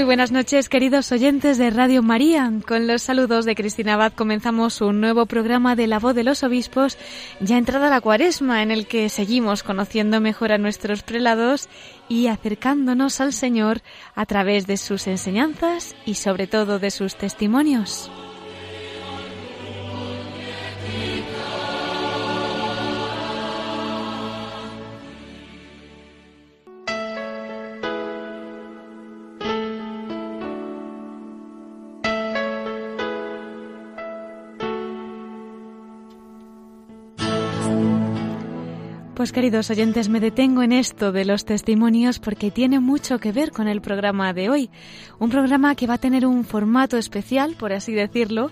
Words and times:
Muy 0.00 0.06
buenas 0.06 0.32
noches, 0.32 0.70
queridos 0.70 1.12
oyentes 1.12 1.58
de 1.58 1.68
Radio 1.68 2.02
María. 2.02 2.50
Con 2.66 2.86
los 2.86 3.02
saludos 3.02 3.44
de 3.44 3.54
Cristina 3.54 3.94
Abad 3.94 4.14
comenzamos 4.14 4.80
un 4.80 4.98
nuevo 4.98 5.26
programa 5.26 5.76
de 5.76 5.86
La 5.86 5.98
Voz 5.98 6.14
de 6.14 6.24
los 6.24 6.42
Obispos, 6.42 6.96
ya 7.40 7.58
entrada 7.58 7.90
la 7.90 8.00
cuaresma, 8.00 8.62
en 8.62 8.70
el 8.70 8.86
que 8.86 9.10
seguimos 9.10 9.62
conociendo 9.62 10.22
mejor 10.22 10.52
a 10.52 10.58
nuestros 10.58 11.02
prelados 11.02 11.68
y 12.08 12.28
acercándonos 12.28 13.20
al 13.20 13.34
Señor 13.34 13.82
a 14.14 14.24
través 14.24 14.66
de 14.66 14.78
sus 14.78 15.06
enseñanzas 15.06 15.94
y 16.06 16.14
sobre 16.14 16.46
todo 16.46 16.78
de 16.78 16.90
sus 16.90 17.16
testimonios. 17.16 18.10
Pues 39.20 39.32
queridos 39.32 39.68
oyentes, 39.68 40.08
me 40.08 40.18
detengo 40.18 40.62
en 40.62 40.72
esto 40.72 41.12
de 41.12 41.26
los 41.26 41.44
testimonios 41.44 42.18
porque 42.18 42.50
tiene 42.50 42.80
mucho 42.80 43.18
que 43.18 43.32
ver 43.32 43.50
con 43.50 43.68
el 43.68 43.82
programa 43.82 44.32
de 44.32 44.48
hoy. 44.48 44.70
Un 45.18 45.28
programa 45.28 45.74
que 45.74 45.86
va 45.86 45.92
a 45.92 45.98
tener 45.98 46.24
un 46.24 46.42
formato 46.42 46.96
especial, 46.96 47.54
por 47.58 47.74
así 47.74 47.92
decirlo. 47.92 48.50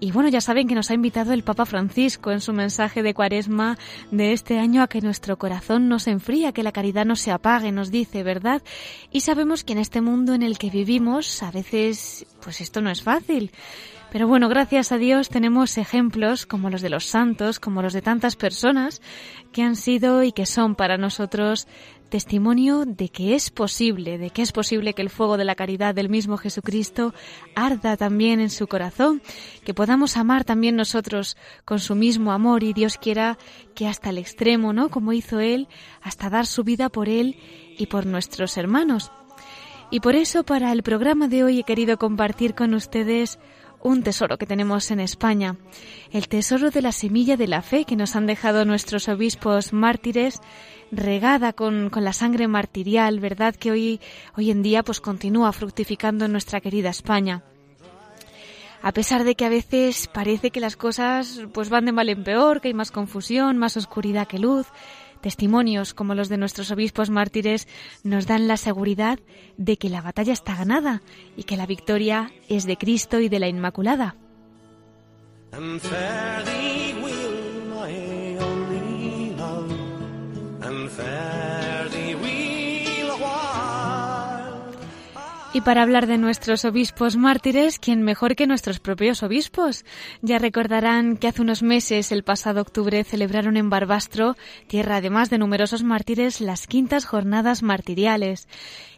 Y 0.00 0.12
bueno, 0.12 0.30
ya 0.30 0.40
saben 0.40 0.68
que 0.68 0.74
nos 0.74 0.90
ha 0.90 0.94
invitado 0.94 1.34
el 1.34 1.42
Papa 1.42 1.66
Francisco 1.66 2.30
en 2.30 2.40
su 2.40 2.54
mensaje 2.54 3.02
de 3.02 3.12
cuaresma 3.12 3.76
de 4.10 4.32
este 4.32 4.58
año 4.58 4.82
a 4.82 4.88
que 4.88 5.02
nuestro 5.02 5.36
corazón 5.36 5.86
no 5.86 5.98
se 5.98 6.12
enfría, 6.12 6.52
que 6.52 6.62
la 6.62 6.72
caridad 6.72 7.04
no 7.04 7.16
se 7.16 7.30
apague, 7.30 7.70
nos 7.70 7.90
dice, 7.90 8.22
¿verdad? 8.22 8.62
Y 9.12 9.20
sabemos 9.20 9.64
que 9.64 9.74
en 9.74 9.80
este 9.80 10.00
mundo 10.00 10.32
en 10.32 10.42
el 10.42 10.56
que 10.56 10.70
vivimos 10.70 11.42
a 11.42 11.50
veces, 11.50 12.24
pues 12.42 12.62
esto 12.62 12.80
no 12.80 12.88
es 12.88 13.02
fácil. 13.02 13.50
Pero 14.12 14.28
bueno, 14.28 14.48
gracias 14.48 14.92
a 14.92 14.98
Dios 14.98 15.28
tenemos 15.28 15.76
ejemplos 15.78 16.46
como 16.46 16.70
los 16.70 16.80
de 16.80 16.90
los 16.90 17.04
santos, 17.04 17.58
como 17.60 17.82
los 17.82 17.92
de 17.92 18.02
tantas 18.02 18.36
personas 18.36 19.02
que 19.52 19.62
han 19.62 19.76
sido 19.76 20.22
y 20.22 20.32
que 20.32 20.46
son 20.46 20.74
para 20.74 20.96
nosotros 20.96 21.66
testimonio 22.08 22.84
de 22.86 23.08
que 23.08 23.34
es 23.34 23.50
posible, 23.50 24.16
de 24.16 24.30
que 24.30 24.42
es 24.42 24.52
posible 24.52 24.94
que 24.94 25.02
el 25.02 25.10
fuego 25.10 25.36
de 25.36 25.44
la 25.44 25.54
caridad 25.54 25.94
del 25.94 26.08
mismo 26.08 26.36
Jesucristo 26.36 27.14
arda 27.54 27.96
también 27.96 28.40
en 28.40 28.50
su 28.50 28.68
corazón, 28.68 29.20
que 29.64 29.74
podamos 29.74 30.16
amar 30.16 30.44
también 30.44 30.76
nosotros 30.76 31.36
con 31.64 31.80
su 31.80 31.94
mismo 31.94 32.32
amor 32.32 32.62
y 32.62 32.72
Dios 32.72 32.98
quiera 32.98 33.38
que 33.74 33.88
hasta 33.88 34.10
el 34.10 34.18
extremo, 34.18 34.72
¿no? 34.72 34.88
Como 34.88 35.12
hizo 35.12 35.40
Él, 35.40 35.68
hasta 36.00 36.30
dar 36.30 36.46
su 36.46 36.64
vida 36.64 36.88
por 36.88 37.08
Él 37.08 37.36
y 37.76 37.86
por 37.86 38.06
nuestros 38.06 38.56
hermanos. 38.56 39.10
Y 39.90 40.00
por 40.00 40.16
eso 40.16 40.44
para 40.44 40.72
el 40.72 40.82
programa 40.82 41.28
de 41.28 41.44
hoy 41.44 41.60
he 41.60 41.64
querido 41.64 41.96
compartir 41.96 42.54
con 42.54 42.74
ustedes 42.74 43.38
un 43.86 44.02
tesoro 44.02 44.36
que 44.36 44.46
tenemos 44.46 44.90
en 44.90 44.98
España, 44.98 45.56
el 46.10 46.26
tesoro 46.28 46.70
de 46.70 46.82
la 46.82 46.90
semilla 46.90 47.36
de 47.36 47.46
la 47.46 47.62
fe 47.62 47.84
que 47.84 47.94
nos 47.94 48.16
han 48.16 48.26
dejado 48.26 48.64
nuestros 48.64 49.08
obispos 49.08 49.72
mártires, 49.72 50.40
regada 50.90 51.52
con, 51.52 51.88
con 51.88 52.04
la 52.04 52.12
sangre 52.12 52.48
martirial, 52.48 53.20
¿verdad? 53.20 53.54
Que 53.54 53.70
hoy, 53.70 54.00
hoy 54.36 54.50
en 54.50 54.62
día 54.62 54.82
pues 54.82 55.00
continúa 55.00 55.52
fructificando 55.52 56.24
en 56.24 56.32
nuestra 56.32 56.60
querida 56.60 56.90
España. 56.90 57.44
A 58.82 58.92
pesar 58.92 59.24
de 59.24 59.36
que 59.36 59.44
a 59.44 59.50
veces 59.50 60.08
parece 60.08 60.50
que 60.50 60.60
las 60.60 60.76
cosas 60.76 61.42
pues 61.52 61.70
van 61.70 61.86
de 61.86 61.92
mal 61.92 62.08
en 62.08 62.24
peor, 62.24 62.60
que 62.60 62.68
hay 62.68 62.74
más 62.74 62.90
confusión, 62.90 63.56
más 63.56 63.76
oscuridad 63.76 64.26
que 64.26 64.38
luz, 64.38 64.66
Testimonios 65.20 65.94
como 65.94 66.14
los 66.14 66.28
de 66.28 66.36
nuestros 66.36 66.70
obispos 66.70 67.10
mártires 67.10 67.66
nos 68.02 68.26
dan 68.26 68.48
la 68.48 68.56
seguridad 68.56 69.18
de 69.56 69.76
que 69.76 69.88
la 69.88 70.02
batalla 70.02 70.32
está 70.32 70.54
ganada 70.54 71.02
y 71.36 71.44
que 71.44 71.56
la 71.56 71.66
victoria 71.66 72.32
es 72.48 72.64
de 72.66 72.76
Cristo 72.76 73.20
y 73.20 73.28
de 73.28 73.40
la 73.40 73.48
Inmaculada. 73.48 74.16
Y 85.56 85.62
para 85.62 85.82
hablar 85.82 86.06
de 86.06 86.18
nuestros 86.18 86.66
obispos 86.66 87.16
mártires, 87.16 87.78
¿quién 87.78 88.02
mejor 88.02 88.36
que 88.36 88.46
nuestros 88.46 88.78
propios 88.78 89.22
obispos? 89.22 89.86
Ya 90.20 90.38
recordarán 90.38 91.16
que 91.16 91.28
hace 91.28 91.40
unos 91.40 91.62
meses, 91.62 92.12
el 92.12 92.24
pasado 92.24 92.60
octubre, 92.60 93.02
celebraron 93.04 93.56
en 93.56 93.70
Barbastro, 93.70 94.36
tierra 94.66 94.96
además 94.96 95.30
de 95.30 95.38
numerosos 95.38 95.82
mártires, 95.82 96.42
las 96.42 96.66
quintas 96.66 97.06
jornadas 97.06 97.62
martiriales. 97.62 98.48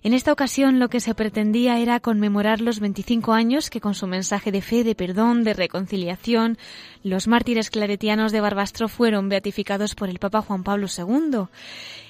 En 0.03 0.15
esta 0.15 0.33
ocasión 0.33 0.81
lo 0.81 0.89
que 0.89 0.99
se 0.99 1.15
pretendía 1.15 1.79
era 1.79 2.01
conmemorar 2.01 2.61
los 2.61 2.81
25 2.81 3.35
años 3.35 3.71
que 3.71 3.81
con 3.81 3.95
su 3.95 4.09
mensaje 4.09 4.51
de 4.51 4.61
fe, 4.61 4.83
de 4.83 4.97
perdón, 4.97 5.45
de 5.45 5.55
reconciliación, 5.55 6.59
los 7.05 7.29
mártires 7.29 7.71
claretianos 7.71 8.33
de 8.33 8.41
Barbastro 8.41 8.89
fueron 8.89 9.29
beatificados 9.29 9.95
por 9.95 10.09
el 10.09 10.19
Papa 10.19 10.43
Juan 10.43 10.65
Pablo 10.65 10.89
II. 10.89 11.47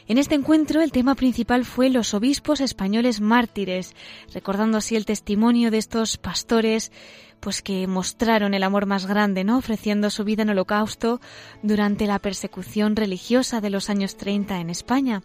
En 0.08 0.16
este 0.16 0.34
encuentro 0.34 0.80
el 0.80 0.90
tema 0.90 1.14
principal 1.14 1.66
fue 1.66 1.90
los 1.90 2.14
obispos 2.14 2.62
españoles 2.62 3.20
mártires, 3.20 3.94
recordando 4.32 4.78
así 4.78 4.96
el 4.96 5.04
testimonio 5.04 5.70
de 5.70 5.76
estos 5.76 6.16
pastores 6.16 6.92
pues 7.40 7.60
que 7.60 7.86
mostraron 7.86 8.54
el 8.54 8.62
amor 8.62 8.86
más 8.86 9.04
grande, 9.04 9.44
¿no? 9.44 9.58
ofreciendo 9.58 10.08
su 10.08 10.24
vida 10.24 10.44
en 10.44 10.48
holocausto 10.48 11.20
durante 11.62 12.06
la 12.06 12.18
persecución 12.20 12.96
religiosa 12.96 13.60
de 13.60 13.68
los 13.68 13.90
años 13.90 14.16
30 14.16 14.58
en 14.60 14.70
España. 14.70 15.22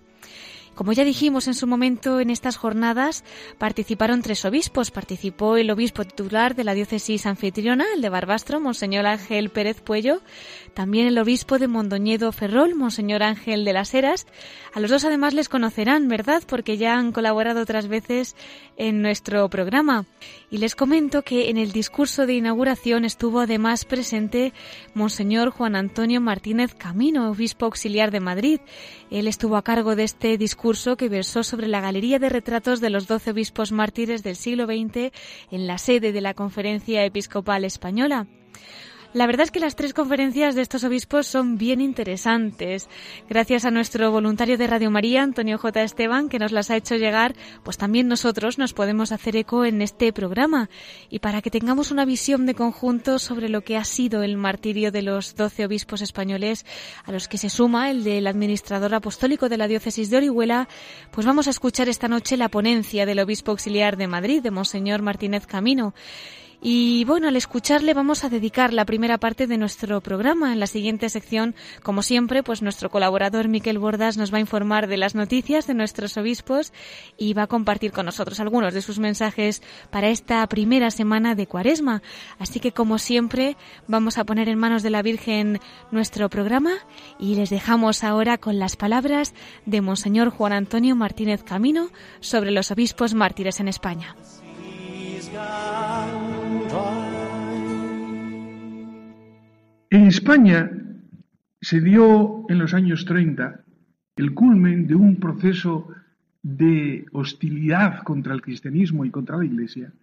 Como 0.75 0.91
ya 0.91 1.03
dijimos 1.03 1.47
en 1.47 1.53
su 1.53 1.67
momento, 1.67 2.19
en 2.19 2.29
estas 2.29 2.57
jornadas 2.57 3.23
participaron 3.57 4.21
tres 4.21 4.43
obispos. 4.45 4.91
Participó 4.91 5.57
el 5.57 5.69
obispo 5.69 6.03
titular 6.03 6.55
de 6.55 6.63
la 6.63 6.73
diócesis 6.73 7.25
anfitriona, 7.25 7.85
el 7.95 8.01
de 8.01 8.09
Barbastro, 8.09 8.59
Monseñor 8.59 9.05
Ángel 9.05 9.49
Pérez 9.49 9.81
Puello, 9.81 10.21
también 10.73 11.07
el 11.07 11.17
obispo 11.17 11.59
de 11.59 11.67
Mondoñedo 11.67 12.31
Ferrol, 12.31 12.75
Monseñor 12.75 13.21
Ángel 13.21 13.65
de 13.65 13.73
las 13.73 13.93
Heras. 13.93 14.25
A 14.73 14.79
los 14.79 14.89
dos 14.89 15.05
además 15.05 15.33
les 15.33 15.49
conocerán, 15.49 16.07
¿verdad? 16.07 16.43
Porque 16.47 16.77
ya 16.77 16.95
han 16.95 17.11
colaborado 17.11 17.61
otras 17.61 17.87
veces 17.87 18.35
en 18.75 19.01
nuestro 19.01 19.47
programa. 19.49 20.05
Y 20.53 20.59
les 20.59 20.75
comento 20.75 21.23
que 21.23 21.49
en 21.49 21.57
el 21.57 21.71
discurso 21.71 22.27
de 22.27 22.35
inauguración 22.35 23.05
estuvo 23.05 23.39
además 23.39 23.85
presente 23.85 24.53
Monseñor 24.93 25.49
Juan 25.49 25.75
Antonio 25.75 26.21
Martínez 26.21 26.75
Camino, 26.75 27.31
obispo 27.31 27.65
auxiliar 27.65 28.11
de 28.11 28.19
Madrid. 28.19 28.59
Él 29.09 29.27
estuvo 29.27 29.57
a 29.57 29.63
cargo 29.63 29.95
de 29.95 30.03
este 30.03 30.37
discurso 30.37 30.95
que 30.95 31.09
versó 31.09 31.41
sobre 31.41 31.65
la 31.65 31.81
galería 31.81 32.19
de 32.19 32.29
retratos 32.29 32.81
de 32.81 32.91
los 32.91 33.07
doce 33.07 33.31
obispos 33.31 33.71
mártires 33.71 34.21
del 34.21 34.35
siglo 34.35 34.65
XX 34.65 35.11
en 35.49 35.65
la 35.65 35.79
sede 35.79 36.11
de 36.11 36.21
la 36.21 36.35
Conferencia 36.35 37.03
Episcopal 37.03 37.65
Española. 37.65 38.27
La 39.13 39.27
verdad 39.27 39.43
es 39.43 39.51
que 39.51 39.59
las 39.59 39.75
tres 39.75 39.93
conferencias 39.93 40.55
de 40.55 40.63
estos 40.63 40.83
obispos 40.83 41.27
son 41.27 41.59
bien 41.59 41.81
interesantes. 41.81 42.89
Gracias 43.29 43.63
a 43.63 43.69
nuestro 43.69 44.11
voluntario 44.11 44.57
de 44.57 44.65
Radio 44.65 44.89
María, 44.89 45.21
Antonio 45.21 45.59
J. 45.59 45.83
Esteban, 45.83 46.29
que 46.29 46.39
nos 46.39 46.51
las 46.51 46.71
ha 46.71 46.77
hecho 46.77 46.95
llegar, 46.95 47.35
pues 47.61 47.77
también 47.77 48.07
nosotros 48.07 48.57
nos 48.57 48.73
podemos 48.73 49.11
hacer 49.11 49.35
eco 49.35 49.65
en 49.65 49.83
este 49.83 50.13
programa. 50.13 50.67
Y 51.11 51.19
para 51.19 51.43
que 51.43 51.51
tengamos 51.51 51.91
una 51.91 52.05
visión 52.05 52.47
de 52.47 52.55
conjunto 52.55 53.19
sobre 53.19 53.49
lo 53.49 53.61
que 53.61 53.77
ha 53.77 53.83
sido 53.83 54.23
el 54.23 54.35
martirio 54.35 54.91
de 54.91 55.03
los 55.03 55.35
doce 55.35 55.63
obispos 55.63 56.01
españoles, 56.01 56.65
a 57.03 57.11
los 57.11 57.27
que 57.27 57.37
se 57.37 57.51
suma 57.51 57.91
el 57.91 58.03
del 58.03 58.25
administrador 58.25 58.95
apostólico 58.95 59.47
de 59.47 59.57
la 59.57 59.67
diócesis 59.67 60.09
de 60.09 60.17
Orihuela, 60.17 60.67
pues 61.11 61.27
vamos 61.27 61.45
a 61.45 61.51
escuchar 61.51 61.87
esta 61.87 62.07
noche 62.07 62.35
la 62.35 62.49
ponencia 62.49 63.05
del 63.05 63.19
obispo 63.19 63.51
auxiliar 63.51 63.95
de 63.95 64.07
Madrid, 64.07 64.41
de 64.41 64.49
Monseñor 64.49 65.03
Martínez 65.03 65.45
Camino. 65.45 65.93
Y 66.65 67.03
bueno, 67.03 67.27
al 67.27 67.35
escucharle 67.35 67.93
vamos 67.93 68.23
a 68.23 68.29
dedicar 68.29 68.71
la 68.71 68.85
primera 68.85 69.17
parte 69.17 69.47
de 69.47 69.57
nuestro 69.57 69.99
programa. 69.99 70.53
En 70.53 70.61
la 70.61 70.67
siguiente 70.67 71.09
sección, 71.09 71.55
como 71.83 72.01
siempre, 72.03 72.41
pues 72.41 72.61
nuestro 72.61 72.89
colaborador 72.89 73.49
Miquel 73.49 73.79
Bordas 73.79 74.15
nos 74.15 74.33
va 74.33 74.37
a 74.37 74.39
informar 74.39 74.87
de 74.87 74.95
las 74.95 75.13
noticias 75.13 75.67
de 75.67 75.73
nuestros 75.73 76.15
obispos 76.15 76.71
y 77.17 77.33
va 77.33 77.43
a 77.43 77.47
compartir 77.47 77.91
con 77.91 78.05
nosotros 78.05 78.39
algunos 78.39 78.73
de 78.73 78.81
sus 78.81 78.97
mensajes 78.97 79.61
para 79.91 80.07
esta 80.07 80.47
primera 80.47 80.89
semana 80.89 81.35
de 81.35 81.47
Cuaresma. 81.47 82.01
Así 82.39 82.61
que 82.61 82.71
como 82.71 82.97
siempre, 82.97 83.57
vamos 83.89 84.17
a 84.17 84.23
poner 84.23 84.47
en 84.47 84.57
manos 84.57 84.83
de 84.83 84.89
la 84.89 85.01
Virgen 85.01 85.59
nuestro 85.91 86.29
programa 86.29 86.75
y 87.19 87.35
les 87.35 87.49
dejamos 87.49 88.05
ahora 88.05 88.37
con 88.37 88.57
las 88.57 88.77
palabras 88.77 89.33
de 89.65 89.81
Monseñor 89.81 90.29
Juan 90.29 90.53
Antonio 90.53 90.95
Martínez 90.95 91.43
Camino 91.43 91.89
sobre 92.21 92.51
los 92.51 92.71
obispos 92.71 93.13
mártires 93.15 93.59
en 93.59 93.67
España. 93.67 94.15
En 99.93 100.07
España 100.07 100.71
se 101.61 101.79
dio 101.79 102.45
en 102.49 102.57
los 102.57 102.73
años 102.73 103.05
30 103.05 103.63
el 104.15 104.33
culmen 104.33 104.87
de 104.87 104.95
un 104.95 105.17
proceso 105.17 105.87
de 106.41 107.05
hostilidad 107.11 108.01
contra 108.01 108.33
el 108.33 108.41
cristianismo 108.41 109.05
y 109.05 109.11
contra 109.11 109.37
la 109.37 109.45
Iglesia 109.45 109.93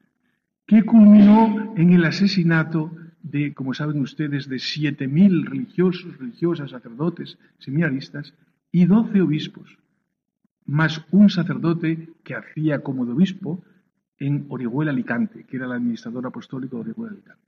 que 0.65 0.85
culminó 0.85 1.75
en 1.77 1.91
el 1.91 2.05
asesinato 2.05 2.93
de, 3.21 3.53
como 3.53 3.75
saben 3.75 4.01
ustedes, 4.01 4.49
de 4.49 4.59
7.000 4.59 5.49
religiosos, 5.49 6.17
religiosas, 6.19 6.71
sacerdotes, 6.71 7.37
seminaristas 7.59 8.33
y 8.71 8.85
12 8.85 9.21
obispos, 9.23 9.77
más 10.67 11.05
un 11.11 11.31
sacerdote 11.31 12.11
que 12.23 12.37
hacía 12.37 12.85
como 12.85 13.05
de 13.07 13.13
obispo 13.15 13.65
en 14.21 14.47
Orihuela 14.51 14.93
Alicante, 14.93 15.47
que 15.49 15.57
era 15.57 15.67
el 15.67 15.73
administrador 15.73 16.29
apostólico 16.29 16.77
de 16.77 16.83
Orihuela 16.93 17.15
Alicante. 17.15 17.43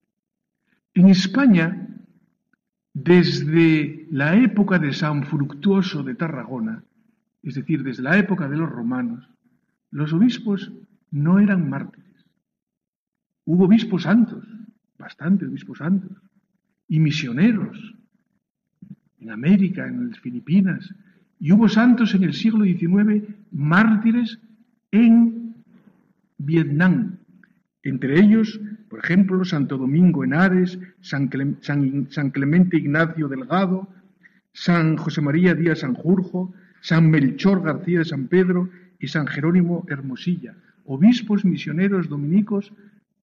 En 0.94 1.08
España, 1.08 1.86
desde 2.94 4.06
la 4.10 4.36
época 4.36 4.78
de 4.78 4.92
San 4.92 5.24
Fructuoso 5.24 6.02
de 6.02 6.14
Tarragona, 6.14 6.84
es 7.42 7.54
decir, 7.54 7.82
desde 7.82 8.02
la 8.02 8.18
época 8.18 8.48
de 8.48 8.56
los 8.56 8.70
romanos, 8.70 9.28
los 9.90 10.12
obispos 10.12 10.72
no 11.10 11.38
eran 11.38 11.68
mártires. 11.68 12.26
Hubo 13.44 13.64
obispos 13.64 14.02
santos, 14.02 14.46
bastantes 14.98 15.48
obispos 15.48 15.78
santos, 15.78 16.16
y 16.88 17.00
misioneros 17.00 17.94
en 19.18 19.30
América, 19.30 19.86
en 19.86 20.10
las 20.10 20.20
Filipinas, 20.20 20.94
y 21.38 21.52
hubo 21.52 21.68
santos 21.68 22.14
en 22.14 22.24
el 22.24 22.34
siglo 22.34 22.64
XIX, 22.64 23.24
mártires 23.50 24.38
en 24.90 25.54
Vietnam, 26.38 27.18
entre 27.82 28.20
ellos, 28.20 28.60
por 28.92 29.02
ejemplo, 29.02 29.42
Santo 29.42 29.78
Domingo 29.78 30.22
Henares, 30.22 30.78
San, 31.00 31.30
San, 31.62 32.30
Clemente 32.30 32.76
Ignacio 32.76 33.26
Delgado, 33.26 33.88
San 34.52 34.98
José 34.98 35.22
María 35.22 35.54
Díaz 35.54 35.78
Sanjurjo, 35.78 36.52
San 36.82 37.10
Melchor 37.10 37.62
García 37.62 38.00
de 38.00 38.04
San 38.04 38.28
Pedro 38.28 38.68
y 38.98 39.08
San 39.08 39.26
Jerónimo 39.26 39.86
Hermosilla, 39.88 40.54
obispos 40.84 41.42
misioneros 41.42 42.10
dominicos 42.10 42.70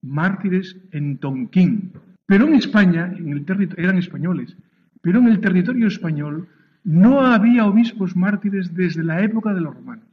mártires 0.02 0.76
en 0.90 1.20
Tonquín. 1.20 1.92
Pero 2.26 2.48
en 2.48 2.56
España, 2.56 3.14
en 3.16 3.30
el 3.30 3.46
eran 3.78 4.00
españoles, 4.00 4.58
pero 5.02 5.20
en 5.20 5.28
el 5.28 5.40
territorio 5.40 5.86
español 5.86 6.48
no 6.84 7.22
había 7.24 7.68
obispos 7.68 8.16
mártires 8.16 8.74
desde 8.74 9.04
la 9.04 9.22
época 9.22 9.54
de 9.54 9.62
los 9.62 9.76
romanos. 9.76 10.06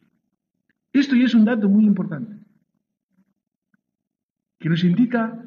Esto 0.93 1.17
ya 1.17 1.25
es 1.25 1.35
un 1.35 1.47
dato 1.47 1.67
muy 1.67 1.87
importante, 1.87 2.37
que 4.59 4.69
nos 4.69 4.85
indica 4.85 5.43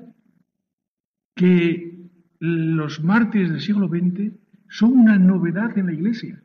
que 1.35 2.09
los 2.39 3.03
mártires 3.03 3.51
del 3.51 3.61
siglo 3.61 3.87
XX 3.87 4.33
son 4.69 4.93
una 4.93 5.17
novedad 5.17 5.77
en 5.77 5.87
la 5.87 5.93
Iglesia, 5.93 6.41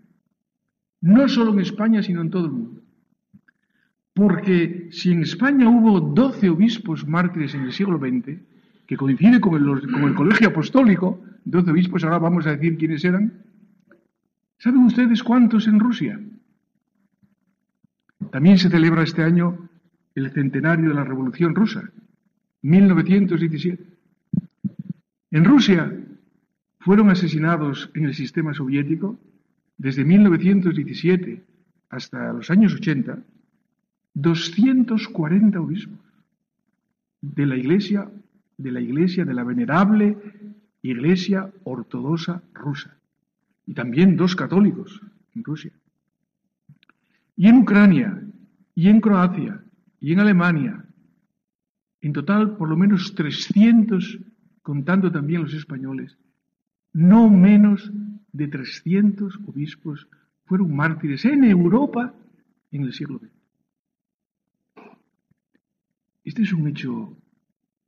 no 1.01 1.29
solo 1.29 1.53
en 1.53 1.61
España, 1.61 2.03
sino 2.03 2.23
en 2.23 2.31
todo 2.31 2.47
el 2.47 2.53
mundo. 2.53 2.83
Porque 4.15 4.89
si 4.91 5.13
en 5.13 5.23
España 5.23 5.69
hubo 5.69 6.01
12 6.01 6.49
obispos 6.49 7.07
mártires 7.07 7.55
en 7.55 7.63
el 7.63 7.73
siglo 7.73 7.99
XX, 7.99 8.41
que 8.87 8.97
coincide 8.97 9.41
con 9.41 9.55
el, 9.55 10.15
colegio 10.15 10.49
apostólico, 10.49 11.23
12 11.45 11.71
obispos, 11.71 12.05
ahora 12.05 12.19
vamos 12.19 12.47
a 12.47 12.53
decir 12.53 12.77
quiénes 12.77 13.05
eran, 13.05 13.43
¿saben 14.59 14.85
ustedes 14.85 15.23
cuántos 15.23 15.67
en 15.67 15.81
Rusia? 15.81 16.21
También 18.31 18.59
se 18.59 18.71
celebra 18.71 19.03
este 19.03 19.23
año 19.23 19.69
el 20.15 20.31
centenario 20.31 20.91
de 20.91 20.95
la 20.95 21.05
Revolución 21.05 21.55
Rusa, 21.55 21.91
1917. 22.65 23.85
En 25.31 25.45
Rusia 25.45 25.93
fueron 26.81 27.11
asesinados 27.11 27.91
en 27.95 28.07
el 28.07 28.15
sistema 28.15 28.55
soviético 28.55 29.19
desde 29.79 30.05
1917 30.05 31.43
hasta 31.91 32.33
los 32.33 32.51
años 32.51 32.75
80 32.75 33.19
240 34.15 35.61
obispos 35.61 35.99
de 37.21 37.47
la 37.47 37.57
iglesia, 37.57 38.09
de 38.57 38.73
la 38.73 38.81
iglesia, 38.81 39.25
de 39.25 39.35
la 39.35 39.45
venerable 39.45 40.17
iglesia 40.83 41.51
ortodoxa 41.65 42.43
rusa. 42.53 42.97
Y 43.67 43.75
también 43.75 44.17
dos 44.17 44.37
católicos 44.37 45.01
en 45.35 45.43
Rusia. 45.43 45.73
Y 47.37 47.49
en 47.49 47.59
Ucrania, 47.59 48.23
y 48.75 48.89
en 48.89 49.01
Croacia, 49.01 49.61
y 50.01 50.13
en 50.13 50.21
Alemania. 50.21 50.84
En 52.05 52.13
total, 52.13 52.59
por 52.59 52.69
lo 52.69 52.77
menos 52.77 53.15
300, 53.15 54.19
contando 54.61 55.11
también 55.11 55.41
los 55.41 55.55
españoles, 55.55 56.19
no 56.93 57.31
menos 57.31 57.91
de 58.31 58.47
300 58.47 59.41
obispos 59.47 60.07
fueron 60.45 60.77
mártires 60.77 61.25
en 61.25 61.45
Europa 61.45 62.15
en 62.73 62.83
el 62.83 62.93
siglo 62.93 63.19
XX. 63.21 63.31
Este 66.25 66.43
es 66.43 66.53
un 66.53 66.69
hecho 66.69 67.17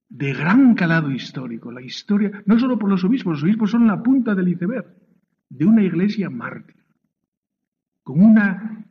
de 0.08 0.32
gran 0.32 0.74
calado 0.74 1.10
histórico. 1.10 1.70
La 1.70 1.82
historia, 1.82 2.42
no 2.46 2.58
solo 2.58 2.78
por 2.78 2.88
los 2.88 3.04
obispos, 3.04 3.34
los 3.34 3.42
obispos 3.42 3.70
son 3.70 3.86
la 3.86 4.02
punta 4.02 4.34
del 4.34 4.48
iceberg 4.48 4.96
de 5.50 5.66
una 5.66 5.82
iglesia 5.82 6.30
mártir, 6.30 6.82
con 8.02 8.24
una 8.24 8.82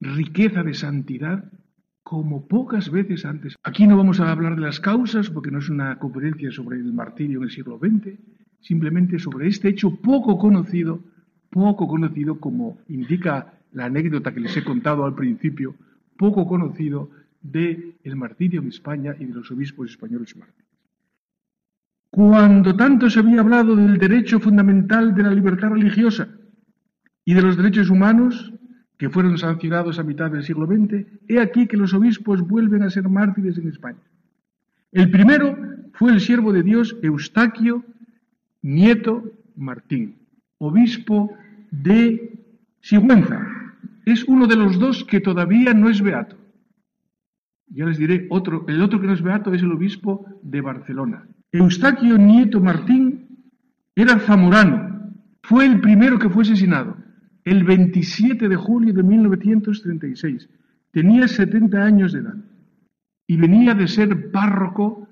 riqueza 0.00 0.62
de 0.62 0.74
santidad 0.74 1.50
como 2.10 2.44
pocas 2.48 2.90
veces 2.90 3.24
antes. 3.24 3.54
Aquí 3.62 3.86
no 3.86 3.96
vamos 3.96 4.18
a 4.18 4.32
hablar 4.32 4.56
de 4.56 4.62
las 4.62 4.80
causas, 4.80 5.30
porque 5.30 5.52
no 5.52 5.60
es 5.60 5.68
una 5.68 5.96
conferencia 6.00 6.50
sobre 6.50 6.76
el 6.78 6.92
martirio 6.92 7.38
en 7.38 7.44
el 7.44 7.52
siglo 7.52 7.78
XX, 7.78 8.18
simplemente 8.58 9.20
sobre 9.20 9.46
este 9.46 9.68
hecho 9.68 9.94
poco 9.94 10.36
conocido, 10.36 10.98
poco 11.50 11.86
conocido 11.86 12.40
como 12.40 12.78
indica 12.88 13.52
la 13.70 13.84
anécdota 13.84 14.34
que 14.34 14.40
les 14.40 14.56
he 14.56 14.64
contado 14.64 15.04
al 15.04 15.14
principio, 15.14 15.76
poco 16.16 16.48
conocido 16.48 17.10
del 17.42 17.94
el 18.02 18.16
martirio 18.16 18.60
en 18.60 18.66
España 18.66 19.14
y 19.16 19.26
de 19.26 19.34
los 19.34 19.48
obispos 19.52 19.92
españoles 19.92 20.36
mártires. 20.36 20.68
Cuando 22.10 22.74
tanto 22.74 23.08
se 23.08 23.20
había 23.20 23.38
hablado 23.38 23.76
del 23.76 23.98
derecho 23.98 24.40
fundamental 24.40 25.14
de 25.14 25.22
la 25.22 25.30
libertad 25.30 25.68
religiosa 25.68 26.26
y 27.24 27.34
de 27.34 27.42
los 27.42 27.56
derechos 27.56 27.88
humanos 27.88 28.52
que 29.00 29.08
fueron 29.08 29.38
sancionados 29.38 29.98
a 29.98 30.02
mitad 30.02 30.30
del 30.30 30.44
siglo 30.44 30.66
XX, 30.66 31.06
he 31.26 31.40
aquí 31.40 31.66
que 31.66 31.78
los 31.78 31.94
obispos 31.94 32.46
vuelven 32.46 32.82
a 32.82 32.90
ser 32.90 33.08
mártires 33.08 33.56
en 33.56 33.68
España. 33.68 34.02
El 34.92 35.10
primero 35.10 35.56
fue 35.94 36.12
el 36.12 36.20
siervo 36.20 36.52
de 36.52 36.62
Dios 36.62 36.94
Eustaquio 37.00 37.82
Nieto 38.60 39.24
Martín, 39.56 40.18
obispo 40.58 41.34
de 41.70 42.44
Sigüenza. 42.82 43.40
Es 44.04 44.24
uno 44.24 44.46
de 44.46 44.56
los 44.56 44.78
dos 44.78 45.02
que 45.04 45.20
todavía 45.20 45.72
no 45.72 45.88
es 45.88 46.02
beato. 46.02 46.36
Ya 47.68 47.86
les 47.86 47.96
diré 47.96 48.26
otro, 48.28 48.66
el 48.68 48.82
otro 48.82 49.00
que 49.00 49.06
no 49.06 49.14
es 49.14 49.22
beato 49.22 49.54
es 49.54 49.62
el 49.62 49.72
obispo 49.72 50.26
de 50.42 50.60
Barcelona. 50.60 51.26
Eustaquio 51.52 52.18
Nieto 52.18 52.60
Martín 52.60 53.48
era 53.96 54.18
zamorano, 54.18 55.10
fue 55.42 55.64
el 55.64 55.80
primero 55.80 56.18
que 56.18 56.28
fue 56.28 56.42
asesinado 56.42 56.99
el 57.44 57.64
27 57.64 58.48
de 58.48 58.56
julio 58.56 58.92
de 58.92 59.02
1936. 59.02 60.48
Tenía 60.90 61.28
70 61.28 61.82
años 61.82 62.12
de 62.12 62.20
edad 62.20 62.36
y 63.26 63.36
venía 63.36 63.74
de 63.74 63.88
ser 63.88 64.30
párroco 64.30 65.08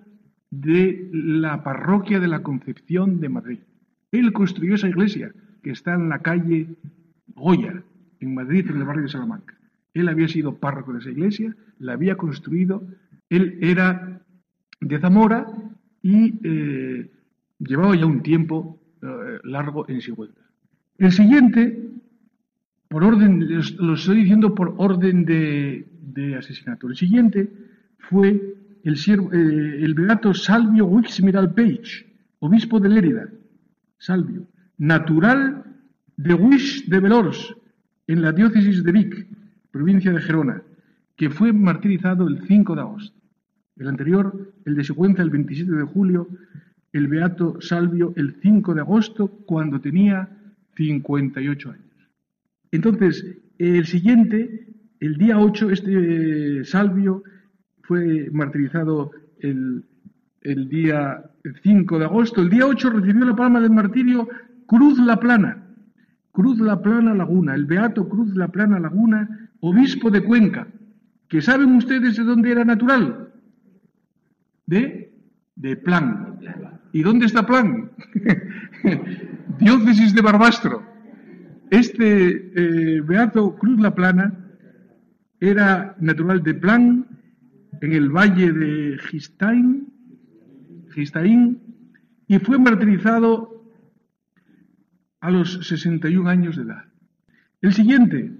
de 0.51 1.09
la 1.13 1.63
parroquia 1.63 2.21
de 2.21 2.29
la 2.29 2.43
Concepción 2.43 3.21
de 3.21 3.29
Madrid. 3.29 3.59
Él 4.11 4.33
construyó 4.33 4.75
esa 4.75 4.89
iglesia 4.89 5.33
que 5.63 5.71
está 5.71 5.95
en 5.95 6.09
la 6.09 6.21
calle 6.21 6.69
Goya, 7.35 7.83
en 8.21 8.35
Madrid, 8.35 8.67
en 8.69 8.79
el 8.79 8.85
barrio 8.85 9.05
de 9.05 9.11
Salamanca. 9.11 9.55
Él 9.95 10.09
había 10.09 10.29
sido 10.29 10.57
párroco 10.57 10.93
de 10.93 11.01
esa 11.01 11.11
iglesia, 11.11 11.55
la 11.79 11.93
había 11.93 12.17
construido, 12.17 12.83
él 13.29 13.59
era 13.61 14.21
de 14.81 14.99
Zamora 14.99 15.47
y 16.03 16.35
eh, 16.43 17.11
llevaba 17.59 17.97
ya 17.97 18.07
un 18.07 18.23
tiempo 18.23 18.81
eh, 19.03 19.39
largo 19.45 19.89
en 19.89 20.01
Sigüenza. 20.01 20.41
El 20.99 21.13
siguiente, 21.13 21.88
por 22.89 23.05
orden, 23.05 23.47
lo 23.79 23.95
estoy 23.95 24.21
diciendo 24.21 24.55
por 24.55 24.75
orden 24.79 25.25
de, 25.25 25.87
asesinato, 26.37 26.89
el 26.89 26.97
siguiente 26.97 27.49
fue 27.99 28.57
el, 28.83 28.95
eh, 28.95 29.85
el 29.85 29.95
beato 29.95 30.35
Salvio 30.35 30.87
Wixmiral 30.87 31.55
Page, 31.55 32.07
obispo 32.41 32.81
de 32.81 32.89
Lérida, 32.89 33.29
Salvio, 33.99 34.47
natural 34.79 35.65
de 36.17 36.35
Huix 36.35 36.89
de 36.89 36.99
Velors, 36.99 37.55
en 38.07 38.23
la 38.23 38.33
diócesis 38.33 38.83
de 38.83 38.93
Vic, 38.93 39.27
provincia 39.71 40.13
de 40.13 40.21
Gerona, 40.21 40.63
que 41.15 41.31
fue 41.31 41.53
martirizado 41.53 42.27
el 42.27 42.41
5 42.47 42.75
de 42.75 42.81
agosto. 42.81 43.19
El 43.77 43.89
anterior, 43.89 44.53
el 44.65 44.75
de 44.75 44.85
Sigüenza, 44.85 45.23
el 45.23 45.31
27 45.31 45.71
de 45.71 45.85
julio, 45.85 46.29
el 46.93 47.07
beato 47.07 47.61
Salvio 47.61 48.13
el 48.17 48.37
5 48.41 48.75
de 48.75 48.81
agosto, 48.81 49.29
cuando 49.47 49.81
tenía 49.81 50.29
58 50.77 51.71
años. 51.71 51.88
Entonces, 52.71 53.25
el 53.59 53.87
siguiente, 53.87 54.69
el 55.01 55.17
día 55.17 55.39
8, 55.39 55.71
este 55.71 56.65
Salvio 56.65 57.23
fue 57.83 58.29
martirizado 58.33 59.11
el, 59.41 59.85
el 60.43 60.69
día 60.69 61.23
5 61.63 61.99
de 61.99 62.05
agosto. 62.05 62.43
El 62.43 62.51
día 62.51 62.67
8 62.67 62.91
recibió 62.91 63.25
la 63.25 63.37
palma 63.37 63.61
del 63.61 63.71
martirio 63.71 64.29
Cruz 64.67 64.99
La 64.99 65.19
Plana, 65.19 65.67
Cruz 66.33 66.59
La 66.59 66.81
Plana 66.83 67.15
Laguna, 67.15 67.55
el 67.55 67.67
beato 67.67 68.09
Cruz 68.09 68.35
La 68.35 68.49
Plana 68.49 68.79
Laguna, 68.79 69.51
obispo 69.61 70.11
de 70.11 70.23
Cuenca, 70.23 70.69
que 71.29 71.41
saben 71.41 71.75
ustedes 71.75 72.17
de 72.17 72.25
dónde 72.25 72.51
era 72.53 72.65
natural. 72.65 73.31
De, 74.67 75.13
de 75.57 75.77
Plan. 75.77 76.39
¿Y 76.93 77.03
dónde 77.03 77.27
está 77.27 77.47
Plan? 77.47 77.91
Diócesis 79.59 80.15
de 80.15 80.21
Barbastro. 80.21 80.83
Este 81.71 82.53
eh, 82.55 83.01
beato 83.03 83.57
Cruz 83.57 83.79
La 83.81 83.95
Plana 83.95 84.33
era 85.41 85.97
natural 86.01 86.43
de 86.43 86.55
Plan, 86.55 87.07
en 87.81 87.93
el 87.93 88.11
valle 88.11 88.53
de 88.53 88.99
Gistain, 88.99 89.87
Gistaín, 90.95 91.61
y 92.27 92.39
fue 92.39 92.59
martirizado 92.59 93.65
a 95.21 95.31
los 95.31 95.67
61 95.67 96.29
años 96.29 96.57
de 96.57 96.63
edad. 96.63 96.85
El 97.61 97.73
siguiente, 97.73 98.33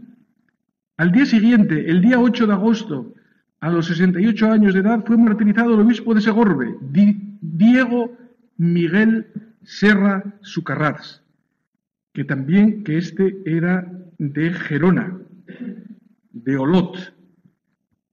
al 0.97 1.13
día 1.13 1.27
siguiente, 1.27 1.91
el 1.91 2.01
día 2.01 2.21
8 2.21 2.47
de 2.47 2.53
agosto, 2.53 3.15
a 3.61 3.71
los 3.71 3.87
68 3.87 4.53
años 4.53 4.75
de 4.75 4.81
edad, 4.81 5.05
fue 5.05 5.17
martirizado 5.17 5.75
el 5.75 5.81
obispo 5.81 6.15
de 6.15 6.21
Segorbe, 6.21 6.77
Diego 7.41 8.17
Miguel 8.57 9.27
Serra 9.63 10.25
Sucarrats, 10.41 11.23
que 12.19 12.25
también, 12.25 12.83
que 12.83 12.99
este 12.99 13.37
era 13.47 13.87
de 14.19 14.53
Gerona, 14.53 15.21
de 16.33 16.57
Olot, 16.57 17.15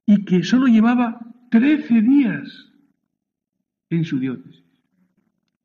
y 0.05 0.25
que 0.25 0.43
solo 0.43 0.67
llevaba 0.67 1.19
13 1.49 2.03
días 2.03 2.71
en 3.89 4.05
su 4.05 4.19
diócesis. 4.19 4.63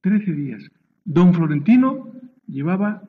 13 0.00 0.32
días. 0.32 0.70
Don 1.04 1.34
Florentino 1.34 2.14
llevaba 2.46 3.06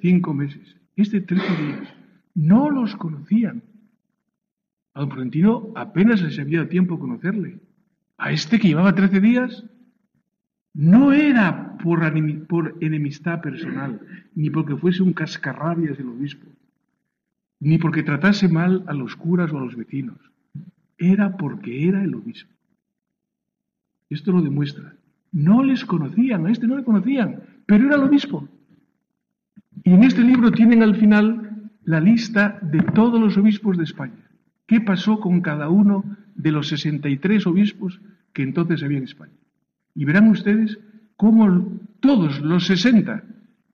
cinco 0.00 0.32
meses. 0.34 0.76
Este 0.94 1.20
trece 1.20 1.56
días. 1.60 1.88
No 2.36 2.70
los 2.70 2.94
conocían. 2.94 3.64
A 4.94 5.00
don 5.00 5.10
Florentino 5.10 5.72
apenas 5.74 6.22
les 6.22 6.38
había 6.38 6.58
dado 6.58 6.70
tiempo 6.70 7.00
conocerle. 7.00 7.58
A 8.18 8.30
este 8.30 8.60
que 8.60 8.68
llevaba 8.68 8.94
trece 8.94 9.20
días, 9.20 9.64
no 10.74 11.12
era 11.12 11.76
por, 11.78 12.02
enemistad 12.80 13.40
personal, 13.40 14.00
ni 14.34 14.50
porque 14.50 14.76
fuese 14.76 15.02
un 15.02 15.12
cascarrabias 15.12 15.98
del 15.98 16.08
obispo, 16.08 16.46
ni 17.60 17.78
porque 17.78 18.02
tratase 18.02 18.48
mal 18.48 18.84
a 18.86 18.94
los 18.94 19.14
curas 19.16 19.52
o 19.52 19.58
a 19.58 19.60
los 19.60 19.76
vecinos. 19.76 20.18
Era 20.98 21.36
porque 21.36 21.88
era 21.88 22.02
el 22.02 22.14
obispo. 22.14 22.52
Esto 24.08 24.32
lo 24.32 24.42
demuestra. 24.42 24.94
No 25.32 25.62
les 25.62 25.84
conocían, 25.84 26.46
a 26.46 26.50
este 26.50 26.66
no 26.66 26.76
le 26.76 26.84
conocían, 26.84 27.42
pero 27.66 27.86
era 27.86 27.96
el 27.96 28.02
obispo. 28.02 28.48
Y 29.84 29.92
en 29.92 30.04
este 30.04 30.22
libro 30.22 30.52
tienen 30.52 30.82
al 30.82 30.96
final 30.96 31.70
la 31.84 32.00
lista 32.00 32.58
de 32.62 32.80
todos 32.80 33.20
los 33.20 33.36
obispos 33.36 33.76
de 33.76 33.84
España. 33.84 34.30
¿Qué 34.66 34.80
pasó 34.80 35.20
con 35.20 35.40
cada 35.40 35.68
uno 35.68 36.04
de 36.34 36.52
los 36.52 36.68
63 36.68 37.46
obispos 37.46 38.00
que 38.32 38.42
entonces 38.42 38.82
había 38.82 38.98
en 38.98 39.04
España? 39.04 39.41
Y 39.94 40.04
verán 40.04 40.28
ustedes 40.28 40.78
cómo 41.16 41.68
todos 42.00 42.40
los 42.40 42.66
60 42.66 43.22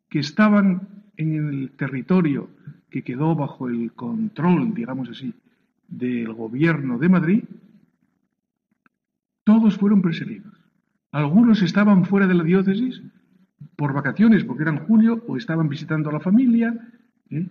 que 0.08 0.18
estaban 0.18 0.88
en 1.16 1.48
el 1.48 1.70
territorio 1.72 2.48
que 2.90 3.02
quedó 3.02 3.34
bajo 3.34 3.68
el 3.68 3.92
control, 3.92 4.74
digamos 4.74 5.08
así, 5.08 5.34
del 5.88 6.32
gobierno 6.32 6.98
de 6.98 7.08
Madrid, 7.08 7.44
todos 9.44 9.76
fueron 9.76 10.02
perseguidos. 10.02 10.54
Algunos 11.10 11.62
estaban 11.62 12.04
fuera 12.04 12.26
de 12.26 12.34
la 12.34 12.44
diócesis 12.44 13.02
por 13.76 13.92
vacaciones, 13.92 14.44
porque 14.44 14.62
eran 14.62 14.86
julio, 14.86 15.24
o 15.26 15.36
estaban 15.36 15.68
visitando 15.68 16.10
a 16.10 16.12
la 16.12 16.20
familia. 16.20 16.76
¿eh? 17.30 17.46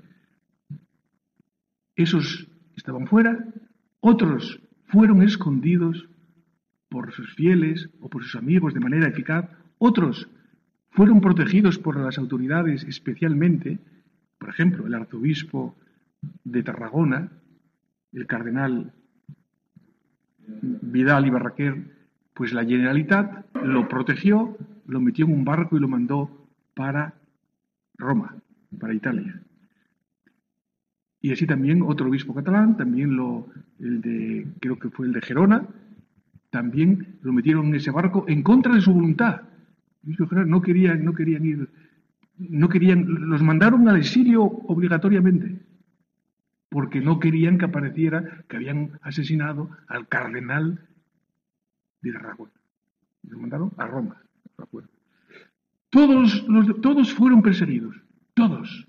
Esos 1.95 2.47
estaban 2.75 3.07
fuera. 3.07 3.43
Otros 3.99 4.61
fueron 4.85 5.23
escondidos 5.23 6.07
por 6.89 7.11
sus 7.11 7.33
fieles 7.35 7.89
o 7.99 8.09
por 8.09 8.23
sus 8.23 8.35
amigos 8.35 8.73
de 8.73 8.79
manera 8.79 9.07
eficaz. 9.07 9.49
Otros 9.77 10.29
fueron 10.91 11.21
protegidos 11.21 11.77
por 11.77 11.97
las 11.97 12.17
autoridades 12.17 12.83
especialmente, 12.83 13.79
por 14.37 14.49
ejemplo, 14.49 14.87
el 14.87 14.93
arzobispo 14.93 15.75
de 16.43 16.63
Tarragona, 16.63 17.31
el 18.13 18.25
cardenal 18.25 18.93
Vidal 20.47 21.27
y 21.27 21.29
Barraquer, 21.29 21.95
pues 22.33 22.53
la 22.53 22.63
Generalitat 22.63 23.53
lo 23.63 23.87
protegió 23.89 24.57
lo 24.87 25.01
metió 25.01 25.25
en 25.25 25.33
un 25.33 25.45
barco 25.45 25.77
y 25.77 25.79
lo 25.79 25.87
mandó 25.87 26.47
para 26.73 27.13
Roma, 27.97 28.35
para 28.79 28.93
Italia. 28.93 29.41
Y 31.21 31.31
así 31.31 31.45
también 31.45 31.81
otro 31.81 32.07
obispo 32.07 32.33
catalán, 32.33 32.77
también 32.77 33.15
lo, 33.15 33.47
el 33.79 34.01
de, 34.01 34.47
creo 34.59 34.79
que 34.79 34.89
fue 34.89 35.07
el 35.07 35.13
de 35.13 35.21
Gerona, 35.21 35.67
también 36.57 37.19
lo 37.21 37.33
metieron 37.33 37.67
en 37.67 37.75
ese 37.75 37.91
barco 37.91 38.25
en 38.27 38.41
contra 38.41 38.73
de 38.73 38.81
su 38.81 38.91
voluntad. 38.91 39.41
No 40.01 40.59
querían, 40.59 41.05
no 41.05 41.13
querían 41.13 41.45
ir, 41.45 41.69
no 42.39 42.67
querían, 42.67 43.05
los 43.29 43.43
mandaron 43.43 43.87
al 43.87 43.97
exilio 43.97 44.41
obligatoriamente, 44.41 45.59
porque 46.69 46.99
no 46.99 47.19
querían 47.19 47.59
que 47.59 47.65
apareciera 47.65 48.43
que 48.47 48.55
habían 48.55 48.97
asesinado 49.03 49.69
al 49.87 50.07
cardenal 50.07 50.81
de 52.01 52.13
Tarragona. 52.13 52.53
Los 53.29 53.39
mandaron 53.39 53.71
a 53.77 53.85
Roma. 53.85 54.15
Todos, 55.91 56.43
todos 56.81 57.13
fueron 57.13 57.43
perseguidos, 57.43 57.95
todos. 58.33 58.87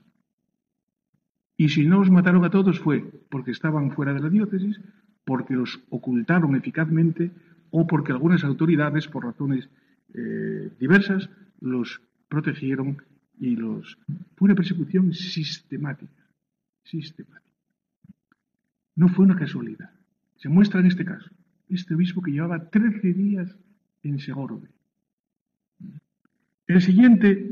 Y 1.59 1.69
si 1.69 1.87
no 1.87 1.99
los 1.99 2.11
mataron 2.11 2.47
a 2.47 2.51
todos 2.51 2.81
fue 2.81 3.05
porque 3.29 3.51
estaban 3.51 3.91
fuera 3.91 4.15
de 4.15 4.21
la 4.21 4.31
diócesis, 4.31 4.81
porque 5.27 5.53
los 5.53 5.83
ocultaron 5.91 6.57
eficazmente 6.57 7.31
o 7.71 7.87
porque 7.87 8.13
algunas 8.13 8.45
autoridades, 8.45 9.09
por 9.09 9.25
razones 9.25 9.69
eh, 10.15 10.71
diversas, 10.79 11.29
los 11.61 12.01
protegieron 12.29 13.03
y 13.39 13.57
los... 13.57 13.99
Fue 14.37 14.47
una 14.47 14.55
persecución 14.55 15.13
sistemática, 15.13 16.25
sistemática. 16.85 17.43
No 18.97 19.09
fue 19.09 19.25
una 19.25 19.37
casualidad. 19.37 19.91
Se 20.37 20.49
muestra 20.49 20.81
en 20.81 20.87
este 20.87 21.05
caso, 21.05 21.31
este 21.69 21.95
obispo 21.95 22.23
que 22.23 22.33
llevaba 22.33 22.71
13 22.71 23.13
días 23.13 23.57
en 24.03 24.19
Segorbe, 24.19 24.69
el 26.69 26.83
siguiente, 26.83 27.51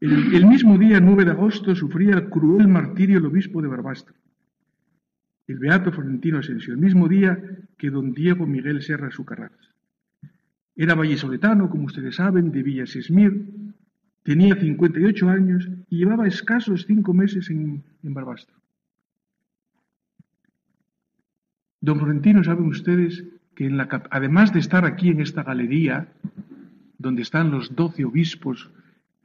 el, 0.00 0.46
mismo 0.46 0.76
día 0.76 0.98
9 0.98 1.24
de 1.24 1.30
agosto, 1.30 1.74
sufría 1.76 2.14
el 2.14 2.28
cruel 2.28 2.66
martirio 2.66 3.18
el 3.18 3.26
obispo 3.26 3.62
de 3.62 3.68
Barbastro, 3.68 4.14
el 5.46 5.58
beato 5.60 5.92
Florentino 5.92 6.38
Asensio, 6.38 6.74
el 6.74 6.80
mismo 6.80 7.08
día 7.08 7.38
que 7.84 7.90
don 7.90 8.14
Diego 8.16 8.46
Miguel 8.46 8.80
Serra 8.80 9.10
Sucarrás. 9.10 9.52
Era 10.74 10.94
vallesoletano, 10.94 11.68
como 11.68 11.84
ustedes 11.84 12.16
saben, 12.16 12.50
de 12.50 12.62
Villa 12.62 12.86
Sesmir, 12.86 13.44
tenía 14.22 14.56
58 14.56 15.28
años 15.28 15.68
y 15.90 15.98
llevaba 15.98 16.26
escasos 16.26 16.86
cinco 16.86 17.12
meses 17.12 17.50
en, 17.50 17.84
Barbastro. 18.02 18.56
Don 21.82 21.98
Florentino, 21.98 22.42
saben 22.42 22.68
ustedes 22.68 23.22
que 23.54 23.68
además 24.08 24.54
de 24.54 24.60
estar 24.60 24.86
aquí 24.86 25.10
en 25.10 25.20
esta 25.20 25.42
galería, 25.42 26.08
donde 26.96 27.20
están 27.20 27.50
los 27.50 27.76
doce 27.76 28.06
obispos 28.06 28.70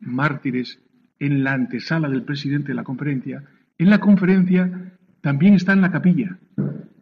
mártires 0.01 0.81
en 1.19 1.45
la 1.45 1.53
antesala 1.53 2.09
del 2.09 2.23
presidente 2.23 2.73
de 2.73 2.75
la 2.75 2.83
conferencia, 2.83 3.41
en 3.77 3.89
la 3.89 4.01
conferencia 4.01 4.91
también 5.21 5.53
está 5.53 5.71
en 5.71 5.79
la 5.79 5.91
capilla. 5.91 6.37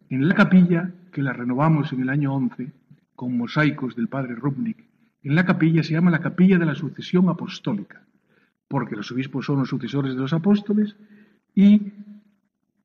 En 0.08 0.28
la 0.28 0.36
capilla, 0.36 0.92
que 1.18 1.24
la 1.24 1.32
renovamos 1.32 1.92
en 1.92 2.02
el 2.02 2.10
año 2.10 2.32
11 2.32 2.70
con 3.16 3.36
mosaicos 3.36 3.96
del 3.96 4.06
padre 4.06 4.36
Rubnik, 4.36 4.84
en 5.24 5.34
la 5.34 5.44
capilla 5.44 5.82
se 5.82 5.94
llama 5.94 6.12
la 6.12 6.20
capilla 6.20 6.58
de 6.58 6.64
la 6.64 6.76
sucesión 6.76 7.28
apostólica, 7.28 8.02
porque 8.68 8.94
los 8.94 9.10
obispos 9.10 9.44
son 9.44 9.58
los 9.58 9.68
sucesores 9.68 10.14
de 10.14 10.20
los 10.20 10.32
apóstoles 10.32 10.94
y 11.56 11.92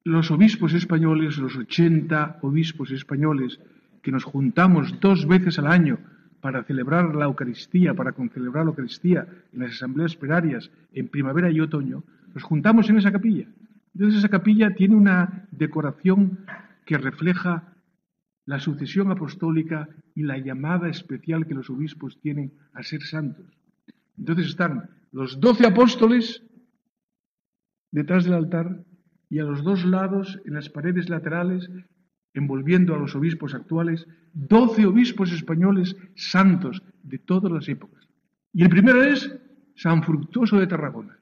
los 0.04 0.32
obispos 0.32 0.74
españoles, 0.74 1.38
los 1.38 1.56
80 1.56 2.40
obispos 2.42 2.90
españoles 2.90 3.60
que 4.02 4.12
nos 4.12 4.24
juntamos 4.24 5.00
dos 5.00 5.28
veces 5.28 5.60
al 5.60 5.68
año 5.68 6.00
para 6.42 6.64
celebrar 6.64 7.14
la 7.14 7.26
Eucaristía, 7.26 7.94
para 7.94 8.14
concelebrar 8.14 8.66
la 8.66 8.72
Eucaristía 8.72 9.28
en 9.54 9.60
las 9.60 9.74
asambleas 9.74 10.16
plenarias 10.16 10.72
en 10.92 11.08
primavera 11.08 11.52
y 11.52 11.60
otoño, 11.60 12.02
nos 12.34 12.42
juntamos 12.42 12.90
en 12.90 12.98
esa 12.98 13.12
capilla. 13.12 13.46
Entonces 13.94 14.18
esa 14.18 14.30
capilla 14.30 14.74
tiene 14.74 14.96
una 14.96 15.46
decoración 15.52 16.40
que 16.84 16.98
refleja 16.98 17.73
la 18.46 18.60
sucesión 18.60 19.12
apostólica 19.12 19.88
y 20.16 20.24
la 20.24 20.38
llamada 20.38 20.90
especial 20.90 21.48
que 21.48 21.54
los 21.54 21.70
obispos 21.70 22.20
tienen 22.20 22.54
a 22.74 22.84
ser 22.84 23.02
santos. 23.04 23.46
Entonces 24.18 24.48
están 24.48 24.90
los 25.12 25.40
doce 25.40 25.66
apóstoles 25.66 26.44
detrás 27.92 28.26
del 28.26 28.34
altar 28.34 28.84
y 29.30 29.40
a 29.40 29.44
los 29.44 29.64
dos 29.64 29.86
lados, 29.86 30.40
en 30.46 30.54
las 30.54 30.70
paredes 30.70 31.10
laterales, 31.10 31.70
envolviendo 32.34 32.96
a 32.96 33.00
los 33.00 33.16
obispos 33.16 33.54
actuales, 33.54 34.08
doce 34.34 34.86
obispos 34.86 35.32
españoles 35.32 35.96
santos 36.16 36.84
de 37.04 37.20
todas 37.20 37.52
las 37.52 37.70
épocas. 37.70 38.08
Y 38.52 38.64
el 38.64 38.70
primero 38.70 39.04
es 39.04 39.36
San 39.76 40.04
Fructuoso 40.04 40.60
de 40.60 40.68
Tarragona, 40.68 41.18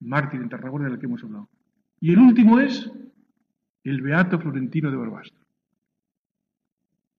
mártir 0.00 0.40
en 0.40 0.48
Tarragona 0.48 0.88
del 0.88 0.98
que 0.98 1.06
hemos 1.06 1.22
hablado. 1.22 1.48
Y 2.00 2.12
el 2.12 2.18
último 2.18 2.60
es 2.60 2.90
el 3.84 4.00
Beato 4.00 4.38
Florentino 4.38 4.90
de 4.90 4.96
Barbastro. 4.96 5.47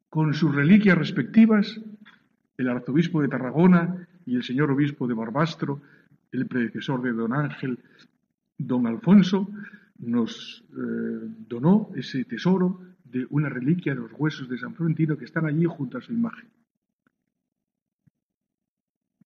Con 0.09 0.33
sus 0.33 0.53
reliquias 0.55 0.97
respectivas, 0.97 1.79
el 2.57 2.69
arzobispo 2.69 3.21
de 3.21 3.27
Tarragona 3.27 4.07
y 4.25 4.35
el 4.35 4.43
señor 4.43 4.71
obispo 4.71 5.07
de 5.07 5.13
Barbastro, 5.13 5.81
el 6.31 6.47
predecesor 6.47 7.01
de 7.01 7.13
don 7.13 7.33
Ángel, 7.33 7.79
don 8.57 8.87
Alfonso, 8.87 9.49
nos 9.99 10.63
eh, 10.71 10.75
donó 11.47 11.89
ese 11.95 12.23
tesoro 12.25 12.81
de 13.03 13.25
una 13.29 13.49
reliquia 13.49 13.93
de 13.93 14.01
los 14.01 14.11
huesos 14.17 14.49
de 14.49 14.57
San 14.57 14.73
Florentino 14.73 15.17
que 15.17 15.25
están 15.25 15.45
allí 15.45 15.65
junto 15.65 15.97
a 15.97 16.01
su 16.01 16.13
imagen. 16.13 16.49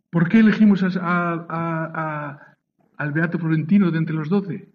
¿Por 0.10 0.30
qué 0.30 0.40
elegimos 0.40 0.84
al 0.84 1.02
Beato 3.14 3.40
Florentino 3.40 3.90
de 3.90 3.98
entre 3.98 4.16
los 4.16 4.30
doce? 4.30 4.70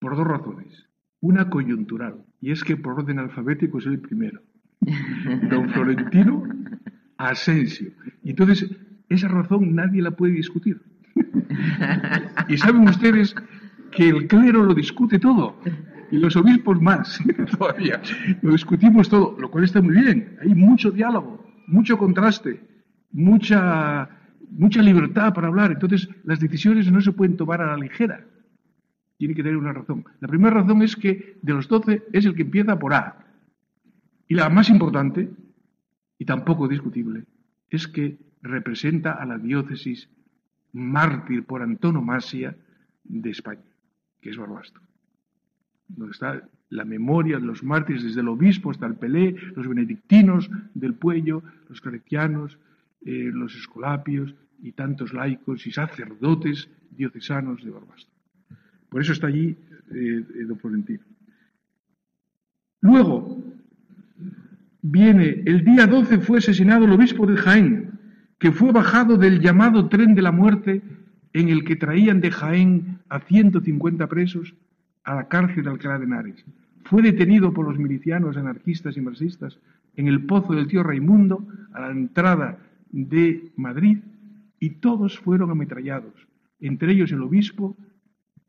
Por 0.00 0.16
dos 0.16 0.26
razones. 0.26 0.86
Una 1.20 1.48
coyuntural, 1.48 2.22
y 2.44 2.50
es 2.50 2.62
que 2.62 2.76
por 2.76 2.98
orden 2.98 3.18
alfabético 3.18 3.78
es 3.78 3.86
el 3.86 4.00
primero. 4.00 4.38
Don 5.48 5.70
Florentino 5.70 6.46
Asensio. 7.16 7.90
Y 8.22 8.30
entonces, 8.30 8.70
esa 9.08 9.28
razón 9.28 9.74
nadie 9.74 10.02
la 10.02 10.10
puede 10.10 10.34
discutir. 10.34 10.78
Y 12.48 12.58
saben 12.58 12.86
ustedes 12.86 13.34
que 13.92 14.10
el 14.10 14.26
clero 14.26 14.62
lo 14.62 14.74
discute 14.74 15.18
todo, 15.18 15.58
y 16.10 16.18
los 16.18 16.36
obispos 16.36 16.82
más 16.82 17.18
todavía. 17.58 18.02
Lo 18.42 18.52
discutimos 18.52 19.08
todo, 19.08 19.36
lo 19.40 19.50
cual 19.50 19.64
está 19.64 19.80
muy 19.80 19.94
bien. 19.94 20.36
Hay 20.42 20.54
mucho 20.54 20.90
diálogo, 20.90 21.50
mucho 21.66 21.96
contraste, 21.96 22.60
mucha, 23.10 24.10
mucha 24.50 24.82
libertad 24.82 25.32
para 25.32 25.48
hablar. 25.48 25.72
Entonces, 25.72 26.10
las 26.24 26.40
decisiones 26.40 26.92
no 26.92 27.00
se 27.00 27.12
pueden 27.12 27.38
tomar 27.38 27.62
a 27.62 27.68
la 27.68 27.78
ligera. 27.78 28.22
Tiene 29.16 29.34
que 29.34 29.42
tener 29.42 29.56
una 29.56 29.72
razón. 29.72 30.04
La 30.20 30.28
primera 30.28 30.60
razón 30.60 30.82
es 30.82 30.96
que 30.96 31.38
de 31.40 31.52
los 31.52 31.68
doce 31.68 32.02
es 32.12 32.24
el 32.24 32.34
que 32.34 32.42
empieza 32.42 32.78
por 32.78 32.94
A. 32.94 33.24
Y 34.26 34.34
la 34.34 34.48
más 34.48 34.70
importante, 34.70 35.30
y 36.18 36.24
tampoco 36.24 36.68
discutible, 36.68 37.24
es 37.70 37.86
que 37.88 38.18
representa 38.42 39.12
a 39.12 39.26
la 39.26 39.38
diócesis 39.38 40.08
mártir 40.72 41.44
por 41.44 41.62
antonomasia 41.62 42.56
de 43.04 43.30
España, 43.30 43.62
que 44.20 44.30
es 44.30 44.36
Barbastro. 44.36 44.82
Donde 45.88 46.12
está 46.12 46.48
la 46.70 46.84
memoria 46.84 47.38
de 47.38 47.46
los 47.46 47.62
mártires 47.62 48.02
desde 48.02 48.20
el 48.20 48.28
obispo 48.28 48.70
hasta 48.70 48.86
el 48.86 48.96
Pelé, 48.96 49.36
los 49.54 49.68
benedictinos 49.68 50.50
del 50.74 50.94
Puello, 50.94 51.42
los 51.68 51.80
claretianos, 51.80 52.58
eh, 53.02 53.30
los 53.32 53.54
escolapios 53.54 54.34
y 54.62 54.72
tantos 54.72 55.12
laicos 55.12 55.66
y 55.66 55.72
sacerdotes 55.72 56.68
diocesanos 56.90 57.62
de 57.62 57.70
Barbastro. 57.70 58.13
Por 58.94 59.02
eso 59.02 59.12
está 59.12 59.26
allí 59.26 59.48
eh, 59.92 60.24
eh, 60.36 60.44
don 60.46 60.56
Florentino. 60.56 61.02
Luego, 62.80 63.42
viene, 64.82 65.42
el 65.46 65.64
día 65.64 65.88
12 65.88 66.20
fue 66.20 66.38
asesinado 66.38 66.84
el 66.84 66.92
obispo 66.92 67.26
de 67.26 67.36
Jaén, 67.36 67.98
que 68.38 68.52
fue 68.52 68.70
bajado 68.70 69.16
del 69.16 69.40
llamado 69.40 69.88
tren 69.88 70.14
de 70.14 70.22
la 70.22 70.30
muerte 70.30 70.80
en 71.32 71.48
el 71.48 71.64
que 71.64 71.74
traían 71.74 72.20
de 72.20 72.30
Jaén 72.30 73.00
a 73.08 73.18
150 73.18 74.06
presos 74.06 74.54
a 75.02 75.16
la 75.16 75.26
cárcel 75.26 75.64
de 75.64 75.70
Alcalá 75.70 75.98
de 75.98 76.04
Henares. 76.04 76.44
Fue 76.84 77.02
detenido 77.02 77.52
por 77.52 77.66
los 77.66 77.76
milicianos 77.76 78.36
anarquistas 78.36 78.96
y 78.96 79.00
marxistas 79.00 79.58
en 79.96 80.06
el 80.06 80.24
pozo 80.24 80.52
del 80.52 80.68
tío 80.68 80.84
Raimundo 80.84 81.44
a 81.72 81.80
la 81.80 81.90
entrada 81.90 82.60
de 82.92 83.50
Madrid 83.56 83.98
y 84.60 84.70
todos 84.70 85.18
fueron 85.18 85.50
ametrallados, 85.50 86.14
entre 86.60 86.92
ellos 86.92 87.10
el 87.10 87.22
obispo, 87.22 87.76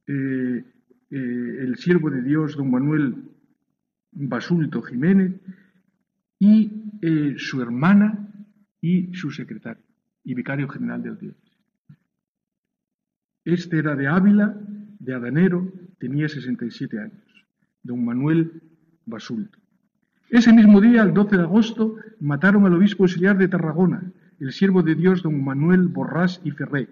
eh, 0.07 0.63
eh, 1.11 1.57
el 1.59 1.77
siervo 1.77 2.09
de 2.09 2.21
Dios, 2.21 2.55
don 2.55 2.69
Manuel 2.71 3.15
Basulto 4.11 4.81
Jiménez, 4.81 5.33
y 6.39 6.97
eh, 7.01 7.35
su 7.37 7.61
hermana 7.61 8.29
y 8.81 9.13
su 9.13 9.31
secretario 9.31 9.83
y 10.23 10.33
vicario 10.33 10.67
general 10.67 11.03
del 11.03 11.17
dios. 11.17 11.35
Este 13.43 13.77
era 13.77 13.95
de 13.95 14.07
Ávila, 14.07 14.57
de 14.99 15.13
Adanero, 15.13 15.71
tenía 15.99 16.27
67 16.27 16.99
años, 16.99 17.45
don 17.83 18.03
Manuel 18.03 18.61
Basulto. 19.05 19.59
Ese 20.29 20.51
mismo 20.51 20.81
día, 20.81 21.03
el 21.03 21.13
12 21.13 21.37
de 21.37 21.43
agosto, 21.43 21.95
mataron 22.19 22.65
al 22.65 22.73
obispo 22.73 23.03
auxiliar 23.03 23.37
de 23.37 23.47
Tarragona, 23.47 24.11
el 24.39 24.51
siervo 24.51 24.81
de 24.81 24.95
Dios 24.95 25.21
don 25.21 25.43
Manuel 25.43 25.87
Borrás 25.87 26.41
y 26.43 26.51
Ferré, 26.51 26.89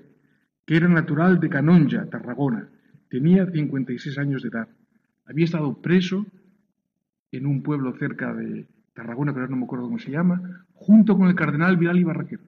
que 0.65 0.77
era 0.77 0.87
natural 0.87 1.39
de 1.39 1.49
Canonja, 1.49 2.05
Tarragona. 2.09 2.69
Tenía 3.13 3.45
56 3.45 4.17
años 4.17 4.41
de 4.41 4.49
edad. 4.49 4.67
Había 5.25 5.45
estado 5.45 5.79
preso 5.83 6.25
en 7.31 7.45
un 7.45 7.61
pueblo 7.61 7.93
cerca 7.95 8.33
de, 8.33 8.65
Tarragona, 8.95 9.31
pero 9.31 9.47
no 9.47 9.55
me 9.55 9.65
acuerdo 9.65 9.85
cómo 9.85 9.99
se 9.99 10.09
llama, 10.09 10.65
junto 10.73 11.15
con 11.15 11.27
el 11.27 11.35
cardenal 11.35 11.77
Vidal 11.77 11.99
y 11.99 12.03
Barraquero. 12.03 12.41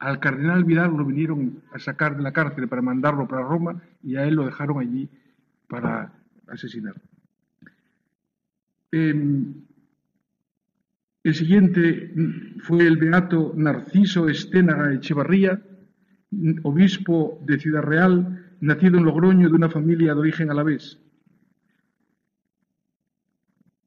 Al 0.00 0.18
cardenal 0.18 0.64
Vidal 0.64 0.90
lo 0.90 1.04
vinieron 1.04 1.62
a 1.72 1.78
sacar 1.78 2.16
de 2.16 2.24
la 2.24 2.32
cárcel 2.32 2.66
para 2.66 2.82
mandarlo 2.82 3.28
para 3.28 3.46
Roma 3.46 3.80
y 4.02 4.16
a 4.16 4.26
él 4.26 4.34
lo 4.34 4.44
dejaron 4.44 4.80
allí 4.80 5.08
para 5.68 6.12
asesinarlo. 6.48 7.02
Em, 8.90 9.54
el 11.22 11.34
siguiente 11.36 12.12
fue 12.58 12.84
el 12.88 12.96
beato 12.96 13.52
Narciso 13.54 14.28
Esténaga 14.28 14.92
Echevarría, 14.92 15.62
obispo 16.64 17.40
de 17.46 17.60
Ciudad 17.60 17.82
Real, 17.82 18.45
nacido 18.60 18.98
en 18.98 19.04
Logroño 19.04 19.48
de 19.48 19.54
una 19.54 19.68
familia 19.68 20.14
de 20.14 20.20
origen 20.20 20.50
alavés. 20.50 20.98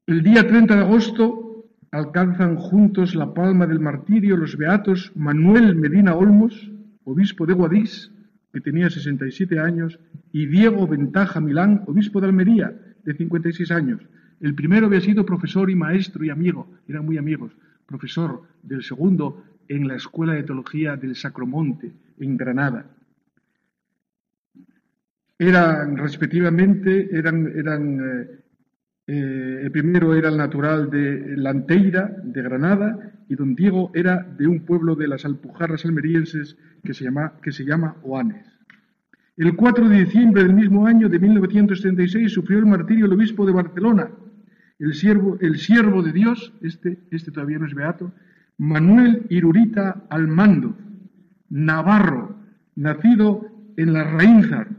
El 0.08 0.24
día 0.24 0.48
30 0.48 0.76
de 0.76 0.82
agosto 0.82 1.66
alcanzan 1.92 2.56
juntos 2.56 3.16
la 3.16 3.34
palma 3.34 3.66
del 3.66 3.80
martirio 3.80 4.38
los 4.38 4.58
beatos 4.58 5.12
Manuel 5.16 5.76
Medina 5.76 6.16
Olmos, 6.16 6.72
obispo 7.04 7.46
de 7.46 7.54
Guadix, 7.54 8.12
que 8.52 8.62
tenía 8.62 8.90
67 8.90 9.60
años, 9.60 10.00
y 10.32 10.46
Diego 10.48 10.88
Ventaja 10.88 11.40
Milán, 11.40 11.84
obispo 11.88 12.22
de 12.22 12.28
Almería, 12.28 12.74
de 13.04 13.14
56 13.14 13.72
años. 13.72 14.02
El 14.40 14.56
primero 14.56 14.88
había 14.88 15.02
sido 15.02 15.26
profesor 15.26 15.70
y 15.70 15.76
maestro 15.76 16.24
y 16.24 16.30
amigo, 16.30 16.68
eran 16.88 17.06
muy 17.06 17.18
amigos, 17.18 17.52
profesor 17.86 18.44
del 18.64 18.84
segundo 18.84 19.44
en 19.68 19.88
la 19.88 19.96
Escuela 19.96 20.34
de 20.34 20.44
Teología 20.44 20.96
del 20.96 21.16
Sacromonte, 21.16 21.92
en 22.20 22.38
Granada. 22.38 22.86
Eran, 25.42 25.96
respectivamente, 25.96 27.10
eran, 27.16 27.48
eh, 27.48 28.40
eh, 29.08 29.62
el 29.64 29.72
primero 29.72 30.14
era 30.14 30.28
el 30.28 30.36
natural 30.36 30.90
de 30.90 31.38
Lanteira, 31.38 32.14
de 32.26 32.42
Granada, 32.42 33.14
y 33.30 33.36
don 33.36 33.56
Diego 33.56 33.90
era 33.96 34.22
de 34.38 34.48
un 34.48 34.66
pueblo 34.66 34.96
de 34.96 35.08
las 35.08 35.24
Alpujarras 35.24 35.86
almerienses 35.86 36.58
que 36.84 36.94
se 36.94 37.06
llama, 37.06 37.36
que 37.42 37.54
se 37.54 37.64
llama 37.64 37.96
Oanes. 38.04 38.46
El 39.38 39.56
4 39.56 39.88
de 39.88 40.00
diciembre 40.04 40.44
del 40.44 40.54
mismo 40.54 40.86
año 40.86 41.08
de 41.08 41.20
1936 41.20 42.34
sufrió 42.34 42.60
el 42.60 42.66
martirio 42.66 43.06
el 43.06 43.14
obispo 43.14 43.46
de 43.46 43.54
Barcelona, 43.54 44.12
el 44.78 44.94
siervo, 44.94 45.38
el 45.40 45.58
siervo 45.58 46.04
de 46.04 46.12
Dios, 46.12 46.52
este, 46.62 47.00
este 47.12 47.32
todavía 47.32 47.60
no 47.60 47.66
es 47.66 47.74
beato, 47.74 48.12
Manuel 48.58 49.26
Irurita 49.30 50.04
Almando, 50.10 50.76
Navarro, 51.50 52.36
nacido 52.76 53.46
en 53.78 53.94
la 53.94 54.04
Raínzar, 54.04 54.79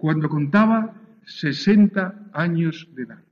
cuando 0.00 0.30
contaba 0.30 0.94
60 1.26 2.30
años 2.32 2.88
de 2.94 3.02
edad. 3.02 3.22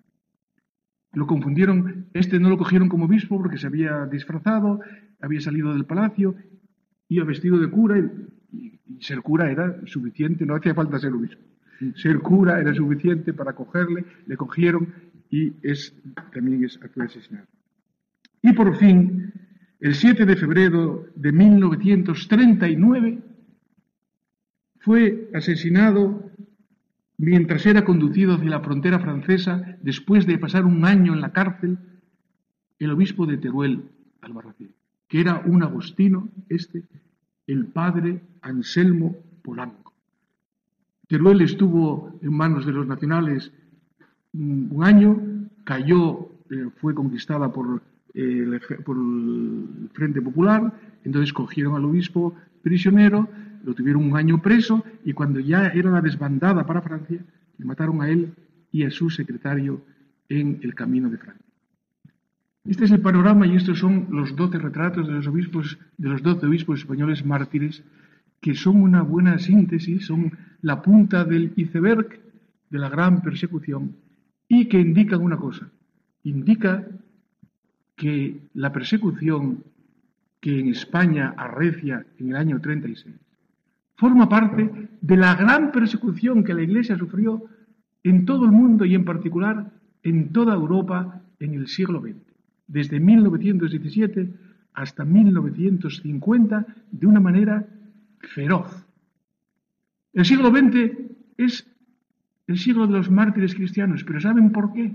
Lo 1.15 1.27
confundieron, 1.27 2.09
este 2.13 2.39
no 2.39 2.51
lo 2.51 2.59
cogieron 2.59 2.91
como 2.91 3.07
obispo 3.07 3.39
porque 3.39 3.57
se 3.57 3.69
había 3.69 4.05
disfrazado, 4.05 4.81
había 5.19 5.41
salido 5.41 5.73
del 5.73 5.87
palacio, 5.87 6.35
iba 7.09 7.25
vestido 7.25 7.59
de 7.59 7.71
cura 7.71 7.99
y, 8.53 8.79
ser 9.01 9.23
cura 9.23 9.51
era 9.51 9.81
suficiente, 9.87 10.45
no 10.45 10.57
hacía 10.57 10.75
falta 10.75 10.99
ser 10.99 11.15
obispo. 11.15 11.41
Ser 11.95 12.19
cura 12.19 12.61
era 12.61 12.75
suficiente 12.75 13.33
para 13.33 13.55
cogerle, 13.55 14.05
le 14.27 14.37
cogieron 14.37 14.93
y 15.31 15.55
es, 15.63 15.95
también 16.35 16.65
es, 16.65 16.79
fue 16.93 17.07
asesinado. 17.07 17.47
Y 18.43 18.53
por 18.53 18.77
fin, 18.77 19.33
el 19.81 19.95
7 19.95 20.27
de 20.27 20.37
febrero 20.37 21.07
de 21.17 21.33
1939, 21.33 23.23
fue 24.81 25.31
asesinado 25.33 26.29
mientras 27.19 27.67
era 27.67 27.85
conducido 27.85 28.35
hacia 28.35 28.49
la 28.49 28.61
frontera 28.61 29.01
francesa 29.01 29.77
después 29.83 30.27
de 30.27 30.39
pasar 30.39 30.65
un 30.65 30.85
año 30.85 31.13
en 31.13 31.21
la 31.21 31.33
cárcel 31.33 31.79
el 32.79 32.93
obispo 32.93 33.27
de 33.27 33.37
Teruel, 33.37 33.83
Albarracín, 34.21 34.71
que 35.09 35.21
era 35.21 35.43
un 35.45 35.65
agostino, 35.65 36.29
este, 36.49 36.85
el 37.49 37.67
padre 37.67 38.21
Anselmo 38.41 39.17
Polanco. 39.43 39.93
Teruel 41.09 41.41
estuvo 41.41 42.19
en 42.23 42.33
manos 42.33 42.67
de 42.67 42.73
los 42.73 42.87
nacionales 42.87 43.51
mm, 44.33 44.73
un 44.73 44.85
año, 44.85 45.21
cayó, 45.65 46.31
eh, 46.51 46.69
fue 46.77 46.95
conquistada 46.95 47.53
por, 47.53 47.83
el, 48.15 48.61
por 48.85 48.97
el 48.97 49.91
Frente 49.93 50.23
Popular, 50.23 50.73
entonces 51.05 51.33
cogieron 51.33 51.75
al 51.75 51.85
obispo 51.85 52.35
prisionero, 52.63 53.29
lo 53.69 53.75
tuvieron 53.75 54.03
un 54.03 54.17
año 54.17 54.41
preso 54.41 54.83
y 55.05 55.13
cuando 55.13 55.41
ya 55.41 55.67
era 55.67 55.91
la 55.91 56.01
desbandada 56.01 56.65
para 56.65 56.81
Francia, 56.81 57.23
le 57.59 57.65
mataron 57.67 58.01
a 58.01 58.09
él 58.09 58.33
y 58.73 58.85
a 58.85 58.91
su 58.91 59.11
secretario 59.11 59.85
en 60.31 60.59
el 60.63 60.75
camino 60.75 61.11
de 61.11 61.19
Francia. 61.19 61.45
Este 62.65 62.87
es 62.87 62.91
el 62.93 63.03
panorama 63.03 63.47
y 63.47 63.57
estos 63.57 63.79
son 63.79 64.07
los 64.11 64.35
doce 64.35 64.59
retratos 64.59 65.07
de 65.07 65.13
los 65.13 65.27
obispos, 65.27 65.79
de 65.99 66.09
los 66.09 66.23
doce 66.23 66.47
obispos 66.47 66.81
españoles 66.81 67.27
mártires, 67.27 67.85
que 68.41 68.55
son 68.55 68.81
una 68.81 69.03
buena 69.03 69.39
síntesis, 69.39 70.07
son 70.07 70.33
la 70.63 70.81
punta 70.81 71.27
del 71.27 71.53
iceberg 71.57 72.21
de 72.71 72.79
la 72.79 72.89
gran 72.89 73.21
persecución 73.21 73.97
y 74.49 74.67
que 74.67 74.81
indican 74.81 75.21
una 75.21 75.37
cosa, 75.37 75.69
indica 76.23 76.87
que 77.97 78.49
la 78.55 78.73
persecución 78.73 79.63
que 80.41 80.59
en 80.59 80.69
España 80.69 81.35
arrecia 81.37 82.07
en 82.19 82.31
el 82.31 82.37
año 82.37 82.61
36 82.63 83.05
forma 83.99 84.29
parte 84.29 84.89
de 85.01 85.17
la 85.17 85.35
gran 85.35 85.73
persecución 85.73 86.45
que 86.45 86.55
la 86.55 86.63
Iglesia 86.63 86.97
sufrió 86.97 87.45
en 88.05 88.25
todo 88.25 88.45
el 88.45 88.53
mundo 88.53 88.85
y 88.85 88.95
en 88.95 89.05
particular 89.05 89.73
en 90.05 90.33
toda 90.33 90.55
Europa 90.55 91.21
en 91.41 91.55
el 91.55 91.67
siglo 91.67 92.01
XX, 92.01 92.17
desde 92.69 93.01
1917 93.01 94.33
hasta 94.73 95.05
1950, 95.05 96.67
de 96.93 97.07
una 97.07 97.19
manera 97.19 97.67
feroz. 98.21 98.87
El 100.13 100.25
siglo 100.25 100.51
XX 100.51 100.93
es 101.37 101.67
el 102.47 102.57
siglo 102.57 102.87
de 102.87 102.93
los 102.93 103.11
mártires 103.11 103.55
cristianos, 103.57 104.05
pero 104.05 104.21
¿saben 104.21 104.53
por 104.53 104.73
qué? 104.73 104.95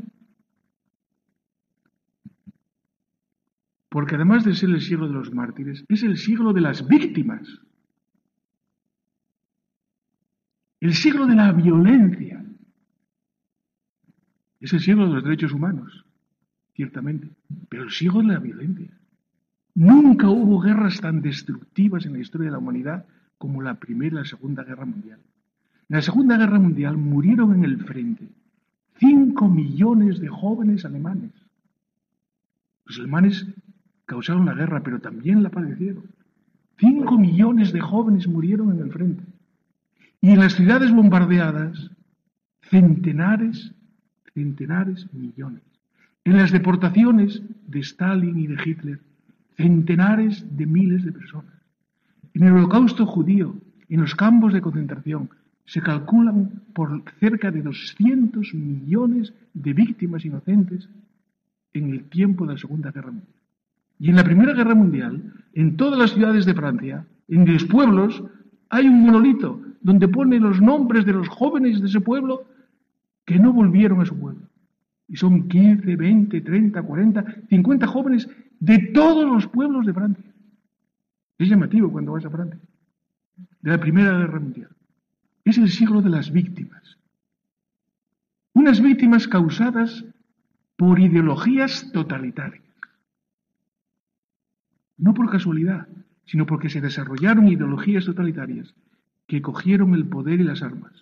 Porque 3.90 4.16
además 4.16 4.46
de 4.46 4.56
ser 4.56 4.70
el 4.70 4.82
siglo 4.82 5.08
de 5.08 5.14
los 5.14 5.34
mártires, 5.34 5.84
es 5.90 6.04
el 6.04 6.18
siglo 6.18 6.54
de 6.54 6.62
las 6.62 6.88
víctimas. 6.88 7.62
El 10.84 10.94
siglo 10.96 11.26
de 11.26 11.36
la 11.36 11.54
violencia 11.54 12.44
es 14.60 14.74
el 14.74 14.82
siglo 14.82 15.08
de 15.08 15.14
los 15.14 15.24
derechos 15.24 15.54
humanos, 15.54 16.04
ciertamente, 16.74 17.30
pero 17.70 17.84
el 17.84 17.90
siglo 17.90 18.20
de 18.20 18.34
la 18.34 18.40
violencia. 18.40 18.92
Nunca 19.76 20.28
hubo 20.28 20.60
guerras 20.60 21.00
tan 21.00 21.22
destructivas 21.22 22.06
en 22.06 22.12
la 22.12 22.20
historia 22.20 22.48
de 22.48 22.52
la 22.52 22.58
humanidad 22.58 23.06
como 23.38 23.62
la 23.62 23.76
Primera 23.76 24.14
y 24.14 24.20
la 24.20 24.26
Segunda 24.26 24.66
Guerra 24.66 24.84
Mundial. 24.84 25.20
En 25.88 25.96
la 25.96 26.02
Segunda 26.02 26.36
Guerra 26.36 26.60
Mundial 26.60 26.98
murieron 26.98 27.54
en 27.54 27.64
el 27.64 27.78
frente 27.86 28.28
cinco 29.00 29.48
millones 29.48 30.20
de 30.20 30.28
jóvenes 30.28 30.84
alemanes. 30.84 31.32
Los 32.84 33.00
alemanes 33.00 33.48
causaron 34.06 34.46
la 34.46 34.54
guerra, 34.54 34.84
pero 34.84 35.00
también 35.00 35.44
la 35.44 35.50
padecieron. 35.50 36.04
Cinco 36.78 37.18
millones 37.18 37.72
de 37.72 37.80
jóvenes 37.80 38.28
murieron 38.28 38.74
en 38.74 38.80
el 38.80 38.92
frente. 38.92 39.24
Y 40.24 40.32
en 40.32 40.40
las 40.40 40.56
ciudades 40.56 40.90
bombardeadas, 40.90 41.92
centenares, 42.70 43.74
centenares, 44.34 45.06
millones. 45.14 45.64
En 46.24 46.38
las 46.38 46.50
deportaciones 46.50 47.44
de 47.68 47.82
Stalin 47.82 48.40
y 48.40 48.48
de 48.48 48.58
Hitler, 48.64 49.00
centenares 49.58 50.46
de 50.56 50.66
miles 50.66 51.04
de 51.04 51.12
personas. 51.12 51.52
En 52.34 52.44
el 52.44 52.54
holocausto 52.54 53.06
judío, 53.06 53.54
en 53.90 54.00
los 54.00 54.16
campos 54.16 54.54
de 54.54 54.62
concentración, 54.62 55.30
se 55.66 55.82
calculan 55.82 56.62
por 56.74 57.04
cerca 57.20 57.52
de 57.52 57.62
200 57.62 58.54
millones 58.54 59.34
de 59.54 59.74
víctimas 59.74 60.24
inocentes 60.24 60.88
en 61.74 61.90
el 61.90 62.06
tiempo 62.06 62.46
de 62.46 62.54
la 62.54 62.60
Segunda 62.60 62.92
Guerra 62.92 63.12
Mundial. 63.12 63.36
Y 64.00 64.10
en 64.10 64.16
la 64.16 64.24
Primera 64.24 64.54
Guerra 64.54 64.74
Mundial, 64.74 65.34
en 65.52 65.76
todas 65.76 66.00
las 66.00 66.12
ciudades 66.12 66.46
de 66.46 66.54
Francia, 66.54 67.06
en 67.28 67.52
los 67.52 67.66
pueblos, 67.66 68.24
hay 68.70 68.88
un 68.88 69.02
monolito 69.02 69.60
donde 69.84 70.08
pone 70.08 70.40
los 70.40 70.62
nombres 70.62 71.06
de 71.06 71.14
los 71.14 71.28
jóvenes 71.28 71.82
de 71.82 71.88
ese 71.88 72.02
pueblo 72.02 72.46
que 73.26 73.38
no 73.38 73.54
volvieron 73.54 74.02
a 74.02 74.06
su 74.06 74.18
pueblo. 74.18 74.48
Y 75.08 75.18
son 75.18 75.48
15, 75.48 75.96
20, 75.96 76.42
30, 76.42 76.82
40, 76.82 77.26
50 77.50 77.88
jóvenes 77.88 78.30
de 78.60 78.80
todos 78.94 79.30
los 79.30 79.46
pueblos 79.48 79.86
de 79.86 79.94
Francia. 79.94 80.34
Es 81.38 81.50
llamativo 81.50 81.92
cuando 81.92 82.14
vas 82.14 82.26
a 82.26 82.30
Francia. 82.30 82.60
De 83.62 83.72
la 83.72 83.80
Primera 83.80 84.18
Guerra 84.18 84.40
Mundial. 84.40 84.70
Es 85.44 85.58
el 85.58 85.70
siglo 85.70 86.02
de 86.02 86.10
las 86.10 86.32
víctimas. 86.32 86.98
Unas 88.54 88.82
víctimas 88.82 89.28
causadas 89.28 90.06
por 90.78 91.00
ideologías 91.00 91.92
totalitarias. 91.92 92.64
No 94.98 95.14
por 95.14 95.30
casualidad, 95.30 95.88
sino 96.26 96.46
porque 96.46 96.70
se 96.70 96.80
desarrollaron 96.80 97.50
ideologías 97.50 98.06
totalitarias 98.06 98.74
que 99.34 99.42
cogieron 99.42 99.96
el 99.96 100.06
poder 100.06 100.42
y 100.42 100.44
las 100.44 100.62
armas. 100.62 100.94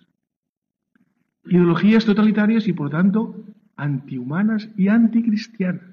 Ideologías 1.44 2.06
totalitarias 2.06 2.66
y 2.66 2.72
por 2.72 2.88
tanto 2.88 3.44
antihumanas 3.76 4.70
y 4.74 4.88
anticristianas. 4.88 5.84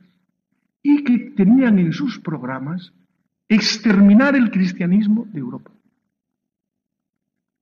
Y 0.82 1.04
que 1.04 1.32
tenían 1.32 1.80
en 1.80 1.92
sus 1.92 2.18
programas 2.18 2.94
exterminar 3.50 4.38
el 4.38 4.52
cristianismo 4.52 5.28
de 5.34 5.40
Europa. 5.40 5.70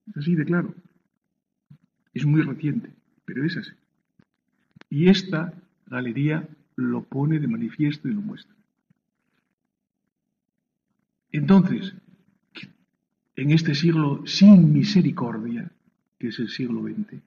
Es 0.10 0.18
así 0.18 0.36
de 0.36 0.46
claro. 0.46 0.76
Es 2.13 2.24
muy 2.24 2.44
reciente, 2.44 2.92
pero 3.26 3.44
es 3.46 3.58
así. 3.58 3.72
Y 4.92 5.10
esta 5.10 5.56
galería 5.88 6.48
lo 6.76 7.02
pone 7.02 7.40
de 7.40 7.48
manifiesto 7.48 8.08
y 8.08 8.13
lo 8.13 8.22
muestra. 8.22 8.56
Entonces, 11.32 11.96
en 13.38 13.52
este 13.52 13.76
siglo 13.76 14.23
sin 14.26 14.73
misericordia, 14.73 15.71
que 16.17 16.30
es 16.30 16.39
el 16.39 16.50
siglo 16.50 16.82
XX, 16.82 17.21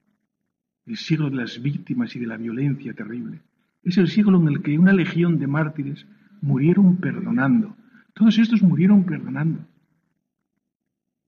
el 0.85 0.97
siglo 0.97 1.29
de 1.29 1.37
las 1.37 1.61
víctimas 1.61 2.15
y 2.15 2.19
de 2.19 2.27
la 2.27 2.35
violencia 2.35 2.93
terrible. 2.93 3.39
Es 3.83 3.97
el 3.97 4.09
siglo 4.09 4.39
en 4.39 4.49
el 4.49 4.61
que 4.61 4.77
una 4.77 4.91
legión 4.91 5.39
de 5.39 5.47
mártires 5.47 6.05
murieron 6.41 6.97
perdonando. 6.97 7.75
Todos 8.13 8.37
estos 8.37 8.61
murieron 8.61 9.05
perdonando. 9.05 9.65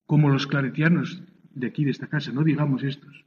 Como 0.05 0.29
los 0.29 0.45
claretianos 0.45 1.23
de 1.53 1.67
aquí, 1.67 1.85
de 1.85 1.91
esta 1.91 2.07
casa, 2.07 2.33
no 2.33 2.43
digamos 2.43 2.83
estos. 2.83 3.23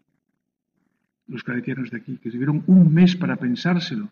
Los 1.26 1.42
claretianos 1.42 1.90
de 1.90 1.96
aquí, 1.96 2.18
que 2.18 2.30
tuvieron 2.30 2.64
un 2.66 2.92
mes 2.92 3.16
para 3.16 3.36
pensárselo. 3.36 4.10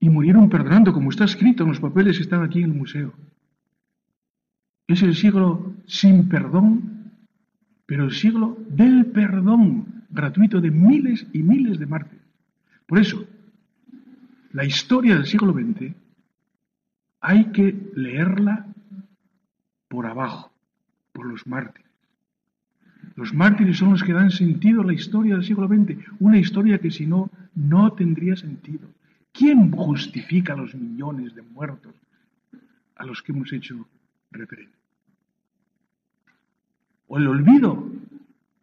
Y 0.00 0.08
murieron 0.08 0.48
perdonando, 0.48 0.94
como 0.94 1.10
está 1.10 1.24
escrito 1.24 1.64
en 1.64 1.68
los 1.68 1.80
papeles 1.80 2.16
que 2.16 2.22
están 2.22 2.42
aquí 2.42 2.60
en 2.60 2.70
el 2.70 2.76
museo. 2.76 3.12
Es 4.90 5.02
el 5.02 5.14
siglo 5.14 5.72
sin 5.86 6.28
perdón, 6.28 7.12
pero 7.86 8.06
el 8.06 8.10
siglo 8.10 8.58
del 8.70 9.06
perdón 9.06 10.02
gratuito 10.10 10.60
de 10.60 10.72
miles 10.72 11.28
y 11.32 11.44
miles 11.44 11.78
de 11.78 11.86
mártires. 11.86 12.24
Por 12.86 12.98
eso, 12.98 13.24
la 14.52 14.64
historia 14.64 15.14
del 15.14 15.26
siglo 15.26 15.52
XX 15.52 15.94
hay 17.20 17.52
que 17.52 17.92
leerla 17.94 18.66
por 19.86 20.06
abajo, 20.06 20.50
por 21.12 21.24
los 21.26 21.46
mártires. 21.46 21.88
Los 23.14 23.32
mártires 23.32 23.78
son 23.78 23.92
los 23.92 24.02
que 24.02 24.12
dan 24.12 24.32
sentido 24.32 24.80
a 24.80 24.86
la 24.86 24.94
historia 24.94 25.34
del 25.34 25.44
siglo 25.44 25.68
XX, 25.68 26.04
una 26.18 26.38
historia 26.38 26.78
que 26.78 26.90
si 26.90 27.06
no, 27.06 27.30
no 27.54 27.92
tendría 27.92 28.34
sentido. 28.34 28.88
¿Quién 29.32 29.70
justifica 29.70 30.56
los 30.56 30.74
millones 30.74 31.32
de 31.36 31.42
muertos 31.42 31.94
a 32.96 33.06
los 33.06 33.22
que 33.22 33.30
hemos 33.30 33.52
hecho 33.52 33.86
referencia? 34.32 34.79
O 37.10 37.18
el 37.18 37.26
olvido. 37.26 37.84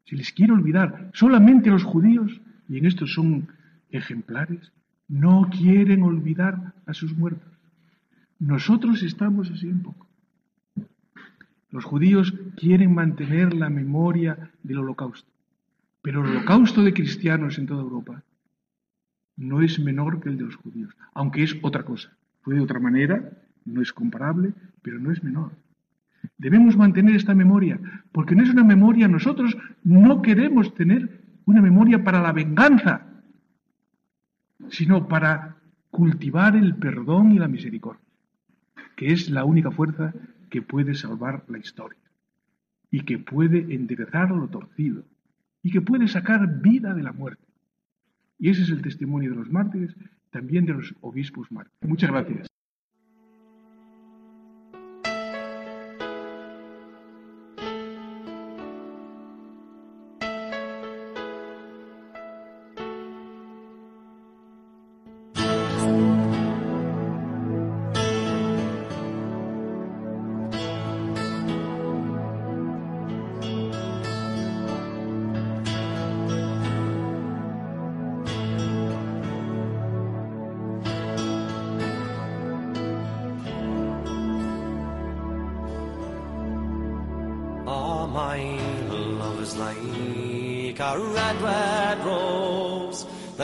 Si 0.06 0.16
les 0.16 0.32
quiere 0.32 0.54
olvidar, 0.54 1.12
solamente 1.14 1.70
los 1.70 1.84
judíos, 1.84 2.40
y 2.70 2.78
en 2.78 2.86
esto 2.86 3.06
son 3.06 3.50
ejemplares, 3.92 4.72
no 5.10 5.50
quieren 5.52 6.02
olvidar 6.04 6.74
a 6.86 6.94
sus 6.94 7.16
muertos. 7.16 7.52
Nosotros 8.40 9.04
estamos 9.04 9.52
así 9.52 9.68
un 9.68 9.84
poco. 9.84 10.08
Los 11.72 11.84
judíos 11.84 12.34
quieren 12.56 12.94
mantener 12.94 13.54
la 13.54 13.70
memoria 13.70 14.52
del 14.64 14.80
holocausto, 14.80 15.30
pero 16.02 16.24
el 16.24 16.32
holocausto 16.32 16.84
de 16.84 16.94
cristianos 16.94 17.58
en 17.58 17.68
toda 17.68 17.82
Europa 17.84 18.24
no 19.36 19.62
es 19.62 19.78
menor 19.78 20.22
que 20.22 20.30
el 20.30 20.38
de 20.38 20.46
los 20.46 20.56
judíos, 20.56 20.96
aunque 21.14 21.44
es 21.44 21.58
otra 21.62 21.84
cosa. 21.84 22.16
Fue 22.44 22.56
de 22.56 22.62
otra 22.62 22.80
manera, 22.80 23.30
no 23.66 23.82
es 23.82 23.92
comparable, 23.92 24.54
pero 24.82 25.00
no 25.00 25.12
es 25.12 25.22
menor. 25.22 25.52
Debemos 26.38 26.78
mantener 26.78 27.16
esta 27.16 27.34
memoria, 27.34 27.80
porque 28.12 28.36
no 28.36 28.44
es 28.44 28.50
una 28.50 28.64
memoria, 28.64 29.08
nosotros 29.08 29.58
no 29.84 30.22
queremos 30.22 30.74
tener 30.76 31.22
una 31.46 31.62
memoria 31.62 32.04
para 32.04 32.22
la 32.22 32.32
venganza, 32.32 33.08
sino 34.70 35.08
para 35.08 35.58
cultivar 35.90 36.56
el 36.56 36.76
perdón 36.76 37.32
y 37.32 37.40
la 37.40 37.48
misericordia, 37.48 38.06
que 38.96 39.12
es 39.12 39.30
la 39.30 39.46
única 39.46 39.72
fuerza 39.72 40.14
que 40.50 40.62
puede 40.62 40.94
salvar 40.94 41.44
la 41.48 41.58
historia 41.58 42.00
y 42.92 43.02
que 43.02 43.18
puede 43.18 43.74
enderezar 43.74 44.32
lo 44.32 44.48
torcido 44.48 45.04
y 45.64 45.72
que 45.72 45.82
puede 45.82 46.08
sacar 46.08 46.62
vida 46.62 46.94
de 46.94 47.04
la 47.04 47.14
muerte. 47.14 47.44
Y 48.40 48.50
ese 48.50 48.64
es 48.64 48.70
el 48.70 48.82
testimonio 48.82 49.32
de 49.32 49.38
los 49.38 49.50
mártires, 49.50 49.96
también 50.30 50.66
de 50.66 50.74
los 50.74 50.94
obispos 51.02 51.52
mártires. 51.52 51.90
Muchas 51.90 52.12
gracias. 52.12 52.48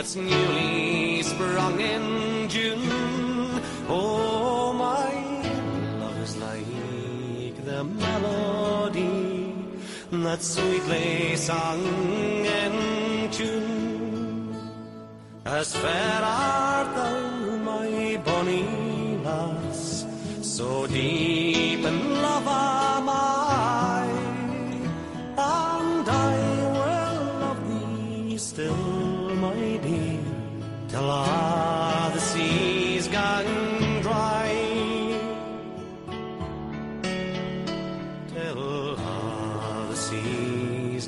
what's 0.03 0.17
eu 0.17 0.52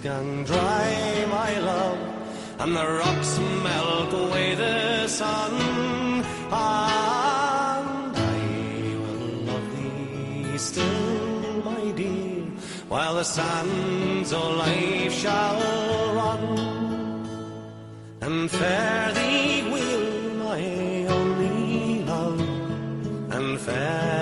gone 0.06 0.44
dry, 0.44 1.26
my 1.32 1.60
love, 1.72 1.98
and 2.60 2.76
the 2.76 2.88
rocks 3.02 3.39
melt 3.63 4.13
away 4.13 4.54
the 4.54 5.08
sun. 5.08 5.54
And 6.52 8.15
I 8.15 8.98
will 9.04 9.30
love 9.50 9.68
thee 9.76 10.58
still, 10.60 11.63
my 11.72 11.91
dear, 12.00 12.44
while 12.88 13.15
the 13.15 13.24
sands 13.24 14.32
of 14.32 14.58
life 14.65 15.13
shall 15.24 15.60
run 16.20 16.44
and 18.22 18.52
fare 18.52 19.12
thee 19.18 19.63
well, 19.74 20.06
my 20.46 20.62
only 21.18 22.04
love, 22.04 22.41
and 23.32 23.60
fare 23.60 24.14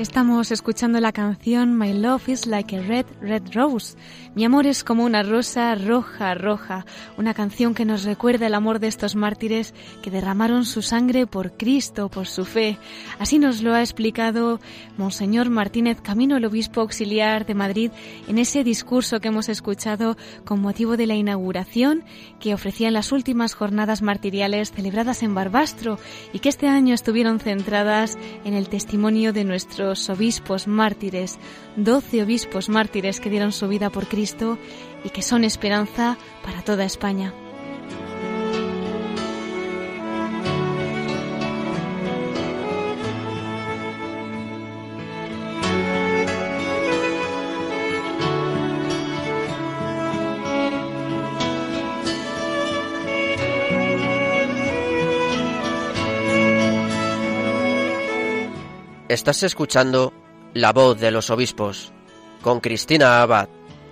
Estamos 0.00 0.50
escuchando 0.50 0.98
la 0.98 1.12
canción 1.12 1.76
My 1.76 1.92
Love 1.92 2.30
is 2.30 2.46
Like 2.46 2.74
a 2.74 2.80
Red, 2.80 3.04
Red 3.20 3.42
Rose. 3.52 3.98
Mi 4.32 4.44
amor 4.44 4.68
es 4.68 4.84
como 4.84 5.04
una 5.04 5.24
rosa 5.24 5.74
roja, 5.74 6.34
roja. 6.34 6.86
Una 7.16 7.34
canción 7.34 7.74
que 7.74 7.84
nos 7.84 8.04
recuerda 8.04 8.46
el 8.46 8.54
amor 8.54 8.78
de 8.78 8.86
estos 8.86 9.16
mártires 9.16 9.74
que 10.02 10.10
derramaron 10.12 10.64
su 10.64 10.82
sangre 10.82 11.26
por 11.26 11.56
Cristo, 11.56 12.08
por 12.08 12.28
su 12.28 12.44
fe. 12.44 12.78
Así 13.18 13.40
nos 13.40 13.60
lo 13.60 13.74
ha 13.74 13.80
explicado 13.80 14.60
Monseñor 14.96 15.50
Martínez 15.50 16.00
Camino, 16.00 16.36
el 16.36 16.44
obispo 16.44 16.80
auxiliar 16.80 17.44
de 17.44 17.54
Madrid, 17.54 17.90
en 18.28 18.38
ese 18.38 18.62
discurso 18.62 19.18
que 19.18 19.28
hemos 19.28 19.48
escuchado 19.48 20.16
con 20.44 20.60
motivo 20.60 20.96
de 20.96 21.08
la 21.08 21.16
inauguración 21.16 22.04
que 22.38 22.54
ofrecían 22.54 22.92
las 22.92 23.10
últimas 23.10 23.54
jornadas 23.54 24.00
martiriales 24.00 24.70
celebradas 24.70 25.24
en 25.24 25.34
Barbastro 25.34 25.98
y 26.32 26.38
que 26.38 26.50
este 26.50 26.68
año 26.68 26.94
estuvieron 26.94 27.40
centradas 27.40 28.16
en 28.44 28.54
el 28.54 28.68
testimonio 28.68 29.32
de 29.32 29.42
nuestro 29.42 29.94
obispos 30.08 30.68
mártires, 30.68 31.40
doce 31.76 32.22
obispos 32.22 32.68
mártires 32.68 33.18
que 33.18 33.28
dieron 33.28 33.50
su 33.50 33.66
vida 33.66 33.90
por 33.90 34.06
Cristo 34.06 34.19
y 35.04 35.10
que 35.10 35.22
son 35.22 35.44
esperanza 35.44 36.18
para 36.44 36.62
toda 36.62 36.84
España. 36.84 37.32
Estás 59.08 59.42
escuchando 59.42 60.12
La 60.54 60.72
voz 60.72 61.00
de 61.00 61.10
los 61.10 61.30
obispos 61.30 61.92
con 62.42 62.60
Cristina 62.60 63.20
Abad, 63.22 63.48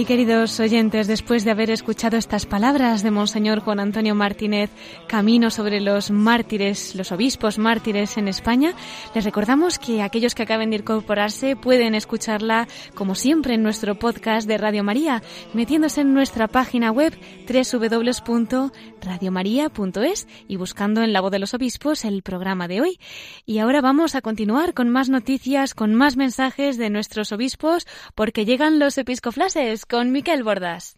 Y 0.00 0.06
queridos 0.06 0.58
oyentes, 0.60 1.08
después 1.08 1.44
de 1.44 1.50
haber 1.50 1.70
escuchado 1.70 2.16
estas 2.16 2.46
palabras 2.46 3.02
de 3.02 3.10
Monseñor 3.10 3.60
Juan 3.60 3.80
Antonio 3.80 4.14
Martínez, 4.14 4.70
Camino 5.06 5.50
sobre 5.50 5.78
los 5.78 6.10
mártires, 6.10 6.94
los 6.94 7.12
obispos 7.12 7.58
mártires 7.58 8.16
en 8.16 8.26
España, 8.26 8.72
les 9.14 9.26
recordamos 9.26 9.78
que 9.78 10.00
aquellos 10.00 10.34
que 10.34 10.44
acaben 10.44 10.70
de 10.70 10.76
incorporarse 10.76 11.54
pueden 11.54 11.94
escucharla, 11.94 12.66
como 12.94 13.14
siempre, 13.14 13.56
en 13.56 13.62
nuestro 13.62 13.98
podcast 13.98 14.48
de 14.48 14.56
Radio 14.56 14.82
María, 14.82 15.22
metiéndose 15.52 16.00
en 16.00 16.14
nuestra 16.14 16.48
página 16.48 16.92
web 16.92 17.12
www.radiomaria.es 17.46 20.28
y 20.48 20.56
buscando 20.56 21.02
en 21.02 21.12
la 21.12 21.20
voz 21.20 21.30
de 21.30 21.40
los 21.40 21.52
obispos 21.52 22.06
el 22.06 22.22
programa 22.22 22.68
de 22.68 22.80
hoy. 22.80 22.98
Y 23.44 23.58
ahora 23.58 23.82
vamos 23.82 24.14
a 24.14 24.22
continuar 24.22 24.72
con 24.72 24.88
más 24.88 25.10
noticias, 25.10 25.74
con 25.74 25.94
más 25.94 26.16
mensajes 26.16 26.78
de 26.78 26.88
nuestros 26.88 27.32
obispos, 27.32 27.86
porque 28.14 28.46
llegan 28.46 28.78
los 28.78 28.96
episcoflases 28.96 29.84
con 29.90 30.12
Miquel 30.12 30.44
Bordas. 30.44 30.96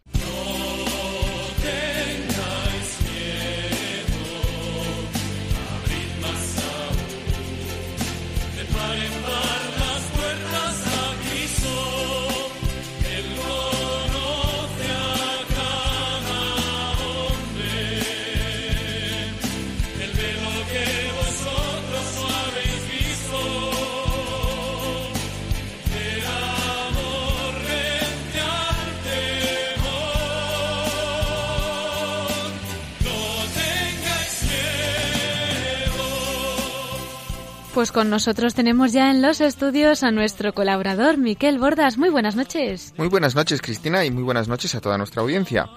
Pues 37.82 37.90
con 37.90 38.10
nosotros 38.10 38.54
tenemos 38.54 38.92
ya 38.92 39.10
en 39.10 39.22
los 39.22 39.40
estudios 39.40 40.04
a 40.04 40.12
nuestro 40.12 40.52
colaborador, 40.52 41.18
Miquel 41.18 41.58
Bordas. 41.58 41.98
Muy 41.98 42.10
buenas 42.10 42.36
noches. 42.36 42.94
Muy 42.96 43.08
buenas 43.08 43.34
noches, 43.34 43.60
Cristina, 43.60 44.04
y 44.04 44.12
muy 44.12 44.22
buenas 44.22 44.46
noches 44.46 44.76
a 44.76 44.80
toda 44.80 44.96
nuestra 44.98 45.20
audiencia. 45.20 45.68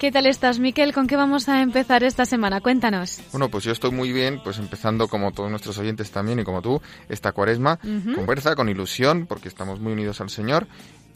¿Qué 0.00 0.10
tal 0.10 0.26
estás, 0.26 0.58
Miquel? 0.58 0.92
¿Con 0.92 1.06
qué 1.06 1.14
vamos 1.14 1.48
a 1.48 1.62
empezar 1.62 2.02
esta 2.02 2.26
semana? 2.26 2.60
Cuéntanos. 2.60 3.20
Bueno, 3.30 3.50
pues 3.50 3.62
yo 3.62 3.70
estoy 3.70 3.92
muy 3.92 4.10
bien, 4.10 4.40
pues 4.42 4.58
empezando 4.58 5.06
como 5.06 5.30
todos 5.30 5.48
nuestros 5.48 5.78
oyentes 5.78 6.10
también 6.10 6.40
y 6.40 6.42
como 6.42 6.60
tú, 6.60 6.82
esta 7.08 7.30
cuaresma, 7.30 7.76
con 7.76 8.26
fuerza, 8.26 8.56
con 8.56 8.68
ilusión, 8.68 9.26
porque 9.28 9.46
estamos 9.46 9.78
muy 9.78 9.92
unidos 9.92 10.20
al 10.20 10.30
Señor. 10.30 10.66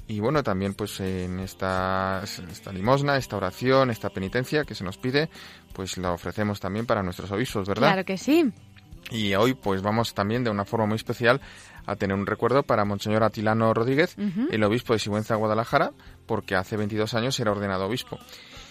Y 0.06 0.20
bueno, 0.20 0.44
también 0.44 0.72
pues 0.72 1.00
en 1.00 1.40
esta, 1.40 2.22
esta 2.22 2.72
limosna, 2.72 3.16
esta 3.16 3.36
oración, 3.36 3.90
esta 3.90 4.08
penitencia 4.08 4.64
que 4.64 4.76
se 4.76 4.82
nos 4.82 4.98
pide, 4.98 5.28
pues 5.74 5.98
la 5.98 6.12
ofrecemos 6.12 6.60
también 6.60 6.86
para 6.86 7.02
nuestros 7.02 7.30
obispos, 7.30 7.68
¿verdad? 7.68 7.88
Claro 7.88 8.04
que 8.06 8.16
sí. 8.16 8.50
Y 9.10 9.34
hoy 9.34 9.54
pues 9.54 9.82
vamos 9.82 10.14
también 10.14 10.44
de 10.44 10.50
una 10.50 10.64
forma 10.64 10.86
muy 10.86 10.96
especial 10.96 11.40
a 11.86 11.96
tener 11.96 12.16
un 12.16 12.26
recuerdo 12.26 12.62
para 12.62 12.84
Monseñor 12.84 13.24
Atilano 13.24 13.72
Rodríguez, 13.72 14.16
el 14.50 14.62
obispo 14.62 14.92
de 14.92 14.98
Sigüenza, 14.98 15.36
Guadalajara, 15.36 15.92
porque 16.26 16.54
hace 16.54 16.76
22 16.76 17.14
años 17.14 17.40
era 17.40 17.50
ordenado 17.50 17.86
obispo. 17.86 18.18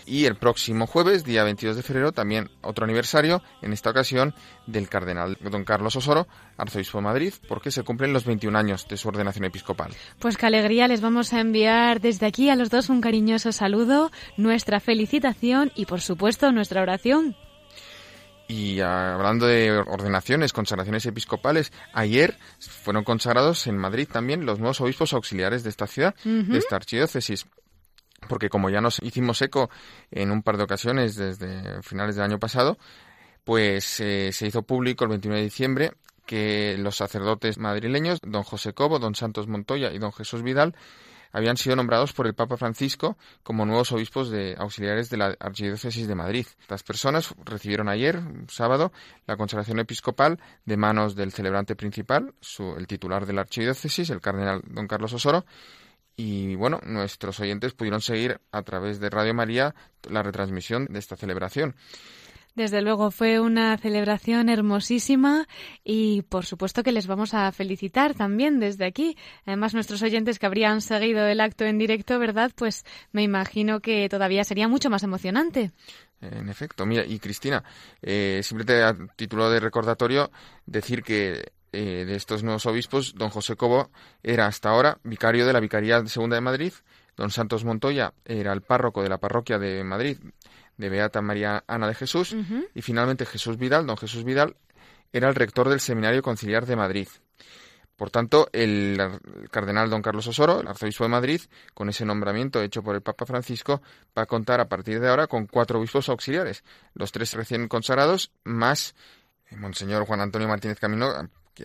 Y 0.07 0.25
el 0.25 0.35
próximo 0.35 0.87
jueves, 0.87 1.25
día 1.25 1.43
22 1.43 1.75
de 1.75 1.83
febrero, 1.83 2.11
también 2.13 2.49
otro 2.61 2.85
aniversario, 2.85 3.41
en 3.61 3.73
esta 3.73 3.89
ocasión, 3.89 4.33
del 4.65 4.87
cardenal 4.87 5.37
don 5.41 5.65
Carlos 5.65 5.97
Osoro, 5.97 6.27
arzobispo 6.55 6.99
de 6.99 7.03
Madrid, 7.03 7.33
porque 7.49 7.71
se 7.71 7.83
cumplen 7.83 8.13
los 8.13 8.23
21 8.23 8.57
años 8.57 8.87
de 8.87 8.95
su 8.95 9.09
ordenación 9.09 9.45
episcopal. 9.45 9.91
Pues 10.19 10.37
qué 10.37 10.45
alegría, 10.45 10.87
les 10.87 11.01
vamos 11.01 11.33
a 11.33 11.41
enviar 11.41 11.99
desde 11.99 12.25
aquí 12.25 12.49
a 12.49 12.55
los 12.55 12.69
dos 12.69 12.89
un 12.89 13.01
cariñoso 13.01 13.51
saludo, 13.51 14.11
nuestra 14.37 14.79
felicitación 14.79 15.73
y, 15.75 15.87
por 15.87 15.99
supuesto, 15.99 16.53
nuestra 16.53 16.83
oración. 16.83 17.35
Y 18.47 18.79
hablando 18.79 19.45
de 19.45 19.71
ordenaciones, 19.71 20.53
consagraciones 20.53 21.05
episcopales, 21.05 21.73
ayer 21.93 22.37
fueron 22.59 23.03
consagrados 23.03 23.67
en 23.67 23.77
Madrid 23.77 24.07
también 24.11 24.45
los 24.45 24.59
nuevos 24.59 24.79
obispos 24.79 25.13
auxiliares 25.13 25.63
de 25.63 25.69
esta 25.69 25.85
ciudad, 25.85 26.15
de 26.23 26.57
esta 26.57 26.77
archidiócesis. 26.77 27.45
Porque 28.29 28.49
como 28.49 28.69
ya 28.69 28.81
nos 28.81 28.99
hicimos 29.03 29.41
eco 29.41 29.69
en 30.11 30.31
un 30.31 30.43
par 30.43 30.57
de 30.57 30.63
ocasiones 30.63 31.15
desde 31.15 31.81
finales 31.83 32.15
del 32.15 32.25
año 32.25 32.39
pasado, 32.39 32.77
pues 33.43 33.99
eh, 33.99 34.31
se 34.31 34.47
hizo 34.47 34.63
público 34.63 35.03
el 35.03 35.09
29 35.09 35.39
de 35.39 35.45
diciembre 35.45 35.91
que 36.25 36.75
los 36.77 36.97
sacerdotes 36.97 37.57
madrileños, 37.57 38.19
don 38.21 38.43
José 38.43 38.73
Cobo, 38.73 38.99
don 38.99 39.15
Santos 39.15 39.47
Montoya 39.47 39.91
y 39.93 39.99
don 39.99 40.11
Jesús 40.11 40.43
Vidal, 40.43 40.75
habían 41.37 41.55
sido 41.55 41.75
nombrados 41.75 42.13
por 42.13 42.25
el 42.25 42.33
Papa 42.33 42.57
Francisco 42.57 43.15
como 43.43 43.63
nuevos 43.63 43.91
obispos 43.91 44.31
de 44.31 44.55
auxiliares 44.57 45.11
de 45.11 45.17
la 45.17 45.37
Archidiócesis 45.39 46.07
de 46.07 46.15
Madrid. 46.15 46.47
Estas 46.59 46.81
personas 46.81 47.35
recibieron 47.45 47.89
ayer, 47.89 48.19
sábado, 48.47 48.91
la 49.27 49.37
consagración 49.37 49.77
episcopal 49.77 50.39
de 50.65 50.77
manos 50.77 51.15
del 51.15 51.31
celebrante 51.31 51.75
principal, 51.75 52.33
su, 52.41 52.75
el 52.75 52.87
titular 52.87 53.27
de 53.27 53.33
la 53.33 53.41
Archidiócesis, 53.41 54.09
el 54.09 54.19
cardenal 54.19 54.63
don 54.65 54.87
Carlos 54.87 55.13
Osoro, 55.13 55.45
y 56.15 56.55
bueno, 56.55 56.79
nuestros 56.83 57.39
oyentes 57.39 57.73
pudieron 57.73 58.01
seguir 58.01 58.41
a 58.51 58.63
través 58.63 58.99
de 58.99 59.11
Radio 59.11 59.35
María 59.35 59.75
la 60.09 60.23
retransmisión 60.23 60.87
de 60.89 60.97
esta 60.97 61.17
celebración. 61.17 61.75
Desde 62.57 62.81
luego 62.81 63.11
fue 63.11 63.39
una 63.39 63.77
celebración 63.77 64.49
hermosísima 64.49 65.47
y 65.83 66.23
por 66.23 66.43
supuesto 66.43 66.81
que 66.81 66.91
les 66.91 67.05
vamos 67.05 67.35
a 67.35 67.51
felicitar 67.51 68.15
también 68.15 68.59
desde 68.59 68.83
aquí. 68.83 69.15
Además 69.45 69.75
nuestros 69.75 70.01
oyentes 70.01 70.39
que 70.39 70.47
habrían 70.47 70.81
seguido 70.81 71.27
el 71.27 71.39
acto 71.39 71.65
en 71.65 71.77
directo, 71.77 72.17
¿verdad? 72.17 72.51
Pues 72.55 72.83
me 73.11 73.21
imagino 73.21 73.79
que 73.79 74.09
todavía 74.09 74.43
sería 74.43 74.67
mucho 74.67 74.89
más 74.89 75.03
emocionante. 75.03 75.69
En 76.19 76.49
efecto, 76.49 76.87
mira, 76.87 77.05
y 77.05 77.19
Cristina, 77.19 77.63
eh, 78.01 78.41
simplemente 78.41 78.81
a 78.81 78.97
título 79.15 79.51
de 79.51 79.59
recordatorio, 79.59 80.31
decir 80.65 81.03
que 81.03 81.51
eh, 81.71 82.05
de 82.07 82.15
estos 82.15 82.41
nuevos 82.41 82.65
obispos, 82.65 83.13
don 83.13 83.29
José 83.29 83.55
Cobo 83.55 83.91
era 84.23 84.47
hasta 84.47 84.69
ahora 84.69 84.97
vicario 85.03 85.45
de 85.45 85.53
la 85.53 85.59
Vicaría 85.59 86.03
Segunda 86.07 86.37
de 86.37 86.41
Madrid, 86.41 86.73
don 87.15 87.29
Santos 87.29 87.65
Montoya 87.65 88.15
era 88.25 88.51
el 88.51 88.61
párroco 88.61 89.03
de 89.03 89.09
la 89.09 89.19
parroquia 89.19 89.59
de 89.59 89.83
Madrid, 89.83 90.17
de 90.77 90.89
Beata 90.89 91.21
María 91.21 91.63
Ana 91.67 91.87
de 91.87 91.95
Jesús, 91.95 92.35
y 92.73 92.81
finalmente 92.81 93.25
Jesús 93.25 93.57
Vidal, 93.57 93.85
don 93.85 93.97
Jesús 93.97 94.23
Vidal, 94.23 94.55
era 95.11 95.29
el 95.29 95.35
rector 95.35 95.69
del 95.69 95.79
Seminario 95.79 96.21
Conciliar 96.21 96.65
de 96.65 96.75
Madrid. 96.75 97.07
Por 97.95 98.11
tanto, 98.11 98.47
el 98.53 98.99
cardenal 99.49 99.89
don 99.89 100.03
Carlos 100.03 100.27
Osoro, 100.27 100.61
el 100.61 100.67
arzobispo 100.67 101.03
de 101.03 101.09
Madrid, 101.09 101.41
con 101.73 101.89
ese 101.89 102.05
nombramiento 102.05 102.61
hecho 102.61 102.83
por 102.83 102.93
el 102.93 103.01
Papa 103.01 103.25
Francisco, 103.25 103.81
va 104.15 104.21
a 104.21 104.25
contar 104.27 104.61
a 104.61 104.69
partir 104.69 104.99
de 104.99 105.09
ahora 105.09 105.25
con 105.25 105.47
cuatro 105.47 105.79
obispos 105.79 106.07
auxiliares, 106.09 106.63
los 106.93 107.11
tres 107.11 107.33
recién 107.33 107.67
consagrados, 107.67 108.31
más 108.43 108.93
Monseñor 109.49 110.05
Juan 110.05 110.21
Antonio 110.21 110.47
Martínez 110.47 110.79
Camino, 110.79 111.11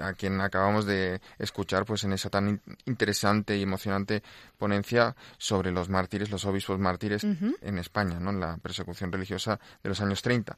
a 0.01 0.13
quien 0.15 0.41
acabamos 0.41 0.87
de 0.87 1.21
escuchar 1.39 1.85
pues 1.85 2.05
en 2.05 2.13
esa 2.13 2.31
tan 2.31 2.61
interesante 2.87 3.57
y 3.57 3.63
emocionante 3.63 4.23
ponencia 4.59 5.15
sobre 5.39 5.73
los 5.73 5.89
mártires, 5.89 6.31
los 6.31 6.45
obispos 6.45 6.79
mártires 6.79 7.25
en 7.25 7.79
España, 7.79 8.19
¿no? 8.21 8.31
en 8.31 8.41
la 8.41 8.57
persecución 8.59 9.11
religiosa 9.13 9.59
de 9.83 9.89
los 9.89 10.01
años 10.01 10.23
30. 10.23 10.57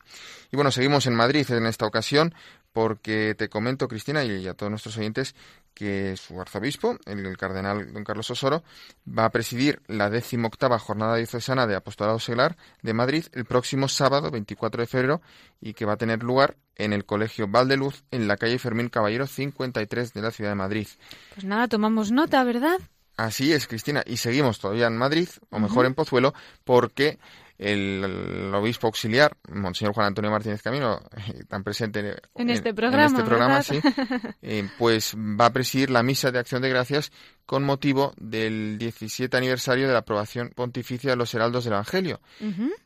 Y 0.52 0.56
bueno, 0.56 0.70
seguimos 0.70 1.06
en 1.06 1.14
Madrid 1.14 1.50
en 1.50 1.66
esta 1.66 1.86
ocasión 1.86 2.34
porque 2.74 3.36
te 3.38 3.48
comento, 3.48 3.86
Cristina, 3.86 4.24
y 4.24 4.48
a 4.48 4.54
todos 4.54 4.68
nuestros 4.68 4.98
oyentes, 4.98 5.36
que 5.74 6.16
su 6.16 6.40
arzobispo, 6.40 6.98
el 7.06 7.36
cardenal 7.36 7.92
don 7.92 8.02
Carlos 8.02 8.28
Osoro, 8.30 8.64
va 9.06 9.26
a 9.26 9.30
presidir 9.30 9.80
la 9.86 10.10
decimoctava 10.10 10.80
jornada 10.80 11.14
diocesana 11.16 11.68
de 11.68 11.76
apostolado 11.76 12.18
seglar 12.18 12.56
de 12.82 12.92
Madrid 12.92 13.26
el 13.32 13.44
próximo 13.44 13.86
sábado 13.86 14.32
24 14.32 14.82
de 14.82 14.86
febrero 14.88 15.22
y 15.60 15.74
que 15.74 15.84
va 15.84 15.92
a 15.92 15.96
tener 15.96 16.24
lugar 16.24 16.56
en 16.74 16.92
el 16.92 17.04
Colegio 17.04 17.46
Valdeluz 17.46 18.02
en 18.10 18.26
la 18.26 18.36
calle 18.36 18.58
Fermín 18.58 18.88
Caballero 18.88 19.28
53 19.28 20.12
de 20.12 20.22
la 20.22 20.32
ciudad 20.32 20.50
de 20.50 20.56
Madrid. 20.56 20.88
Pues 21.34 21.44
nada, 21.44 21.68
tomamos 21.68 22.10
nota, 22.10 22.42
¿verdad? 22.42 22.80
Así 23.16 23.52
es, 23.52 23.68
Cristina, 23.68 24.02
y 24.04 24.16
seguimos 24.16 24.58
todavía 24.58 24.88
en 24.88 24.96
Madrid, 24.96 25.28
o 25.50 25.60
mejor 25.60 25.86
en 25.86 25.94
Pozuelo, 25.94 26.34
porque 26.64 27.20
el, 27.58 28.50
obispo 28.54 28.88
auxiliar, 28.88 29.36
Monseñor 29.48 29.94
Juan 29.94 30.08
Antonio 30.08 30.30
Martínez 30.30 30.62
Camino, 30.62 31.00
eh, 31.16 31.44
tan 31.48 31.62
presente 31.62 32.00
en, 32.34 32.50
este 32.50 32.74
programa, 32.74 33.06
este 33.06 33.22
programa 33.22 33.62
sí, 33.62 33.80
eh, 34.42 34.68
pues 34.78 35.14
va 35.16 35.46
a 35.46 35.52
presidir 35.52 35.90
la 35.90 36.02
misa 36.02 36.32
de 36.32 36.38
acción 36.38 36.62
de 36.62 36.68
gracias 36.68 37.12
con 37.46 37.62
motivo 37.62 38.12
del 38.16 38.78
17 38.78 39.36
aniversario 39.36 39.86
de 39.86 39.92
la 39.92 40.00
aprobación 40.00 40.50
pontificia 40.54 41.10
de 41.10 41.16
los 41.16 41.32
heraldos 41.34 41.64
del 41.64 41.74
Evangelio. 41.74 42.20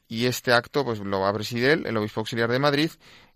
Y 0.08 0.26
este 0.26 0.52
acto 0.52 0.84
pues 0.84 1.00
lo 1.00 1.20
va 1.20 1.28
a 1.28 1.34
presidir 1.34 1.82
el 1.86 1.96
obispo 1.96 2.20
auxiliar 2.20 2.50
de 2.50 2.58
Madrid, 2.58 2.90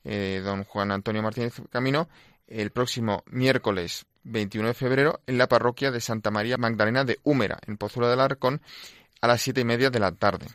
eh, 0.05 0.41
don 0.45 0.65
Juan 0.65 0.91
Antonio 0.91 1.23
Martínez 1.23 1.55
Camino, 1.71 2.09
el 2.47 2.71
próximo 2.71 3.23
miércoles 3.27 4.07
21 4.25 4.69
de 4.69 4.75
febrero 4.75 5.21
en 5.27 5.39
la 5.39 5.49
parroquia 5.49 5.91
de 5.91 6.01
Santa 6.01 6.31
María 6.31 6.57
Magdalena 6.57 7.05
de 7.05 7.19
Húmera, 7.23 7.59
en 7.67 7.77
Pozuelo 7.77 8.09
del 8.09 8.21
Arcón, 8.21 8.61
a 9.23 9.29
las 9.29 9.41
siete 9.41 9.63
y 9.63 9.65
media 9.65 9.89
de 9.89 10.01
la 10.01 10.13
tarde. 10.13 10.47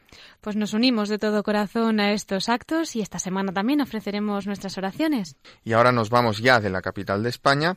Pues 0.41 0.55
nos 0.55 0.73
unimos 0.73 1.09
de 1.09 1.17
todo 1.17 1.41
corazón 1.41 1.99
a 1.99 2.11
estos 2.11 2.49
actos 2.49 2.95
y 2.95 3.01
esta 3.01 3.17
semana 3.17 3.53
también 3.53 3.81
ofreceremos 3.81 4.45
nuestras 4.45 4.77
oraciones. 4.77 5.37
Y 5.63 5.73
ahora 5.73 5.91
nos 5.91 6.09
vamos 6.09 6.37
ya 6.39 6.59
de 6.59 6.69
la 6.69 6.81
capital 6.81 7.23
de 7.23 7.29
España, 7.29 7.75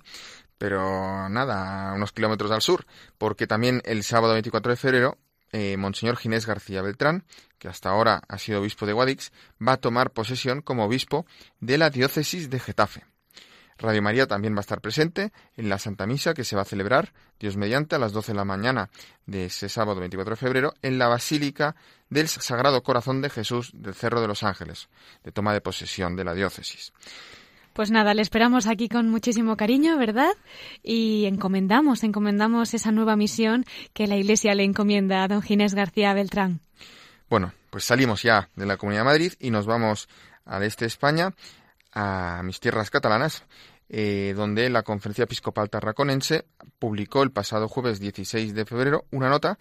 pero 0.58 1.28
nada, 1.28 1.94
unos 1.94 2.12
kilómetros 2.12 2.50
al 2.50 2.60
sur, 2.60 2.84
porque 3.16 3.46
también 3.46 3.80
el 3.84 4.02
sábado 4.02 4.34
24 4.34 4.72
de 4.72 4.76
febrero 4.76 5.18
eh, 5.52 5.76
Monseñor 5.76 6.16
Ginés 6.16 6.46
García 6.46 6.82
Beltrán, 6.82 7.24
que 7.58 7.68
hasta 7.68 7.90
ahora 7.90 8.22
ha 8.28 8.38
sido 8.38 8.60
obispo 8.60 8.86
de 8.86 8.92
Guadix, 8.92 9.32
va 9.66 9.72
a 9.74 9.80
tomar 9.80 10.10
posesión 10.10 10.60
como 10.60 10.84
obispo 10.84 11.24
de 11.60 11.78
la 11.78 11.90
diócesis 11.90 12.50
de 12.50 12.60
Getafe. 12.60 13.04
Radio 13.80 14.02
María 14.02 14.26
también 14.26 14.54
va 14.54 14.58
a 14.58 14.60
estar 14.60 14.82
presente 14.82 15.32
en 15.56 15.70
la 15.70 15.78
Santa 15.78 16.06
Misa 16.06 16.34
que 16.34 16.44
se 16.44 16.54
va 16.54 16.62
a 16.62 16.66
celebrar, 16.66 17.14
Dios 17.38 17.56
mediante, 17.56 17.96
a 17.96 17.98
las 17.98 18.12
12 18.12 18.32
de 18.32 18.36
la 18.36 18.44
mañana 18.44 18.90
de 19.26 19.46
ese 19.46 19.70
sábado 19.70 20.00
24 20.00 20.32
de 20.32 20.36
febrero 20.36 20.74
en 20.82 20.98
la 20.98 21.08
Basílica 21.08 21.74
del 22.10 22.28
Sagrado 22.28 22.82
Corazón 22.82 23.22
de 23.22 23.30
Jesús 23.30 23.70
del 23.72 23.94
Cerro 23.94 24.20
de 24.20 24.28
los 24.28 24.42
Ángeles, 24.42 24.90
de 25.24 25.32
toma 25.32 25.54
de 25.54 25.62
posesión 25.62 26.14
de 26.14 26.24
la 26.24 26.34
diócesis. 26.34 26.92
Pues 27.72 27.90
nada, 27.90 28.12
le 28.12 28.20
esperamos 28.20 28.66
aquí 28.66 28.90
con 28.90 29.08
muchísimo 29.08 29.56
cariño, 29.56 29.96
¿verdad? 29.96 30.32
Y 30.82 31.24
encomendamos, 31.24 32.04
encomendamos 32.04 32.74
esa 32.74 32.92
nueva 32.92 33.16
misión 33.16 33.64
que 33.94 34.06
la 34.06 34.16
Iglesia 34.16 34.54
le 34.54 34.64
encomienda 34.64 35.22
a 35.22 35.28
don 35.28 35.40
Ginés 35.40 35.74
García 35.74 36.12
Beltrán. 36.12 36.60
Bueno, 37.30 37.54
pues 37.70 37.84
salimos 37.84 38.22
ya 38.22 38.50
de 38.56 38.66
la 38.66 38.76
Comunidad 38.76 39.02
de 39.02 39.06
Madrid 39.06 39.32
y 39.38 39.50
nos 39.50 39.64
vamos 39.64 40.08
al 40.44 40.64
este 40.64 40.84
de 40.84 40.88
España, 40.88 41.32
a 41.92 42.42
mis 42.44 42.60
tierras 42.60 42.90
catalanas, 42.90 43.44
eh, 43.92 44.34
donde 44.36 44.70
la 44.70 44.84
Conferencia 44.84 45.24
Episcopal 45.24 45.68
Tarraconense 45.68 46.46
publicó 46.78 47.24
el 47.24 47.32
pasado 47.32 47.68
jueves 47.68 47.98
16 47.98 48.54
de 48.54 48.64
febrero 48.64 49.04
una 49.10 49.28
nota 49.28 49.58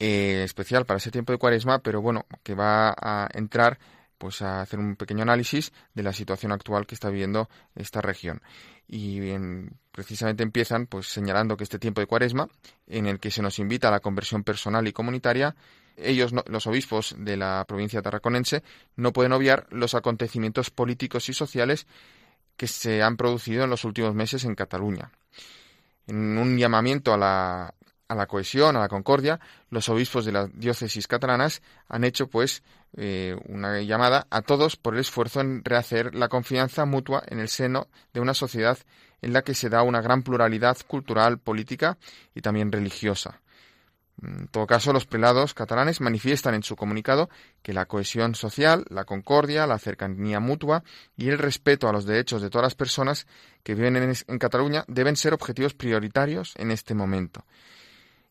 eh, 0.00 0.42
especial 0.44 0.84
para 0.84 0.98
ese 0.98 1.12
tiempo 1.12 1.30
de 1.30 1.38
cuaresma, 1.38 1.78
pero 1.78 2.02
bueno, 2.02 2.26
que 2.42 2.54
va 2.54 2.90
a 2.90 3.28
entrar 3.32 3.78
pues 4.18 4.42
a 4.42 4.62
hacer 4.62 4.80
un 4.80 4.96
pequeño 4.96 5.22
análisis 5.22 5.72
de 5.94 6.02
la 6.02 6.12
situación 6.12 6.50
actual 6.50 6.86
que 6.86 6.96
está 6.96 7.08
viviendo 7.08 7.48
esta 7.76 8.00
región. 8.00 8.42
Y 8.88 9.20
precisamente 9.92 10.42
empiezan 10.42 10.86
pues 10.86 11.06
señalando 11.06 11.56
que 11.56 11.64
este 11.64 11.78
tiempo 11.78 12.00
de 12.00 12.06
cuaresma, 12.06 12.48
en 12.88 13.06
el 13.06 13.20
que 13.20 13.30
se 13.30 13.42
nos 13.42 13.58
invita 13.58 13.88
a 13.88 13.92
la 13.92 14.00
conversión 14.00 14.42
personal 14.42 14.88
y 14.88 14.92
comunitaria, 14.92 15.54
ellos, 15.96 16.32
los 16.46 16.66
obispos 16.66 17.14
de 17.18 17.36
la 17.36 17.64
provincia 17.66 18.02
tarraconense, 18.02 18.62
no 18.96 19.12
pueden 19.12 19.32
obviar 19.32 19.66
los 19.70 19.94
acontecimientos 19.94 20.70
políticos 20.70 21.28
y 21.28 21.32
sociales 21.32 21.86
que 22.56 22.66
se 22.66 23.02
han 23.02 23.16
producido 23.16 23.64
en 23.64 23.70
los 23.70 23.84
últimos 23.84 24.14
meses 24.14 24.44
en 24.44 24.54
Cataluña. 24.54 25.10
En 26.06 26.38
un 26.38 26.56
llamamiento 26.56 27.12
a 27.12 27.16
la, 27.16 27.74
a 28.08 28.14
la 28.14 28.26
cohesión, 28.26 28.76
a 28.76 28.80
la 28.80 28.88
concordia, 28.88 29.40
los 29.70 29.88
obispos 29.88 30.24
de 30.24 30.32
las 30.32 30.58
diócesis 30.58 31.06
catalanas 31.06 31.62
han 31.88 32.04
hecho, 32.04 32.28
pues, 32.28 32.62
eh, 32.96 33.36
una 33.46 33.80
llamada 33.80 34.26
a 34.30 34.42
todos 34.42 34.76
por 34.76 34.94
el 34.94 35.00
esfuerzo 35.00 35.40
en 35.40 35.64
rehacer 35.64 36.14
la 36.14 36.28
confianza 36.28 36.84
mutua 36.84 37.22
en 37.26 37.40
el 37.40 37.48
seno 37.48 37.88
de 38.12 38.20
una 38.20 38.34
sociedad 38.34 38.78
en 39.22 39.32
la 39.32 39.42
que 39.42 39.54
se 39.54 39.68
da 39.68 39.82
una 39.82 40.00
gran 40.00 40.22
pluralidad 40.22 40.76
cultural, 40.86 41.38
política 41.38 41.98
y 42.34 42.42
también 42.42 42.70
religiosa. 42.70 43.40
En 44.22 44.48
todo 44.48 44.66
caso, 44.66 44.92
los 44.94 45.06
prelados 45.06 45.52
catalanes 45.52 46.00
manifiestan 46.00 46.54
en 46.54 46.62
su 46.62 46.74
comunicado 46.74 47.28
que 47.62 47.74
la 47.74 47.84
cohesión 47.84 48.34
social, 48.34 48.84
la 48.88 49.04
concordia, 49.04 49.66
la 49.66 49.78
cercanía 49.78 50.40
mutua 50.40 50.84
y 51.16 51.28
el 51.28 51.38
respeto 51.38 51.88
a 51.88 51.92
los 51.92 52.06
derechos 52.06 52.40
de 52.40 52.48
todas 52.48 52.64
las 52.64 52.74
personas 52.74 53.26
que 53.62 53.74
viven 53.74 53.96
en, 53.96 54.38
Cataluña 54.38 54.84
deben 54.88 55.16
ser 55.16 55.34
objetivos 55.34 55.74
prioritarios 55.74 56.54
en 56.56 56.70
este 56.70 56.94
momento. 56.94 57.44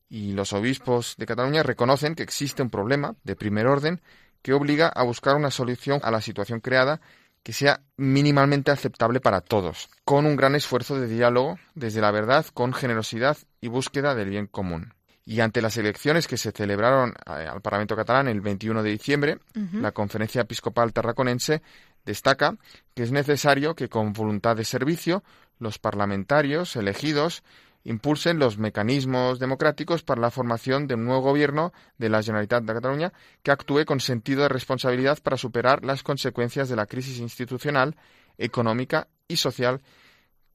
Y 0.09 0.33
los 0.33 0.53
obispos 0.53 1.15
de 1.17 1.25
Cataluña 1.27 1.61
reconocen 1.61 2.15
que 2.15 2.23
existe 2.23 2.63
un 2.63 2.71
problema 2.71 3.15
de 3.23 3.35
primer 3.35 3.67
orden 3.67 4.01
que 4.41 4.53
obliga 4.53 4.87
a 4.87 5.03
buscar 5.03 5.35
una 5.35 5.51
solución 5.51 5.99
a 6.03 6.11
la 6.11 6.21
situación 6.21 6.61
creada 6.61 6.99
que 7.43 7.53
sea 7.53 7.81
mínimamente 7.95 8.71
aceptable 8.71 9.19
para 9.19 9.41
todos, 9.41 9.87
con 10.03 10.25
un 10.25 10.35
gran 10.35 10.55
esfuerzo 10.55 10.99
de 10.99 11.07
diálogo 11.07 11.59
desde 11.75 12.01
la 12.01 12.09
verdad, 12.09 12.43
con 12.55 12.73
generosidad 12.73 13.37
y 13.61 13.67
búsqueda 13.67 14.15
del 14.15 14.31
bien 14.31 14.47
común. 14.47 14.94
Y 15.25 15.39
ante 15.39 15.61
las 15.61 15.75
elecciones 15.77 16.27
que 16.27 16.37
se 16.37 16.51
celebraron 16.51 17.15
eh, 17.25 17.47
al 17.47 17.61
Parlamento 17.61 17.95
catalán 17.95 18.27
el 18.27 18.41
21 18.41 18.83
de 18.83 18.91
diciembre, 18.91 19.39
la 19.73 19.91
Conferencia 19.91 20.41
Episcopal 20.41 20.93
Tarraconense 20.93 21.63
destaca 22.05 22.55
que 22.93 23.01
es 23.01 23.11
necesario 23.11 23.75
que 23.75 23.89
con 23.89 24.13
voluntad 24.13 24.55
de 24.55 24.63
servicio 24.65 25.23
los 25.57 25.79
parlamentarios 25.79 26.75
elegidos 26.75 27.43
impulsen 27.83 28.37
los 28.37 28.59
mecanismos 28.59 29.39
democráticos 29.39 30.03
para 30.03 30.21
la 30.21 30.29
formación 30.29 30.85
de 30.85 30.93
un 30.93 31.05
nuevo 31.05 31.21
gobierno 31.21 31.73
de 31.97 32.09
la 32.09 32.21
Generalitat 32.21 32.63
de 32.63 32.73
Cataluña 32.73 33.13
que 33.41 33.51
actúe 33.51 33.85
con 33.85 33.99
sentido 33.99 34.43
de 34.43 34.49
responsabilidad 34.49 35.19
para 35.23 35.37
superar 35.37 35.83
las 35.83 36.03
consecuencias 36.03 36.69
de 36.69 36.75
la 36.75 36.85
crisis 36.85 37.19
institucional, 37.19 37.95
económica 38.37 39.07
y 39.27 39.37
social 39.37 39.81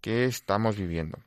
que 0.01 0.27
estamos 0.27 0.77
viviendo 0.77 1.19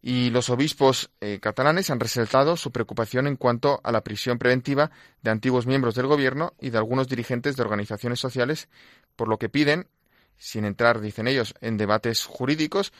y 0.00 0.30
los 0.30 0.48
obispos 0.50 1.10
eh, 1.20 1.40
catalanes 1.40 1.90
han 1.90 2.00
resaltado 2.00 2.56
su 2.56 2.70
preocupación 2.70 3.26
en 3.26 3.36
cuanto 3.36 3.80
a 3.82 3.92
la 3.92 4.02
prisión 4.02 4.38
preventiva 4.38 4.90
de 5.22 5.30
antiguos 5.30 5.66
miembros 5.66 5.94
del 5.94 6.06
gobierno 6.06 6.54
y 6.60 6.70
de 6.70 6.78
algunos 6.78 7.08
dirigentes 7.08 7.56
de 7.56 7.62
organizaciones 7.62 8.20
sociales, 8.20 8.68
por 9.16 9.28
lo 9.28 9.38
que 9.38 9.48
piden, 9.48 9.88
sin 10.36 10.64
entrar, 10.64 11.00
dicen 11.00 11.26
ellos, 11.26 11.54
en 11.60 11.76
debates 11.76 12.24
jurídicos, 12.24 12.92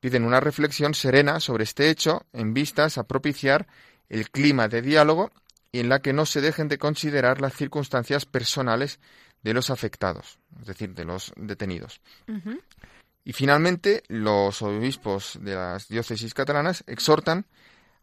piden 0.00 0.24
una 0.24 0.40
reflexión 0.40 0.94
serena 0.94 1.40
sobre 1.40 1.64
este 1.64 1.88
hecho 1.88 2.26
en 2.32 2.52
vistas 2.52 2.98
a 2.98 3.04
propiciar 3.04 3.66
el 4.08 4.30
clima 4.30 4.68
de 4.68 4.82
diálogo 4.82 5.30
y 5.70 5.80
en 5.80 5.88
la 5.88 6.00
que 6.00 6.12
no 6.12 6.26
se 6.26 6.42
dejen 6.42 6.68
de 6.68 6.76
considerar 6.76 7.40
las 7.40 7.54
circunstancias 7.54 8.26
personales 8.26 9.00
de 9.42 9.54
los 9.54 9.70
afectados, 9.70 10.38
es 10.60 10.66
decir, 10.66 10.94
de 10.94 11.04
los 11.04 11.32
detenidos. 11.36 12.00
Y 13.24 13.32
finalmente, 13.32 14.02
los 14.08 14.62
obispos 14.62 15.38
de 15.40 15.54
las 15.54 15.88
diócesis 15.88 16.34
catalanas 16.34 16.82
exhortan 16.86 17.46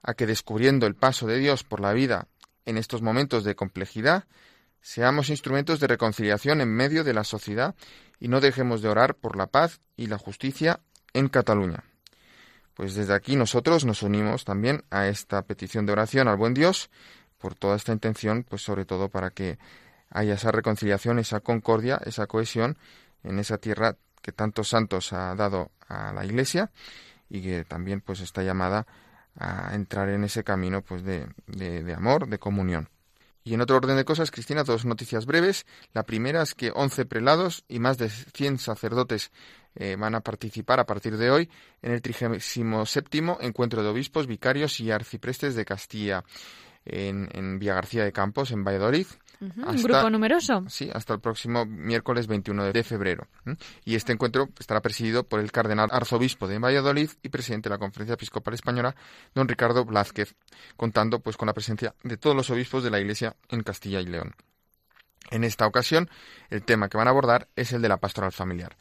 a 0.01 0.13
que 0.13 0.26
descubriendo 0.26 0.88
el 0.88 0.95
paso 0.95 1.28
de 1.28 1.38
Dios 1.39 1.63
por 1.63 1.82
la 1.82 1.93
vida 1.93 2.28
en 2.65 2.78
estos 2.78 3.01
momentos 3.01 3.43
de 3.43 3.55
complejidad, 3.55 4.26
seamos 4.82 5.30
instrumentos 5.30 5.80
de 5.80 5.88
reconciliación 5.88 6.61
en 6.61 6.70
medio 6.70 7.03
de 7.03 7.13
la 7.13 7.24
sociedad 7.24 7.76
y 8.20 8.30
no 8.30 8.39
dejemos 8.39 8.82
de 8.82 8.89
orar 8.89 9.15
por 9.15 9.36
la 9.36 9.47
paz 9.47 9.82
y 9.97 10.07
la 10.07 10.17
justicia 10.17 10.80
en 11.13 11.28
Cataluña. 11.28 11.84
Pues 12.76 12.95
desde 12.95 13.13
aquí 13.13 13.36
nosotros 13.36 13.84
nos 13.84 14.03
unimos 14.03 14.45
también 14.45 14.86
a 14.89 15.07
esta 15.07 15.41
petición 15.41 15.86
de 15.86 15.91
oración 15.91 16.30
al 16.30 16.38
buen 16.38 16.53
Dios 16.53 16.89
por 17.38 17.55
toda 17.55 17.76
esta 17.76 17.91
intención, 17.91 18.45
pues 18.47 18.61
sobre 18.61 18.86
todo 18.86 19.09
para 19.09 19.32
que 19.32 19.57
haya 20.09 20.36
esa 20.36 20.51
reconciliación, 20.51 21.20
esa 21.20 21.41
concordia, 21.41 21.99
esa 22.05 22.26
cohesión 22.28 22.78
en 23.24 23.39
esa 23.39 23.57
tierra 23.57 23.97
que 24.30 24.36
tantos 24.36 24.69
santos 24.69 25.11
ha 25.11 25.34
dado 25.34 25.71
a 25.88 26.13
la 26.13 26.23
Iglesia 26.23 26.69
y 27.30 27.41
que 27.41 27.65
también 27.65 28.01
pues 28.01 28.21
está 28.21 28.43
llamada 28.43 28.86
a 29.36 29.73
entrar 29.73 30.09
en 30.09 30.23
ese 30.23 30.43
camino 30.43 30.84
pues 30.84 31.03
de, 31.03 31.27
de, 31.47 31.93
amor, 31.93 32.27
de 32.27 32.38
comunión. 32.38 32.89
Y 33.43 33.55
en 33.55 33.61
otro 33.61 33.77
orden 33.77 33.95
de 33.95 34.05
cosas, 34.05 34.30
Cristina, 34.30 34.63
dos 34.63 34.86
noticias 34.86 35.25
breves. 35.25 35.65
La 35.93 36.03
primera 36.03 36.43
es 36.43 36.53
que 36.53 36.71
11 36.75 37.05
prelados 37.05 37.63
y 37.67 37.80
más 37.80 37.97
de 37.97 38.09
100 38.09 38.59
sacerdotes 38.59 39.32
eh, 39.75 39.95
van 39.97 40.13
a 40.13 40.21
participar 40.21 40.80
a 40.80 40.86
partir 40.86 41.17
de 41.17 41.32
hoy 41.32 41.49
en 41.82 41.93
el 41.93 42.01
37 42.01 43.38
Encuentro 43.39 43.82
de 43.82 43.89
Obispos, 43.89 44.27
Vicarios 44.27 44.80
y 44.80 44.91
Arciprestes 44.91 45.55
de 45.55 45.65
Castilla 45.65 46.23
en, 46.86 47.30
en 47.32 47.57
Vía 47.57 47.73
García 47.73 48.03
de 48.03 48.11
Campos, 48.11 48.51
en 48.51 48.63
Valladolid 48.63 49.07
un 49.39 49.81
grupo 49.81 50.09
numeroso. 50.09 50.63
Sí, 50.67 50.89
hasta 50.93 51.13
el 51.13 51.19
próximo 51.19 51.65
miércoles 51.65 52.27
21 52.27 52.71
de 52.71 52.83
febrero. 52.83 53.27
Y 53.85 53.95
este 53.95 54.13
encuentro 54.13 54.49
estará 54.59 54.81
presidido 54.81 55.23
por 55.23 55.39
el 55.39 55.51
cardenal 55.51 55.89
arzobispo 55.91 56.47
de 56.47 56.59
Valladolid 56.59 57.09
y 57.23 57.29
presidente 57.29 57.69
de 57.69 57.75
la 57.75 57.79
Conferencia 57.79 58.13
Episcopal 58.13 58.53
Española, 58.53 58.95
don 59.33 59.47
Ricardo 59.47 59.85
Blázquez, 59.85 60.35
contando 60.75 61.19
pues 61.19 61.37
con 61.37 61.47
la 61.47 61.53
presencia 61.53 61.95
de 62.03 62.17
todos 62.17 62.35
los 62.35 62.49
obispos 62.49 62.83
de 62.83 62.91
la 62.91 62.99
Iglesia 62.99 63.35
en 63.49 63.63
Castilla 63.63 64.01
y 64.01 64.05
León. 64.05 64.35
En 65.30 65.43
esta 65.43 65.67
ocasión, 65.67 66.09
el 66.49 66.63
tema 66.63 66.89
que 66.89 66.97
van 66.97 67.07
a 67.07 67.11
abordar 67.11 67.47
es 67.55 67.71
el 67.73 67.82
de 67.82 67.89
la 67.89 67.97
pastoral 67.97 68.32
familiar. 68.32 68.75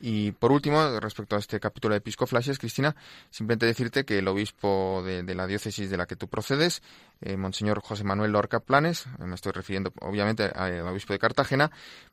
Y 0.00 0.32
por 0.32 0.52
último, 0.52 1.00
respecto 1.00 1.36
a 1.36 1.38
este 1.38 1.58
capítulo 1.58 1.92
de 1.92 1.98
Episcoflashes, 1.98 2.58
Cristina, 2.58 2.94
simplemente 3.30 3.66
decirte 3.66 4.04
que 4.04 4.18
el 4.18 4.28
obispo 4.28 5.02
de, 5.04 5.34
la 5.34 5.46
diócesis 5.46 5.90
de 5.90 5.96
la 5.96 6.06
que 6.06 6.16
tú 6.16 6.28
procedes, 6.28 6.82
eh, 7.20 7.36
Monseñor 7.36 7.80
José 7.80 8.04
Manuel 8.04 8.32
Lorca 8.32 8.60
Planes, 8.60 9.06
me 9.18 9.34
estoy 9.34 9.52
refiriendo 9.52 9.92
obviamente 10.00 10.44
al 10.44 10.86
obispo 10.86 11.12
de 11.12 11.18
Cartagena, 11.18 11.70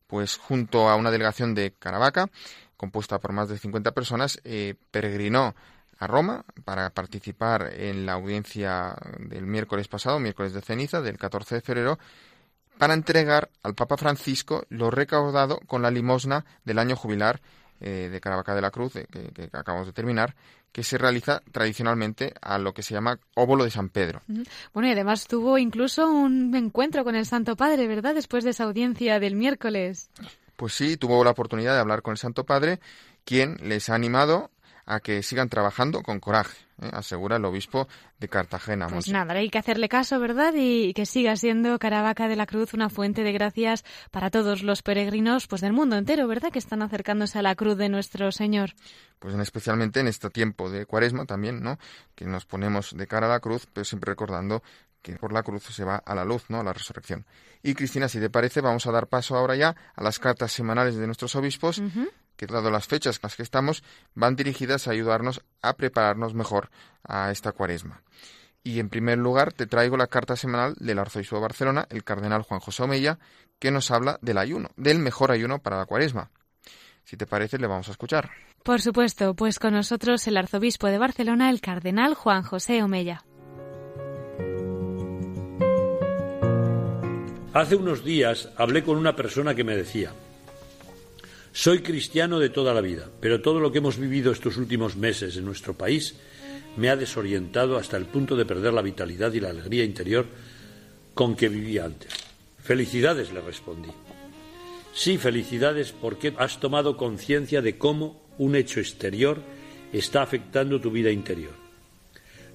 pues 0.08 0.38
junto 0.38 0.90
a 0.90 0.96
una 0.96 1.12
delegación 1.12 1.54
de 1.54 1.74
Caravaca, 1.78 2.30
compuesta 2.76 3.20
por 3.20 3.32
más 3.32 3.48
de 3.50 3.58
50 3.58 3.92
personas, 3.92 4.42
eh, 4.44 4.76
peregrinó 4.92 5.56
a 6.00 6.08
Roma 6.08 6.46
para 6.64 6.90
participar 6.92 7.74
en 7.74 8.06
la 8.06 8.14
audiencia 8.14 8.96
del 9.20 9.46
miércoles 9.46 9.88
pasado, 9.88 10.20
miércoles 10.20 10.54
de 10.54 10.62
ceniza, 10.62 11.02
del 11.02 11.18
14 11.18 11.56
de 11.56 11.62
febrero, 11.62 12.00
para 12.78 12.94
entregar 12.94 13.50
al 13.64 13.76
Papa 13.76 13.98
Francisco 13.98 14.66
lo 14.70 14.92
recaudado 14.92 15.60
con 15.68 15.82
la 15.82 15.92
limosna 15.92 16.46
del 16.64 16.80
año 16.80 16.96
jubilar 16.96 17.42
eh, 17.80 18.10
de 18.12 18.20
Caravaca 18.20 18.56
de 18.56 18.62
la 18.62 18.72
Cruz, 18.72 18.94
que, 18.94 19.06
que, 19.06 19.50
acabamos 19.54 19.86
de 19.86 19.94
terminar, 19.94 20.36
que 20.72 20.84
se 20.84 20.98
realiza 20.98 21.44
tradicionalmente 21.52 22.34
a 22.42 22.58
lo 22.58 22.74
que 22.74 22.82
se 22.82 22.96
llama 22.96 23.20
óvulo 23.36 23.64
de 23.64 23.70
San 23.70 23.90
Pedro. 23.90 24.24
Bueno, 24.74 24.90
y 24.90 24.92
además 24.92 25.28
tuvo 25.28 25.60
incluso 25.60 26.10
un 26.10 26.56
encuentro 26.56 27.04
con 27.04 27.16
el 27.16 27.28
Santo 27.28 27.56
Padre, 27.56 27.88
¿verdad? 27.88 28.16
Después 28.16 28.44
de 28.44 28.50
esa 28.50 28.64
audiencia 28.64 29.20
del 29.20 29.36
miércoles. 29.36 30.10
Pues 30.56 30.74
sí, 30.74 30.98
tuvo 30.98 31.24
la 31.24 31.30
oportunidad 31.30 31.76
de 31.76 31.80
hablar 31.80 32.02
con 32.02 32.14
el 32.14 32.18
Santo 32.18 32.46
Padre, 32.46 32.80
quien 33.26 33.58
les 33.62 33.90
ha 33.90 33.96
animado 33.96 34.50
a 34.88 35.00
que 35.00 35.22
sigan 35.22 35.50
trabajando 35.50 36.02
con 36.02 36.20
coraje, 36.20 36.58
¿eh? 36.82 36.90
asegura 36.94 37.38
el 37.38 37.46
obispo 37.46 37.88
de 38.20 38.28
Cartagena. 38.28 38.88
Pues 38.88 39.10
nada, 39.10 39.34
hay 39.34 39.50
que 39.50 39.58
hacerle 39.58 39.90
caso, 39.90 40.20
¿verdad? 40.20 40.54
Y 40.56 40.94
que 40.94 41.06
siga 41.06 41.36
siendo 41.36 41.78
Caravaca 41.80 42.28
de 42.28 42.36
la 42.36 42.46
Cruz 42.46 42.74
una 42.74 42.90
fuente 42.90 43.24
de 43.24 43.32
gracias 43.32 43.84
para 44.12 44.30
todos 44.30 44.64
los 44.64 44.82
peregrinos 44.84 45.48
pues 45.48 45.62
del 45.62 45.74
mundo 45.74 45.96
entero, 45.96 46.28
¿verdad? 46.28 46.52
Que 46.52 46.60
están 46.60 46.82
acercándose 46.82 47.40
a 47.40 47.42
la 47.42 47.56
cruz 47.56 47.78
de 47.78 47.90
nuestro 47.90 48.32
Señor. 48.32 48.72
Pues 49.20 49.36
especialmente 49.36 50.00
en 50.00 50.08
este 50.08 50.30
tiempo 50.30 50.70
de 50.70 50.86
cuaresma 50.86 51.26
también, 51.26 51.62
¿no? 51.62 51.78
Que 52.16 52.26
nos 52.26 52.46
ponemos 52.46 52.96
de 52.96 53.08
cara 53.08 53.28
a 53.28 53.30
la 53.30 53.40
cruz, 53.40 53.68
pero 53.72 53.84
siempre 53.84 54.12
recordando 54.12 54.62
que 55.02 55.16
por 55.16 55.32
la 55.32 55.44
cruz 55.44 55.64
se 55.64 55.84
va 55.84 55.98
a 55.98 56.16
la 56.16 56.26
luz, 56.26 56.50
¿no? 56.50 56.60
A 56.60 56.64
la 56.64 56.74
resurrección. 56.74 57.26
Y 57.64 57.74
Cristina, 57.74 58.08
si 58.08 58.20
te 58.20 58.30
parece, 58.30 58.62
vamos 58.62 58.86
a 58.88 58.92
dar 58.92 59.08
paso 59.08 59.36
ahora 59.36 59.56
ya 59.56 59.76
a 59.96 60.04
las 60.04 60.20
cartas 60.20 60.52
semanales 60.52 60.96
de 60.96 61.06
nuestros 61.06 61.36
obispos 61.36 61.82
que 62.38 62.48
dado 62.48 62.72
las 62.72 62.88
fechas 62.88 63.18
en 63.18 63.22
las 63.24 63.36
que 63.36 63.44
estamos, 63.44 63.84
van 64.16 64.36
dirigidas 64.36 64.88
a 64.88 64.92
ayudarnos 64.92 65.42
a 65.62 65.74
prepararnos 65.74 66.34
mejor 66.34 66.70
a 67.04 67.32
esta 67.32 67.52
cuaresma. 67.52 68.04
Y 68.64 68.80
en 68.80 68.90
primer 68.90 69.18
lugar 69.18 69.54
te 69.54 69.66
traigo 69.66 69.98
la 69.98 70.08
carta 70.08 70.36
semanal 70.36 70.76
del 70.80 71.00
arzobispo 71.00 71.38
de 71.38 71.42
Barcelona, 71.42 71.88
el 71.90 72.04
cardenal 72.04 72.44
Juan 72.44 72.60
José 72.60 72.84
Omeya, 72.84 73.20
que 73.60 73.72
nos 73.72 73.92
habla 73.92 74.20
del 74.22 74.38
ayuno, 74.38 74.70
del 74.76 75.00
mejor 75.00 75.32
ayuno 75.32 75.60
para 75.60 75.78
la 75.78 75.86
cuaresma. 75.86 76.30
Si 77.04 77.16
te 77.18 77.26
parece, 77.26 77.58
le 77.58 77.68
vamos 77.68 77.88
a 77.88 77.92
escuchar. 77.92 78.30
Por 78.64 78.82
supuesto, 78.82 79.34
pues 79.34 79.60
con 79.60 79.74
nosotros 79.74 80.28
el 80.28 80.36
arzobispo 80.36 80.88
de 80.88 80.98
Barcelona, 80.98 81.50
el 81.50 81.62
cardenal 81.62 82.16
Juan 82.16 82.44
José 82.44 82.84
Omeya. 82.84 83.24
Hace 87.54 87.76
unos 87.76 88.04
días 88.04 88.50
hablé 88.58 88.84
con 88.84 88.98
una 88.98 89.16
persona 89.16 89.56
que 89.56 89.64
me 89.64 89.76
decía, 89.76 90.12
soy 91.58 91.80
cristiano 91.80 92.38
de 92.38 92.50
toda 92.50 92.72
la 92.72 92.82
vida, 92.82 93.10
pero 93.20 93.42
todo 93.42 93.60
lo 93.60 93.72
que 93.72 93.80
hemos 93.80 93.98
vivido 93.98 94.32
estos 94.32 94.58
últimos 94.58 94.96
meses 94.96 95.38
en 95.38 95.46
nuestro 95.46 95.74
país 95.74 96.14
me 96.76 96.92
ha 96.92 96.96
desorientado 96.96 97.78
hasta 97.78 97.98
el 97.98 98.06
punto 98.06 98.36
de 98.36 98.46
perder 98.46 98.74
la 98.74 98.84
vitalidad 98.84 99.34
y 99.34 99.40
la 99.40 99.50
alegría 99.50 99.84
interior 99.84 100.28
con 101.16 101.36
que 101.36 101.50
vivía 101.50 101.86
antes. 101.86 102.14
Felicidades, 102.62 103.34
le 103.34 103.42
respondí. 103.42 103.90
Sí, 104.94 105.18
felicidades 105.18 105.94
porque 105.94 106.36
has 106.38 106.60
tomado 106.60 106.96
conciencia 106.96 107.64
de 107.64 107.76
cómo 107.80 108.22
un 108.38 108.56
hecho 108.56 108.80
exterior, 108.80 109.42
está 109.92 110.22
afectando 110.22 110.80
tu 110.80 110.92
vida 110.92 111.10
interior. 111.10 111.54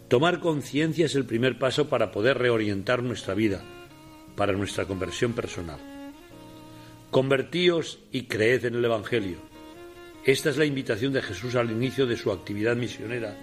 Tomar 0.07 0.39
conciencia 0.39 1.07
es 1.07 1.17
el 1.17 1.25
primer 1.25 1.59
paso 1.59 1.89
para 1.89 2.13
poder 2.13 2.39
reorientar 2.39 3.03
nuestra 3.03 3.35
vida, 3.35 3.65
para 4.37 4.53
nuestra 4.53 4.85
conversión 4.85 5.33
personal. 5.33 5.92
Convertíos 7.13 7.99
y 8.11 8.23
creed 8.23 8.65
en 8.65 8.75
el 8.77 8.87
Evangelio. 8.87 9.37
Esta 10.25 10.49
es 10.49 10.57
la 10.57 10.65
invitación 10.65 11.13
de 11.13 11.21
Jesús 11.21 11.57
al 11.57 11.71
inicio 11.71 12.07
de 12.07 12.17
su 12.17 12.33
actividad 12.33 12.75
misionera, 12.75 13.37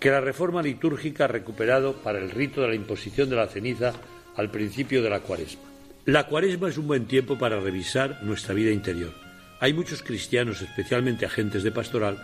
que 0.00 0.08
la 0.08 0.22
reforma 0.22 0.62
litúrgica 0.62 1.24
ha 1.24 1.28
recuperado 1.28 1.96
para 1.96 2.18
el 2.18 2.30
rito 2.30 2.62
de 2.62 2.68
la 2.68 2.74
imposición 2.74 3.28
de 3.28 3.36
la 3.36 3.46
ceniza 3.46 3.92
al 4.36 4.50
principio 4.50 5.02
de 5.02 5.10
la 5.10 5.20
cuaresma. 5.20 5.64
La 6.06 6.26
cuaresma 6.28 6.70
es 6.70 6.78
un 6.78 6.86
buen 6.86 7.04
tiempo 7.04 7.36
para 7.36 7.60
revisar 7.60 8.22
nuestra 8.22 8.54
vida 8.54 8.70
interior. 8.70 9.12
Hay 9.60 9.74
muchos 9.74 10.02
cristianos, 10.02 10.62
especialmente 10.62 11.26
agentes 11.26 11.62
de 11.62 11.72
pastoral, 11.72 12.16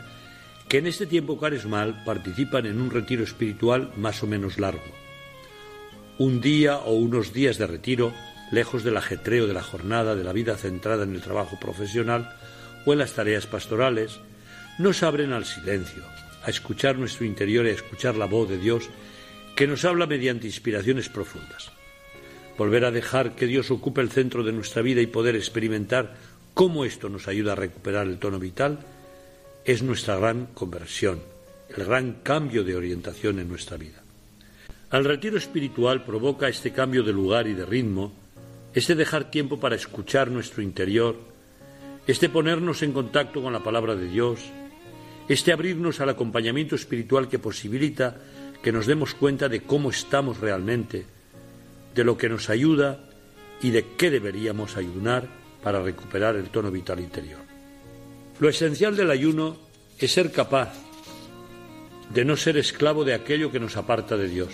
que 0.67 0.79
en 0.79 0.87
este 0.87 1.05
tiempo 1.05 1.37
cuaresmal 1.37 2.05
participan 2.07 2.65
en 2.65 2.81
un 2.81 2.91
retiro 2.91 3.23
espiritual 3.23 3.93
más 3.99 4.23
o 4.23 4.27
menos 4.27 4.59
largo. 4.59 4.81
Un 6.17 6.41
día 6.41 6.79
o 6.79 6.95
unos 6.95 7.35
días 7.35 7.59
de 7.59 7.67
retiro, 7.67 8.15
lejos 8.51 8.85
del 8.85 8.97
ajetreo 8.97 9.47
de 9.47 9.55
la 9.55 9.63
jornada, 9.63 10.15
de 10.15 10.25
la 10.25 10.33
vida 10.33 10.57
centrada 10.57 11.05
en 11.05 11.15
el 11.15 11.21
trabajo 11.21 11.59
profesional 11.61 12.35
o 12.85 12.93
en 12.93 12.99
las 12.99 13.13
tareas 13.13 13.47
pastorales, 13.47 14.21
nos 14.79 15.03
abren 15.03 15.33
al 15.33 15.45
silencio, 15.45 16.03
a 16.43 16.51
escuchar 16.51 16.99
nuestro 16.99 17.27
interior 17.27 17.67
y 17.67 17.71
a 17.71 17.75
escuchar 17.75 18.17
la 18.17 18.27
voz 18.27 18.49
de 18.49 18.59
Dios 18.59 18.89
que 19.55 19.67
nos 19.67 19.85
habla 19.85 20.07
mediante 20.07 20.47
inspiraciones 20.47 21.09
profundas. 21.09 21.71
Volver 22.57 22.85
a 22.85 22.91
dejar 22.91 23.35
que 23.35 23.47
Dios 23.47 23.71
ocupe 23.71 24.01
el 24.01 24.11
centro 24.11 24.43
de 24.43 24.53
nuestra 24.53 24.83
vida 24.83 25.01
y 25.01 25.07
poder 25.07 25.37
experimentar 25.37 26.15
cómo 26.55 26.85
esto 26.85 27.09
nos 27.09 27.29
ayuda 27.29 27.53
a 27.53 27.57
recuperar 27.57 28.07
el 28.07 28.19
tono 28.19 28.39
vital 28.39 28.81
es 29.65 29.83
nuestra 29.83 30.17
gran 30.17 30.47
conversión, 30.47 31.21
el 31.77 31.85
gran 31.85 32.21
cambio 32.23 32.65
de 32.65 32.75
orientación 32.75 33.39
en 33.39 33.49
nuestra 33.49 33.77
vida. 33.77 34.03
Al 34.91 35.05
retiro 35.05 35.39
espiritual 35.39 36.05
provoca 36.05 36.49
este 36.49 36.73
cambio 36.73 37.03
de 37.03 37.13
lugar 37.13 37.47
y 37.47 37.55
de 37.55 37.65
ritmo, 37.65 38.13
este 38.75 38.95
dejar 38.95 39.31
tiempo 39.31 39.59
para 39.59 39.77
escuchar 39.77 40.31
nuestro 40.31 40.63
interior, 40.63 41.17
este 42.07 42.29
ponernos 42.29 42.83
en 42.83 42.93
contacto 42.93 43.43
con 43.43 43.53
la 43.53 43.63
palabra 43.63 43.95
de 43.97 44.09
Dios, 44.09 44.41
este 45.29 45.53
abrirnos 45.53 46.01
al 46.01 46.11
acompañamiento 46.11 46.75
espiritual 46.75 47.29
que 47.29 47.39
posibilita 47.39 48.17
que 48.63 48.73
nos 48.73 48.87
demos 48.87 49.15
cuenta 49.15 49.49
de 49.49 49.63
cómo 49.63 49.91
estamos 49.91 50.41
realmente, 50.41 51.07
de 51.95 52.05
lo 52.05 52.17
que 52.17 52.29
nos 52.29 52.51
ayuda 52.51 53.05
y 53.63 53.71
de 53.71 53.85
qué 53.97 54.11
deberíamos 54.11 54.77
ayunar 54.77 55.29
para 55.63 55.83
recuperar 55.83 56.37
el 56.37 56.51
tono 56.51 56.71
vital 56.71 57.01
interior. 57.01 57.41
Lo 58.39 58.49
esencial 58.49 58.97
del 58.97 59.11
ayuno 59.11 59.57
es 59.99 60.13
ser 60.13 60.33
capaz 60.33 60.73
de 62.13 62.25
no 62.25 62.37
ser 62.37 62.57
esclavo 62.57 63.05
de 63.05 63.15
aquello 63.15 63.53
que 63.53 63.61
nos 63.61 63.77
aparta 63.77 64.17
de 64.17 64.29
Dios. 64.29 64.53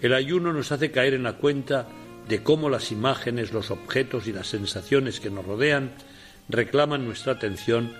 El 0.00 0.14
ayuno 0.14 0.52
nos 0.52 0.72
hace 0.72 0.90
caer 0.90 1.14
en 1.14 1.24
la 1.24 1.34
cuenta 1.34 1.86
de 2.30 2.44
cómo 2.44 2.70
las 2.70 2.92
imágenes, 2.92 3.52
los 3.52 3.72
objetos 3.72 4.28
y 4.28 4.32
las 4.32 4.46
sensaciones 4.46 5.18
que 5.18 5.30
nos 5.30 5.44
rodean 5.44 5.90
reclaman 6.48 7.04
nuestra 7.04 7.32
atención 7.32 7.92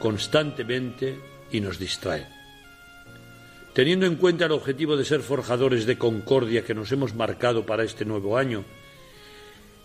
constantemente 0.00 1.20
y 1.52 1.60
nos 1.60 1.78
distrae. 1.78 2.26
Teniendo 3.74 4.06
en 4.06 4.16
cuenta 4.16 4.46
el 4.46 4.52
objetivo 4.52 4.96
de 4.96 5.04
ser 5.04 5.20
forjadores 5.20 5.86
de 5.86 5.96
concordia 5.96 6.64
que 6.64 6.74
nos 6.74 6.90
hemos 6.90 7.14
marcado 7.14 7.66
para 7.66 7.84
este 7.84 8.04
nuevo 8.04 8.36
año, 8.36 8.64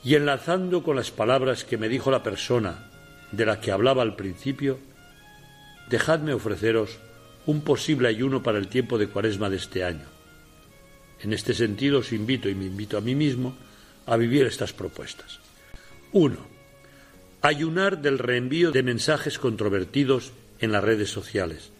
y 0.03 0.15
enlazando 0.15 0.81
con 0.81 0.95
las 0.95 1.11
palabras 1.11 1.63
que 1.63 1.77
me 1.77 1.87
dijo 1.87 2.09
la 2.09 2.23
persona 2.23 2.89
de 3.31 3.45
la 3.45 3.61
que 3.61 3.71
hablaba 3.71 4.01
al 4.01 4.15
principio, 4.15 4.79
dejadme 5.87 6.33
ofreceros 6.33 6.97
un 7.45 7.61
posible 7.61 8.07
ayuno 8.07 8.41
para 8.41 8.57
el 8.57 8.69
tiempo 8.69 8.97
de 8.97 9.07
cuaresma 9.07 9.51
de 9.51 9.57
este 9.57 9.83
año. 9.83 10.05
En 11.21 11.31
este 11.31 11.53
sentido 11.53 11.99
os 11.99 12.11
invito 12.11 12.49
y 12.49 12.55
me 12.55 12.65
invito 12.65 12.97
a 12.97 13.01
mí 13.01 13.13
mismo 13.13 13.55
a 14.06 14.18
vivir 14.18 14.45
estas 14.45 14.74
propuestas. 14.74 15.39
1 16.12 16.54
ayunar 17.43 18.01
del 18.01 18.20
reenvío 18.20 18.72
de 18.72 18.84
mensajes 18.84 19.38
controvertidos 19.38 20.32
en 20.60 20.72
las 20.72 20.82
redes 20.82 21.10
sociales. 21.10 21.72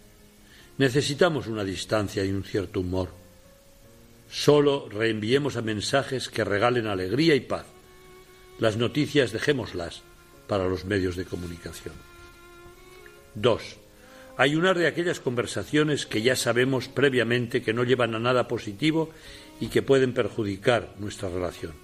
Necesitamos 0.78 1.48
una 1.48 1.64
distancia 1.64 2.26
y 2.26 2.32
un 2.32 2.44
cierto 2.44 2.82
humor. 2.82 3.08
Solo 4.30 4.90
reenviemos 4.90 5.56
a 5.56 5.62
mensajes 5.62 6.28
que 6.28 6.44
regalen 6.44 6.88
alegría 6.88 7.34
y 7.34 7.40
paz. 7.40 7.66
Las 8.60 8.76
noticias 8.76 9.32
dejémoslas 9.32 10.02
para 10.48 10.68
los 10.68 10.84
medios 10.84 11.16
de 11.16 11.24
comunicación. 11.24 11.96
2. 13.36 13.78
Ayunar 14.36 14.78
de 14.78 14.88
aquellas 14.88 15.22
conversaciones 15.22 16.06
que 16.06 16.22
ya 16.22 16.36
sabemos 16.36 16.90
previamente 16.90 17.62
que 17.62 17.74
no 17.74 17.86
llevan 17.86 18.16
a 18.16 18.20
nada 18.20 18.50
positivo 18.50 19.12
y 19.62 19.68
que 19.68 19.82
pueden 19.82 20.14
perjudicar 20.14 20.94
nuestra 21.00 21.30
relación. 21.30 21.83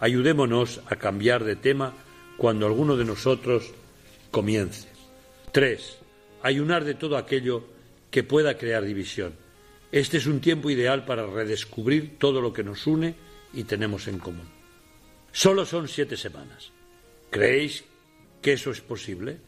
Ayudémonos 0.00 0.80
a 0.86 0.96
cambiar 0.96 1.44
de 1.44 1.56
tema 1.56 1.94
cuando 2.36 2.66
alguno 2.66 2.96
de 2.96 3.04
nosotros 3.04 3.72
comience. 4.30 4.88
Tres, 5.52 5.98
ayunar 6.42 6.84
de 6.84 6.94
todo 6.94 7.16
aquello 7.16 7.64
que 8.10 8.22
pueda 8.24 8.58
crear 8.58 8.84
división. 8.84 9.34
Este 9.92 10.16
es 10.16 10.26
un 10.26 10.40
tiempo 10.40 10.70
ideal 10.70 11.04
para 11.04 11.26
redescubrir 11.26 12.18
todo 12.18 12.40
lo 12.40 12.52
que 12.52 12.64
nos 12.64 12.86
une 12.86 13.14
y 13.52 13.64
tenemos 13.64 14.08
en 14.08 14.18
común. 14.18 14.48
Solo 15.30 15.64
son 15.64 15.88
siete 15.88 16.16
semanas. 16.16 16.72
¿Creéis 17.30 17.84
que 18.42 18.52
eso 18.54 18.70
es 18.70 18.80
posible? 18.80 19.38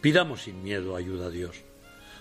Pidamos 0.00 0.42
sin 0.42 0.62
miedo 0.62 0.96
ayuda 0.96 1.26
a 1.26 1.30
Dios. 1.30 1.62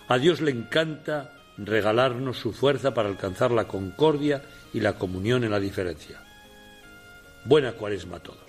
A 0.07 0.17
Dios 0.17 0.41
le 0.41 0.51
encanta 0.51 1.35
regalarnos 1.57 2.37
su 2.37 2.53
fuerza 2.53 2.93
para 2.93 3.09
alcanzar 3.09 3.51
la 3.51 3.67
concordia 3.67 4.43
y 4.73 4.79
la 4.79 4.97
comunión 4.97 5.43
en 5.43 5.51
la 5.51 5.59
diferencia. 5.59 6.28
Buena 7.45 7.71
cuaresma 7.73 8.17
a 8.17 8.19
todos. 8.19 8.48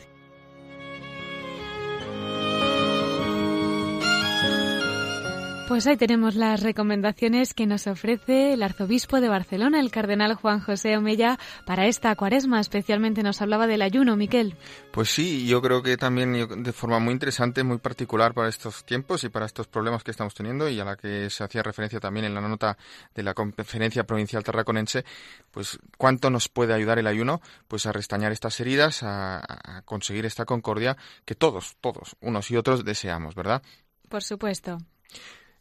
Pues 5.71 5.87
ahí 5.87 5.97
tenemos 5.97 6.35
las 6.35 6.65
recomendaciones 6.65 7.55
que 7.55 7.65
nos 7.65 7.87
ofrece 7.87 8.55
el 8.55 8.65
arzobispo 8.65 9.21
de 9.21 9.29
Barcelona, 9.29 9.79
el 9.79 9.93
cardenal 9.93 10.35
Juan 10.35 10.59
José 10.59 10.97
Omella, 10.97 11.39
para 11.65 11.87
esta 11.87 12.13
cuaresma. 12.17 12.59
Especialmente 12.59 13.23
nos 13.23 13.41
hablaba 13.41 13.69
del 13.69 13.83
ayuno, 13.83 14.17
Miquel. 14.17 14.57
Pues 14.91 15.11
sí, 15.11 15.47
yo 15.47 15.63
creo 15.63 15.81
que 15.81 15.97
también 15.97 16.65
de 16.65 16.73
forma 16.73 16.99
muy 16.99 17.13
interesante, 17.13 17.63
muy 17.63 17.79
particular 17.79 18.35
para 18.35 18.49
estos 18.49 18.85
tiempos 18.85 19.23
y 19.23 19.29
para 19.29 19.47
estos 19.47 19.69
problemas 19.69 20.03
que 20.03 20.11
estamos 20.11 20.35
teniendo 20.35 20.69
y 20.69 20.81
a 20.81 20.85
la 20.85 20.97
que 20.97 21.31
se 21.31 21.45
hacía 21.45 21.63
referencia 21.63 22.01
también 22.01 22.27
en 22.27 22.35
la 22.35 22.41
nota 22.41 22.77
de 23.15 23.23
la 23.23 23.33
Conferencia 23.33 24.03
Provincial 24.03 24.43
Tarraconense, 24.43 25.05
pues 25.53 25.79
cuánto 25.97 26.31
nos 26.31 26.49
puede 26.49 26.75
ayudar 26.75 26.99
el 26.99 27.07
ayuno 27.07 27.43
pues 27.69 27.87
a 27.87 27.93
restañar 27.93 28.33
estas 28.33 28.59
heridas, 28.59 29.05
a, 29.05 29.39
a 29.39 29.83
conseguir 29.83 30.27
esta 30.27 30.45
concordia 30.45 30.97
que 31.25 31.37
todos, 31.37 31.77
todos, 31.81 32.17
unos 32.21 32.51
y 32.51 32.57
otros 32.57 32.85
deseamos, 32.85 33.37
¿verdad? 33.37 33.63
Por 34.09 34.25
supuesto. 34.25 34.79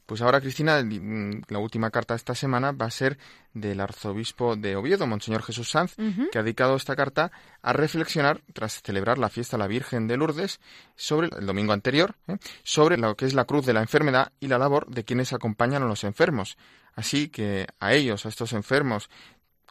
Pues 0.10 0.24
ahora, 0.24 0.41
Cristina, 0.41 0.82
mm, 0.82 1.43
la 1.49 1.60
última 1.60 1.91
carta 1.91 2.16
de 2.16 2.18
esta 2.18 2.34
semana 2.34 2.72
va 2.72 2.88
a 2.88 2.89
ser 2.89 3.20
del 3.53 3.80
arzobispo 3.80 4.55
de 4.55 4.76
Oviedo, 4.76 5.05
Monseñor 5.05 5.43
Jesús 5.43 5.70
Sanz, 5.70 5.95
que 6.32 6.39
ha 6.39 6.41
dedicado 6.41 6.76
esta 6.76 6.95
carta 6.95 7.32
a 7.62 7.74
reflexionar, 7.74 8.41
tras 8.51 8.82
celebrar 8.82 9.20
la 9.20 9.30
fiesta 9.30 9.55
de 9.55 9.60
la 9.60 9.68
Virgen 9.68 10.07
de 10.07 10.18
Lourdes, 10.18 10.62
sobre 10.95 11.30
el 11.38 11.45
domingo 11.45 11.74
anterior, 11.74 12.16
¿eh? 12.28 12.38
sobre 12.64 12.97
lo 12.97 13.16
que 13.16 13.26
es 13.26 13.36
la 13.36 13.45
cruz 13.45 13.68
de 13.68 13.74
la 13.74 13.82
enfermedad 13.82 14.32
y 14.39 14.47
la 14.47 14.57
labor 14.57 14.88
de 14.88 15.03
quienes 15.03 15.32
acompañan 15.32 15.84
a 15.84 15.86
los 15.86 16.03
enfermos. 16.03 16.57
Así 16.95 17.30
que 17.30 17.68
a 17.80 17.93
ellos, 17.93 18.26
a 18.26 18.30
estos 18.30 18.53
enfermos 18.53 19.12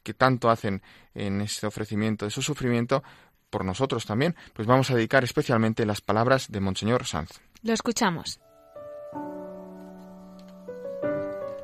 que 0.04 0.14
tanto 0.14 0.50
hacen 0.50 0.82
en 1.14 1.40
este 1.40 1.66
ofrecimiento 1.66 2.26
de 2.26 2.30
su 2.30 2.42
sufrimiento, 2.42 3.02
por 3.50 3.64
nosotros 3.64 4.06
también, 4.06 4.36
pues 4.52 4.68
vamos 4.68 4.88
a 4.92 4.94
dedicar 4.94 5.24
especialmente 5.24 5.84
las 5.84 6.00
palabras 6.00 6.46
de 6.48 6.60
Monseñor 6.60 7.06
Sanz. 7.06 7.40
Lo 7.64 7.72
escuchamos. 7.72 8.38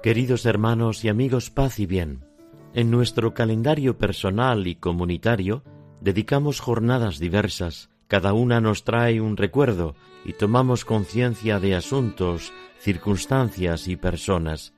Queridos 0.05 0.45
hermanos 0.45 1.03
y 1.03 1.09
amigos, 1.09 1.49
paz 1.49 1.79
y 1.81 1.87
bien. 1.87 2.27
En 2.75 2.91
nuestro 2.91 3.33
calendario 3.33 3.97
personal 3.97 4.67
y 4.67 4.75
comunitario 4.75 5.65
dedicamos 6.03 6.61
jornadas 6.61 7.19
diversas, 7.19 7.89
cada 8.07 8.35
una 8.35 8.61
nos 8.61 8.85
trae 8.85 9.23
un 9.23 9.39
recuerdo 9.39 9.95
y 10.27 10.35
tomamos 10.35 10.85
conciencia 10.85 11.59
de 11.59 11.75
asuntos, 11.75 12.53
circunstancias 12.79 13.89
y 13.89 13.97
personas. 13.97 14.75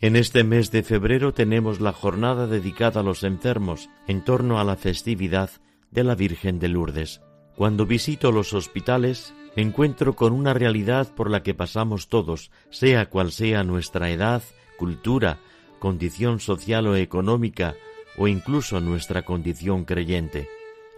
En 0.00 0.16
este 0.16 0.44
mes 0.44 0.70
de 0.70 0.82
febrero 0.82 1.34
tenemos 1.34 1.82
la 1.82 1.92
jornada 1.92 2.46
dedicada 2.46 3.00
a 3.00 3.04
los 3.04 3.22
enfermos 3.22 3.90
en 4.06 4.24
torno 4.24 4.58
a 4.58 4.64
la 4.64 4.76
festividad 4.76 5.50
de 5.90 6.04
la 6.04 6.14
Virgen 6.14 6.58
de 6.58 6.68
Lourdes. 6.68 7.20
Cuando 7.54 7.84
visito 7.84 8.32
los 8.32 8.54
hospitales, 8.54 9.34
encuentro 9.56 10.16
con 10.16 10.32
una 10.32 10.54
realidad 10.54 11.14
por 11.14 11.30
la 11.30 11.42
que 11.42 11.52
pasamos 11.52 12.08
todos, 12.08 12.50
sea 12.70 13.10
cual 13.10 13.30
sea 13.30 13.62
nuestra 13.62 14.08
edad, 14.08 14.42
cultura, 14.80 15.40
condición 15.78 16.40
social 16.40 16.86
o 16.86 16.96
económica, 16.96 17.74
o 18.16 18.28
incluso 18.28 18.80
nuestra 18.80 19.26
condición 19.26 19.84
creyente. 19.84 20.48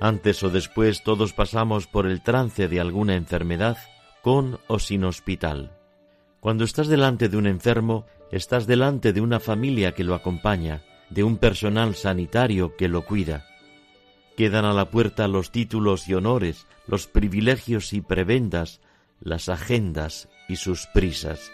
Antes 0.01 0.41
o 0.45 0.51
después 0.51 1.03
todos 1.03 1.33
pasamos 1.33 1.89
por 1.89 2.07
el 2.07 2.23
trance 2.23 2.69
de 2.69 2.79
alguna 2.79 3.17
enfermedad, 3.17 3.77
con 4.23 4.61
o 4.69 4.79
sin 4.79 5.03
hospital. 5.03 5.77
Cuando 6.39 6.63
estás 6.63 6.87
delante 6.87 7.29
de 7.29 7.37
un 7.37 7.49
enfermo, 7.49 8.07
estás 8.31 8.69
delante 8.69 9.13
de 9.13 9.21
una 9.21 9.41
familia 9.41 9.97
que 9.97 10.05
lo 10.05 10.15
acompaña, 10.15 10.85
de 11.11 11.25
un 11.25 11.37
personal 11.37 11.97
sanitario 11.97 12.77
que 12.77 12.87
lo 12.87 13.05
cuida. 13.05 13.47
Quedan 14.37 14.65
a 14.65 14.73
la 14.73 14.91
puerta 14.91 15.27
los 15.27 15.51
títulos 15.51 16.09
y 16.09 16.15
honores, 16.15 16.69
los 16.87 17.09
privilegios 17.09 17.93
y 17.93 18.01
prebendas, 18.01 18.81
las 19.19 19.49
agendas 19.49 20.29
y 20.49 20.55
sus 20.55 20.87
prisas. 20.87 21.51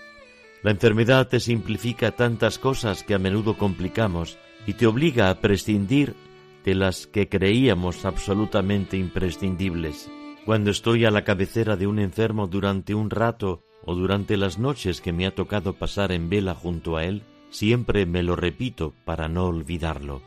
La 0.69 0.73
enfermedad 0.73 1.29
te 1.29 1.41
simplifica 1.41 2.13
tantas 2.13 2.59
cosas 2.59 3.03
que 3.03 3.15
a 3.15 3.19
menudo 3.19 3.57
complicamos 3.57 4.37
y 4.67 4.75
te 4.75 4.87
obliga 4.87 5.31
a 5.31 5.41
prescindir 5.41 6.15
de 6.63 6.75
las 6.75 7.07
que 7.07 7.27
creíamos 7.27 8.05
absolutamente 8.05 8.99
imprescindibles. 8.99 10.11
Cuando 10.45 10.71
estoy 10.71 11.07
a 11.07 11.11
la 11.11 11.25
cabecera 11.25 11.77
de 11.79 11.87
un 11.87 11.99
enfermo 11.99 12.49
durante 12.49 12.95
un 12.95 13.09
rato 13.09 13.65
o 13.87 13.95
durante 13.95 14.37
las 14.37 14.59
noches 14.59 15.01
que 15.01 15.11
me 15.11 15.27
ha 15.27 15.35
tocado 15.35 15.73
pasar 15.73 16.13
en 16.13 16.29
vela 16.29 16.55
junto 16.55 16.99
a 16.99 17.05
él, 17.07 17.23
siempre 17.49 18.05
me 18.05 18.23
lo 18.23 18.37
repito 18.37 18.93
para 19.07 19.27
no 19.27 19.47
olvidarlo. 19.47 20.21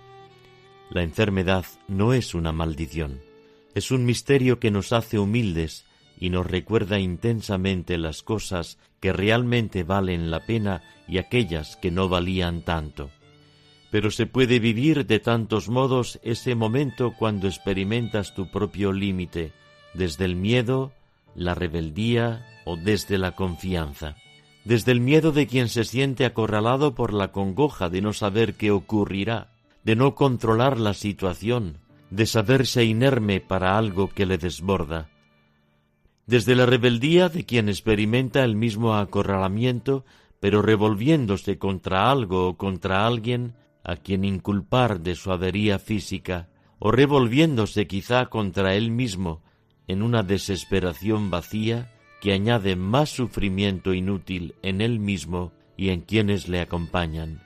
La 0.89 1.03
enfermedad 1.03 1.65
no 1.87 2.13
es 2.13 2.33
una 2.33 2.51
maldición, 2.51 3.19
es 3.75 3.91
un 3.91 4.05
misterio 4.05 4.59
que 4.59 4.71
nos 4.71 4.91
hace 4.91 5.19
humildes 5.19 5.85
y 6.22 6.30
nos 6.30 6.45
recuerda 6.45 6.99
intensamente 6.99 7.97
las 7.97 8.22
cosas 8.22 8.78
que 9.01 9.11
realmente 9.11 9.84
valen 9.84 10.30
la 10.30 10.45
pena 10.45 10.84
y 11.07 11.17
aquellas 11.17 11.76
que 11.78 11.89
no 11.89 12.07
valían 12.07 12.61
tanto. 12.61 13.09
Pero 13.89 14.11
se 14.11 14.28
puede 14.28 14.59
vivir 14.59 15.07
de 15.07 15.19
tantos 15.19 15.67
modos 15.67 16.19
ese 16.22 16.53
momento 16.53 17.15
cuando 17.17 17.47
experimentas 17.47 18.36
tu 18.36 18.51
propio 18.51 18.93
límite, 18.93 19.51
desde 19.95 20.26
el 20.26 20.36
miedo, 20.36 20.93
la 21.36 21.55
rebeldía 21.55 22.45
o 22.65 22.78
desde 22.78 23.17
la 23.17 23.32
confianza. 23.32 24.15
Desde 24.63 24.91
el 24.91 25.01
miedo 25.01 25.32
de 25.32 25.47
quien 25.47 25.69
se 25.69 25.84
siente 25.84 26.24
acorralado 26.24 26.93
por 26.93 27.13
la 27.15 27.32
congoja 27.32 27.89
de 27.89 28.01
no 28.01 28.13
saber 28.13 28.53
qué 28.53 28.69
ocurrirá, 28.69 29.49
de 29.84 29.95
no 29.95 30.13
controlar 30.13 30.80
la 30.80 30.93
situación, 30.93 31.80
de 32.11 32.28
saberse 32.28 32.86
inerme 32.86 33.39
para 33.41 33.76
algo 33.80 34.09
que 34.09 34.28
le 34.28 34.38
desborda, 34.38 35.09
desde 36.32 36.55
la 36.55 36.65
rebeldía 36.65 37.27
de 37.27 37.43
quien 37.43 37.67
experimenta 37.67 38.45
el 38.45 38.55
mismo 38.55 38.95
acorralamiento, 38.95 40.05
pero 40.39 40.61
revolviéndose 40.61 41.57
contra 41.57 42.09
algo 42.09 42.47
o 42.47 42.55
contra 42.55 43.05
alguien 43.05 43.53
a 43.84 43.97
quien 43.97 44.23
inculpar 44.23 45.01
de 45.01 45.15
su 45.15 45.34
avería 45.34 45.77
física, 45.77 46.47
o 46.79 46.89
revolviéndose 46.89 47.86
quizá 47.86 48.27
contra 48.27 48.75
él 48.75 48.91
mismo 48.91 49.41
en 49.89 50.01
una 50.01 50.23
desesperación 50.23 51.29
vacía 51.32 51.91
que 52.21 52.32
añade 52.32 52.77
más 52.77 53.09
sufrimiento 53.09 53.93
inútil 53.93 54.55
en 54.61 54.79
él 54.79 54.99
mismo 54.99 55.51
y 55.75 55.89
en 55.89 55.99
quienes 55.99 56.47
le 56.47 56.61
acompañan. 56.61 57.41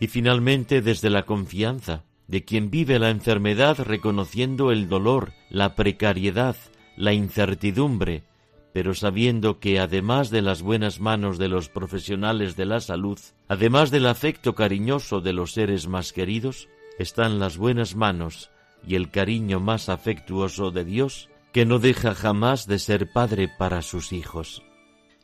Y 0.00 0.06
finalmente 0.06 0.80
desde 0.80 1.10
la 1.10 1.24
confianza 1.24 2.04
de 2.28 2.46
quien 2.46 2.70
vive 2.70 2.98
la 2.98 3.10
enfermedad 3.10 3.78
reconociendo 3.78 4.72
el 4.72 4.88
dolor, 4.88 5.34
la 5.50 5.74
precariedad, 5.74 6.56
la 6.96 7.12
incertidumbre, 7.12 8.24
pero 8.72 8.94
sabiendo 8.94 9.60
que 9.60 9.78
además 9.78 10.30
de 10.30 10.42
las 10.42 10.62
buenas 10.62 11.00
manos 11.00 11.38
de 11.38 11.48
los 11.48 11.68
profesionales 11.68 12.56
de 12.56 12.66
la 12.66 12.80
salud, 12.80 13.18
además 13.48 13.90
del 13.90 14.06
afecto 14.06 14.54
cariñoso 14.54 15.20
de 15.20 15.32
los 15.32 15.52
seres 15.52 15.86
más 15.88 16.12
queridos, 16.12 16.68
están 16.98 17.38
las 17.38 17.56
buenas 17.56 17.94
manos 17.94 18.50
y 18.86 18.94
el 18.94 19.10
cariño 19.10 19.60
más 19.60 19.88
afectuoso 19.88 20.70
de 20.70 20.84
Dios, 20.84 21.28
que 21.52 21.66
no 21.66 21.78
deja 21.78 22.14
jamás 22.14 22.66
de 22.66 22.78
ser 22.78 23.12
Padre 23.12 23.48
para 23.58 23.82
sus 23.82 24.12
hijos. 24.12 24.62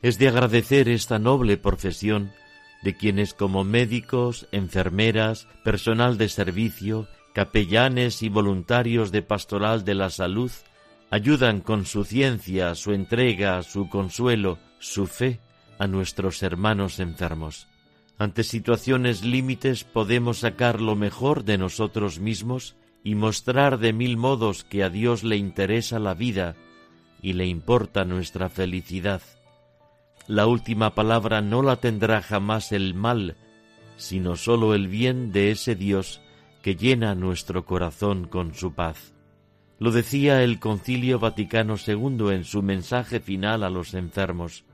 Es 0.02 0.18
de 0.18 0.28
agradecer 0.28 0.88
esta 0.88 1.18
noble 1.18 1.56
profesión 1.56 2.32
de 2.82 2.96
quienes 2.96 3.34
como 3.34 3.64
médicos, 3.64 4.46
enfermeras, 4.52 5.48
personal 5.64 6.16
de 6.18 6.28
servicio, 6.28 7.08
capellanes 7.34 8.22
y 8.22 8.28
voluntarios 8.28 9.10
de 9.10 9.22
pastoral 9.22 9.84
de 9.84 9.94
la 9.94 10.10
salud 10.10 10.50
ayudan 11.10 11.60
con 11.60 11.86
su 11.86 12.04
ciencia, 12.04 12.74
su 12.74 12.92
entrega, 12.92 13.62
su 13.62 13.88
consuelo, 13.88 14.58
su 14.78 15.06
fe 15.06 15.40
a 15.78 15.86
nuestros 15.86 16.42
hermanos 16.42 17.00
enfermos. 17.00 17.68
Ante 18.18 18.42
situaciones 18.42 19.24
límites 19.24 19.84
podemos 19.84 20.38
sacar 20.38 20.80
lo 20.80 20.96
mejor 20.96 21.44
de 21.44 21.56
nosotros 21.56 22.18
mismos 22.18 22.76
y 23.04 23.14
mostrar 23.14 23.78
de 23.78 23.92
mil 23.92 24.16
modos 24.16 24.64
que 24.64 24.82
a 24.82 24.90
Dios 24.90 25.22
le 25.22 25.36
interesa 25.36 25.98
la 25.98 26.14
vida 26.14 26.56
y 27.22 27.34
le 27.34 27.46
importa 27.46 28.04
nuestra 28.04 28.48
felicidad. 28.48 29.22
La 30.26 30.46
última 30.46 30.94
palabra 30.94 31.40
no 31.40 31.62
la 31.62 31.76
tendrá 31.76 32.20
jamás 32.20 32.72
el 32.72 32.94
mal, 32.94 33.36
sino 33.96 34.36
sólo 34.36 34.74
el 34.74 34.88
bien 34.88 35.32
de 35.32 35.52
ese 35.52 35.74
Dios 35.74 36.20
que 36.60 36.74
llena 36.74 37.14
nuestro 37.14 37.64
corazón 37.64 38.26
con 38.26 38.54
su 38.54 38.74
paz. 38.74 39.14
Lo 39.78 39.92
decía 39.92 40.42
el 40.42 40.58
Concilio 40.58 41.20
Vaticano 41.20 41.76
II 41.76 42.30
en 42.30 42.44
su 42.44 42.62
mensaje 42.62 43.20
final 43.20 43.62
a 43.62 43.70
los 43.70 43.94
enfermos. 43.94 44.64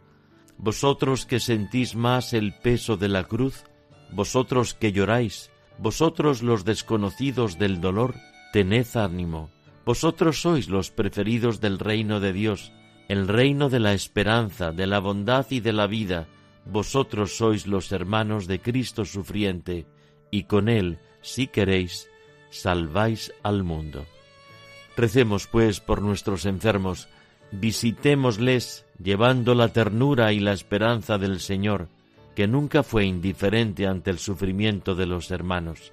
Vosotros 0.56 1.26
que 1.26 1.40
sentís 1.40 1.94
más 1.94 2.32
el 2.32 2.54
peso 2.54 2.96
de 2.96 3.08
la 3.08 3.24
cruz, 3.24 3.64
vosotros 4.12 4.72
que 4.72 4.92
lloráis, 4.92 5.50
vosotros 5.78 6.42
los 6.42 6.64
desconocidos 6.64 7.58
del 7.58 7.80
dolor, 7.80 8.14
tened 8.52 8.86
ánimo. 8.94 9.50
Vosotros 9.84 10.40
sois 10.40 10.68
los 10.68 10.90
preferidos 10.90 11.60
del 11.60 11.78
reino 11.78 12.20
de 12.20 12.32
Dios, 12.32 12.72
el 13.08 13.28
reino 13.28 13.68
de 13.68 13.80
la 13.80 13.92
esperanza, 13.92 14.72
de 14.72 14.86
la 14.86 15.00
bondad 15.00 15.46
y 15.50 15.60
de 15.60 15.74
la 15.74 15.86
vida. 15.86 16.28
Vosotros 16.64 17.36
sois 17.36 17.66
los 17.66 17.92
hermanos 17.92 18.46
de 18.46 18.60
Cristo 18.60 19.04
sufriente, 19.04 19.86
y 20.30 20.44
con 20.44 20.70
él, 20.70 20.98
si 21.20 21.48
queréis, 21.48 22.08
salváis 22.48 23.34
al 23.42 23.64
mundo. 23.64 24.06
Recemos, 24.96 25.46
pues, 25.46 25.80
por 25.80 26.02
nuestros 26.02 26.46
enfermos, 26.46 27.08
visitémosles 27.50 28.84
llevando 29.02 29.54
la 29.54 29.68
ternura 29.68 30.32
y 30.32 30.40
la 30.40 30.52
esperanza 30.52 31.18
del 31.18 31.40
Señor, 31.40 31.88
que 32.34 32.46
nunca 32.46 32.82
fue 32.82 33.04
indiferente 33.04 33.86
ante 33.86 34.10
el 34.10 34.18
sufrimiento 34.18 34.94
de 34.94 35.06
los 35.06 35.30
hermanos. 35.30 35.92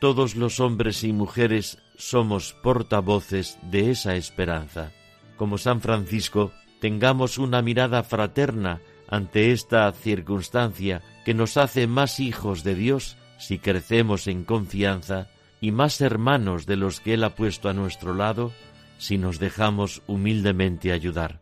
Todos 0.00 0.36
los 0.36 0.60
hombres 0.60 1.02
y 1.02 1.12
mujeres 1.12 1.78
somos 1.96 2.52
portavoces 2.52 3.58
de 3.62 3.90
esa 3.90 4.14
esperanza. 4.14 4.92
Como 5.36 5.58
San 5.58 5.80
Francisco, 5.80 6.52
tengamos 6.80 7.38
una 7.38 7.62
mirada 7.62 8.04
fraterna 8.04 8.80
ante 9.08 9.52
esta 9.52 9.90
circunstancia 9.92 11.02
que 11.24 11.34
nos 11.34 11.56
hace 11.56 11.86
más 11.86 12.20
hijos 12.20 12.62
de 12.62 12.74
Dios 12.74 13.16
si 13.38 13.58
crecemos 13.58 14.26
en 14.26 14.44
confianza 14.44 15.28
y 15.60 15.72
más 15.72 16.00
hermanos 16.00 16.66
de 16.66 16.76
los 16.76 17.00
que 17.00 17.14
Él 17.14 17.24
ha 17.24 17.34
puesto 17.34 17.68
a 17.68 17.74
nuestro 17.74 18.14
lado 18.14 18.52
si 18.98 19.18
nos 19.18 19.38
dejamos 19.38 20.02
humildemente 20.06 20.92
ayudar. 20.92 21.40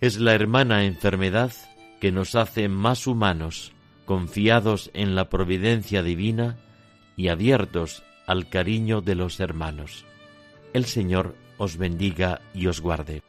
Es 0.00 0.18
la 0.18 0.34
hermana 0.34 0.84
enfermedad 0.84 1.52
que 2.00 2.12
nos 2.12 2.34
hace 2.34 2.68
más 2.68 3.06
humanos, 3.06 3.72
confiados 4.06 4.90
en 4.94 5.14
la 5.14 5.28
providencia 5.28 6.02
divina 6.02 6.58
y 7.16 7.28
abiertos 7.28 8.02
al 8.26 8.48
cariño 8.48 9.02
de 9.02 9.14
los 9.14 9.40
hermanos. 9.40 10.04
El 10.72 10.84
Señor 10.86 11.34
os 11.58 11.76
bendiga 11.76 12.40
y 12.54 12.66
os 12.66 12.80
guarde. 12.80 13.22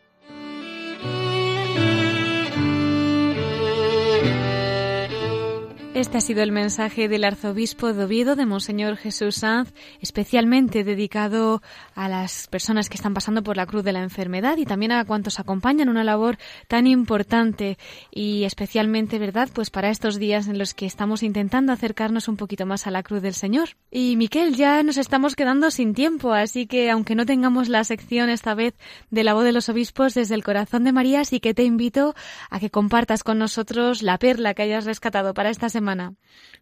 Este 6.02 6.18
ha 6.18 6.22
sido 6.22 6.42
el 6.42 6.52
mensaje 6.52 7.08
del 7.08 7.24
arzobispo 7.24 7.94
de 7.94 8.06
Oviedo, 8.06 8.36
de 8.36 8.48
Monseñor 8.48 8.98
Jesús 8.98 9.36
Sanz, 9.36 9.72
especialmente 10.02 10.84
dedicado 10.84 11.62
a 11.94 12.10
las 12.10 12.48
personas 12.48 12.90
que 12.90 12.96
están 12.96 13.14
pasando 13.14 13.44
por 13.44 13.56
la 13.56 13.68
cruz 13.68 13.84
de 13.84 13.92
la 13.92 14.02
enfermedad 14.02 14.58
y 14.58 14.66
también 14.66 14.94
a 14.94 15.06
cuantos 15.06 15.40
acompañan 15.40 15.90
una 15.90 16.04
labor 16.04 16.40
tan 16.68 16.88
importante 16.88 17.78
y 18.10 18.46
especialmente, 18.46 19.20
¿verdad?, 19.20 19.50
pues 19.54 19.70
para 19.70 19.92
estos 19.92 20.18
días 20.18 20.48
en 20.48 20.58
los 20.58 20.74
que 20.74 20.88
estamos 20.88 21.22
intentando 21.22 21.72
acercarnos 21.72 22.28
un 22.28 22.36
poquito 22.36 22.66
más 22.66 22.88
a 22.88 22.92
la 22.92 23.04
cruz 23.04 23.22
del 23.22 23.36
Señor. 23.36 23.70
Y 23.92 24.16
Miquel, 24.16 24.56
ya 24.56 24.82
nos 24.82 24.98
estamos 24.98 25.36
quedando 25.36 25.70
sin 25.70 25.94
tiempo, 25.94 26.34
así 26.34 26.66
que 26.66 26.90
aunque 26.90 27.14
no 27.14 27.28
tengamos 27.28 27.70
la 27.70 27.84
sección 27.84 28.32
esta 28.32 28.56
vez 28.56 28.74
de 29.12 29.24
la 29.24 29.36
voz 29.36 29.44
de 29.44 29.52
los 29.52 29.70
obispos 29.70 30.16
desde 30.16 30.34
el 30.34 30.44
corazón 30.44 30.84
de 30.84 30.94
María, 30.94 31.24
sí 31.26 31.40
que 31.40 31.54
te 31.54 31.64
invito 31.64 32.16
a 32.50 32.60
que 32.60 32.72
compartas 32.72 33.24
con 33.24 33.38
nosotros 33.38 34.02
la 34.02 34.18
perla 34.18 34.56
que 34.56 34.64
hayas 34.64 34.86
rescatado 34.86 35.36
para 35.36 35.52
esta 35.52 35.70
semana 35.70 35.91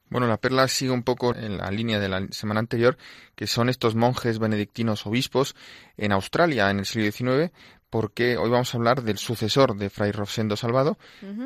bueno, 0.10 0.28
la 0.28 0.38
perla 0.38 0.68
sigue 0.68 0.92
un 0.92 1.04
poco 1.04 1.36
en 1.36 1.58
la 1.58 1.70
línea 1.70 2.00
de 2.00 2.10
la 2.10 2.26
semana 2.32 2.60
anterior, 2.60 2.98
que 3.36 3.46
son 3.46 3.70
estos 3.70 3.96
monjes 3.96 4.40
benedictinos 4.40 5.06
obispos 5.06 5.56
en 5.98 6.12
Australia 6.12 6.72
en 6.72 6.80
el 6.80 6.86
siglo 6.86 7.12
XIX, 7.12 7.52
porque 7.90 8.38
hoy 8.38 8.50
vamos 8.50 8.74
a 8.74 8.78
hablar 8.78 9.02
del 9.02 9.18
sucesor 9.18 9.76
de 9.76 9.90
Fray 9.90 10.12
Rosendo 10.12 10.56
Salvado, 10.56 10.98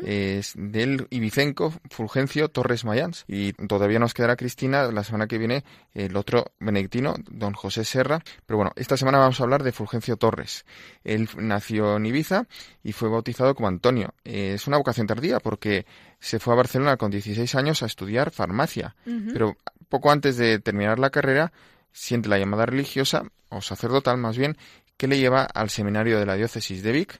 es 0.05 0.53
del 0.55 1.07
Ibicenco 1.09 1.73
Fulgencio 1.89 2.49
Torres 2.49 2.83
Mayans. 2.85 3.23
Y 3.27 3.53
todavía 3.53 3.99
nos 3.99 4.13
quedará, 4.13 4.35
Cristina, 4.35 4.91
la 4.91 5.03
semana 5.03 5.27
que 5.27 5.37
viene 5.37 5.63
el 5.93 6.15
otro 6.17 6.51
benedictino, 6.59 7.15
don 7.29 7.53
José 7.53 7.85
Serra. 7.85 8.21
Pero 8.45 8.57
bueno, 8.57 8.71
esta 8.75 8.97
semana 8.97 9.19
vamos 9.19 9.39
a 9.39 9.43
hablar 9.43 9.63
de 9.63 9.71
Fulgencio 9.71 10.17
Torres. 10.17 10.65
Él 11.03 11.29
nació 11.37 11.97
en 11.97 12.05
Ibiza 12.05 12.47
y 12.83 12.91
fue 12.91 13.09
bautizado 13.09 13.55
como 13.55 13.67
Antonio. 13.67 14.13
es 14.23 14.67
una 14.67 14.77
vocación 14.77 15.07
tardía 15.07 15.39
porque 15.39 15.85
se 16.19 16.39
fue 16.39 16.53
a 16.53 16.57
Barcelona 16.57 16.97
con 16.97 17.11
16 17.11 17.55
años 17.55 17.83
a 17.83 17.85
estudiar 17.85 18.31
farmacia. 18.31 18.95
Pero 19.05 19.55
poco 19.89 20.11
antes 20.11 20.37
de 20.37 20.59
terminar 20.59 20.99
la 20.99 21.09
carrera, 21.09 21.53
siente 21.91 22.27
la 22.27 22.39
llamada 22.39 22.65
religiosa, 22.65 23.23
o 23.49 23.61
sacerdotal 23.61 24.17
más 24.17 24.37
bien, 24.37 24.57
que 25.03 25.07
le 25.09 25.19
lleva 25.19 25.43
al 25.43 25.69
seminario 25.69 26.17
de 26.17 26.25
la 26.25 26.35
diócesis 26.35 26.81
de 26.81 26.93
Vic 26.93 27.19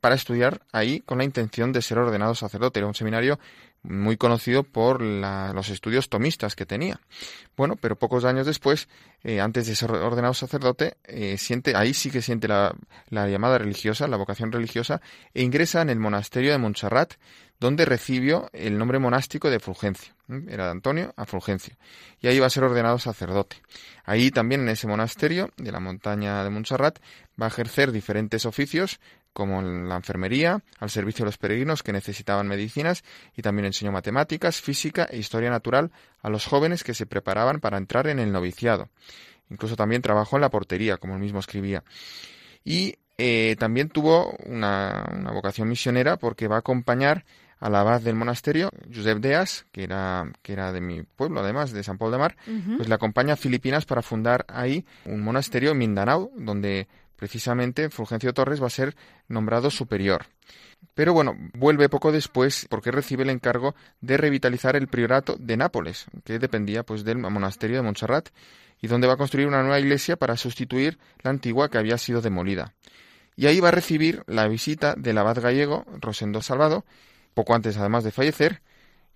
para 0.00 0.14
estudiar 0.14 0.62
ahí 0.70 1.00
con 1.00 1.18
la 1.18 1.24
intención 1.24 1.72
de 1.72 1.82
ser 1.82 1.98
ordenado 1.98 2.36
sacerdote. 2.36 2.78
Era 2.78 2.86
un 2.86 2.94
seminario 2.94 3.40
muy 3.82 4.16
conocido 4.16 4.62
por 4.62 5.02
los 5.02 5.68
estudios 5.70 6.08
tomistas 6.08 6.54
que 6.54 6.64
tenía. 6.64 7.00
Bueno, 7.56 7.74
pero 7.74 7.98
pocos 7.98 8.24
años 8.24 8.46
después, 8.46 8.88
eh, 9.24 9.40
antes 9.40 9.66
de 9.66 9.74
ser 9.74 9.90
ordenado 9.90 10.32
sacerdote, 10.32 10.96
eh, 11.02 11.38
siente, 11.38 11.74
ahí 11.74 11.92
sí 11.92 12.08
que 12.08 12.22
siente 12.22 12.46
la, 12.46 12.72
la, 13.08 13.26
llamada 13.26 13.58
religiosa, 13.58 14.06
la 14.06 14.16
vocación 14.16 14.52
religiosa, 14.52 15.00
e 15.34 15.42
ingresa 15.42 15.82
en 15.82 15.90
el 15.90 15.98
monasterio 15.98 16.52
de 16.52 16.58
Montserrat, 16.58 17.14
donde 17.62 17.84
recibió 17.84 18.50
el 18.52 18.76
nombre 18.76 18.98
monástico 18.98 19.48
de 19.48 19.60
Fulgencio. 19.60 20.12
Era 20.48 20.64
de 20.64 20.72
Antonio 20.72 21.14
a 21.16 21.26
Fulgencio. 21.26 21.76
Y 22.20 22.26
ahí 22.26 22.40
va 22.40 22.46
a 22.46 22.50
ser 22.50 22.64
ordenado 22.64 22.98
sacerdote. 22.98 23.62
Ahí 24.04 24.32
también 24.32 24.62
en 24.62 24.70
ese 24.70 24.88
monasterio 24.88 25.48
de 25.56 25.70
la 25.70 25.78
montaña 25.78 26.42
de 26.42 26.50
Montserrat 26.50 26.98
va 27.40 27.46
a 27.46 27.48
ejercer 27.48 27.92
diferentes 27.92 28.46
oficios 28.46 28.98
como 29.32 29.62
la 29.62 29.94
enfermería, 29.94 30.60
al 30.80 30.90
servicio 30.90 31.24
de 31.24 31.28
los 31.28 31.38
peregrinos 31.38 31.84
que 31.84 31.92
necesitaban 31.92 32.48
medicinas 32.48 33.04
y 33.36 33.42
también 33.42 33.66
enseñó 33.66 33.92
matemáticas, 33.92 34.60
física 34.60 35.06
e 35.08 35.18
historia 35.18 35.48
natural 35.48 35.92
a 36.20 36.30
los 36.30 36.44
jóvenes 36.44 36.82
que 36.82 36.94
se 36.94 37.06
preparaban 37.06 37.60
para 37.60 37.78
entrar 37.78 38.08
en 38.08 38.18
el 38.18 38.32
noviciado. 38.32 38.90
Incluso 39.50 39.76
también 39.76 40.02
trabajó 40.02 40.36
en 40.36 40.42
la 40.42 40.50
portería, 40.50 40.96
como 40.96 41.14
él 41.14 41.20
mismo 41.20 41.38
escribía. 41.38 41.84
Y 42.64 42.96
eh, 43.18 43.54
también 43.56 43.88
tuvo 43.88 44.36
una, 44.46 45.04
vocación 45.32 45.68
misionera 45.68 46.16
porque 46.16 46.48
va 46.48 46.56
a 46.56 46.58
acompañar 46.58 47.24
al 47.62 47.76
abad 47.76 48.00
del 48.00 48.16
monasterio, 48.16 48.70
Josep 48.92 49.18
Deas, 49.18 49.66
que 49.70 49.84
era, 49.84 50.28
que 50.42 50.52
era 50.52 50.72
de 50.72 50.80
mi 50.80 51.04
pueblo, 51.04 51.40
además, 51.40 51.70
de 51.70 51.84
San 51.84 51.96
Paul 51.96 52.10
de 52.10 52.18
Mar, 52.18 52.36
pues 52.76 52.88
le 52.88 52.94
acompaña 52.94 53.34
a 53.34 53.36
Filipinas 53.36 53.84
para 53.86 54.02
fundar 54.02 54.44
ahí 54.48 54.84
un 55.04 55.20
monasterio 55.20 55.70
en 55.70 55.78
Mindanao, 55.78 56.32
donde 56.36 56.88
precisamente 57.14 57.88
Fulgencio 57.88 58.34
Torres 58.34 58.60
va 58.60 58.66
a 58.66 58.70
ser 58.70 58.96
nombrado 59.28 59.70
superior. 59.70 60.26
Pero 60.94 61.12
bueno, 61.12 61.36
vuelve 61.54 61.88
poco 61.88 62.10
después 62.10 62.66
porque 62.68 62.90
recibe 62.90 63.22
el 63.22 63.30
encargo 63.30 63.76
de 64.00 64.16
revitalizar 64.16 64.74
el 64.74 64.88
priorato 64.88 65.36
de 65.38 65.56
Nápoles, 65.56 66.06
que 66.24 66.40
dependía 66.40 66.82
pues 66.82 67.04
del 67.04 67.18
monasterio 67.18 67.76
de 67.76 67.82
Montserrat, 67.82 68.30
y 68.80 68.88
donde 68.88 69.06
va 69.06 69.12
a 69.12 69.18
construir 69.18 69.46
una 69.46 69.62
nueva 69.62 69.78
iglesia 69.78 70.16
para 70.16 70.36
sustituir 70.36 70.98
la 71.22 71.30
antigua 71.30 71.70
que 71.70 71.78
había 71.78 71.96
sido 71.96 72.20
demolida. 72.20 72.74
Y 73.36 73.46
ahí 73.46 73.60
va 73.60 73.68
a 73.68 73.72
recibir 73.72 74.24
la 74.26 74.48
visita 74.48 74.96
del 74.96 75.16
abad 75.16 75.40
gallego 75.40 75.86
Rosendo 76.00 76.42
Salvado, 76.42 76.84
poco 77.34 77.54
antes 77.54 77.76
además 77.76 78.04
de 78.04 78.10
fallecer, 78.10 78.62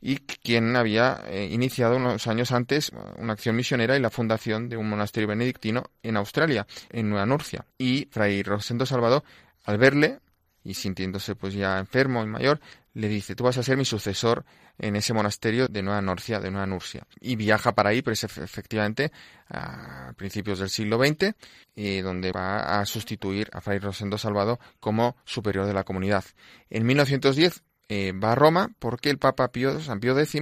y 0.01 0.17
quien 0.17 0.77
había 0.77 1.23
eh, 1.27 1.49
iniciado 1.51 1.97
unos 1.97 2.27
años 2.27 2.53
antes 2.53 2.93
una 3.17 3.33
acción 3.33 3.57
misionera 3.57 3.97
y 3.97 4.01
la 4.01 4.11
fundación 4.11 4.69
de 4.69 4.77
un 4.77 4.89
monasterio 4.89 5.29
benedictino 5.29 5.85
en 6.03 6.17
Australia, 6.17 6.67
en 6.91 7.09
Nueva 7.09 7.27
Nurcia. 7.27 7.65
Y 7.79 8.09
Fray 8.11 8.43
Rosendo 8.43 8.87
Salvador, 8.87 9.25
al 9.65 9.79
verle 9.79 10.21
y 10.63 10.75
sintiéndose 10.75 11.35
pues 11.35 11.55
ya 11.55 11.79
enfermo 11.79 12.23
y 12.23 12.27
mayor, 12.27 12.61
le 12.95 13.09
dice, 13.09 13.35
tú 13.35 13.45
vas 13.45 13.59
a 13.59 13.63
ser 13.63 13.77
mi 13.77 13.85
sucesor 13.85 14.45
en 14.79 14.97
ese 14.97 15.13
monasterio 15.13 15.69
de 15.69 15.83
Nueva 15.83 16.01
Nurcia, 16.03 16.41
de 16.41 16.51
Nueva 16.51 16.67
Nurcia. 16.67 17.07
Y 17.21 17.37
viaja 17.37 17.73
para 17.73 17.91
ahí, 17.91 18.03
pues 18.03 18.25
efectivamente, 18.25 19.13
a 19.49 20.13
principios 20.17 20.59
del 20.59 20.71
siglo 20.71 20.99
XX, 20.99 21.35
eh, 21.77 22.03
donde 22.03 22.33
va 22.33 22.81
a 22.81 22.87
sustituir 22.87 23.49
a 23.53 23.61
Fray 23.61 23.79
Rosendo 23.79 24.19
Salvador 24.19 24.59
como 24.81 25.17
superior 25.25 25.67
de 25.67 25.75
la 25.75 25.85
comunidad. 25.85 26.25
En 26.71 26.87
1910 26.87 27.63
eh, 27.89 28.13
va 28.13 28.33
a 28.33 28.35
Roma 28.35 28.71
porque 28.79 29.11
el 29.11 29.19
Papa 29.19 29.49
Pío, 29.49 29.81
San 29.81 30.01
Pío 30.01 30.19
X 30.19 30.41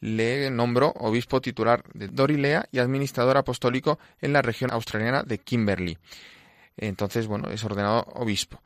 le 0.00 0.50
nombró 0.50 0.92
obispo 0.96 1.40
titular 1.40 1.84
de 1.94 2.08
Dorilea 2.08 2.68
y 2.72 2.80
administrador 2.80 3.36
apostólico 3.36 4.00
en 4.20 4.32
la 4.32 4.42
región 4.42 4.72
australiana 4.72 5.22
de 5.22 5.38
Kimberley. 5.38 5.96
Entonces, 6.76 7.28
bueno, 7.28 7.50
es 7.50 7.62
ordenado 7.64 8.02
obispo. 8.14 8.60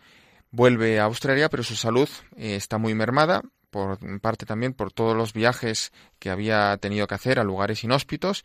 Vuelve 0.51 0.99
a 0.99 1.05
Australia, 1.05 1.51
pero 1.51 1.63
su 1.63 1.77
salud 1.77 2.09
eh, 2.37 2.57
está 2.57 2.79
muy 2.79 2.95
mermada, 2.95 3.43
por 3.71 3.99
parte 4.21 4.47
también 4.47 4.73
por 4.73 4.93
todos 4.93 5.15
los 5.15 5.35
viajes 5.35 5.93
que 6.19 6.31
había 6.31 6.77
tenido 6.79 7.07
que 7.07 7.17
hacer 7.17 7.39
a 7.39 7.45
lugares 7.45 7.85
inhóspitos, 7.85 8.45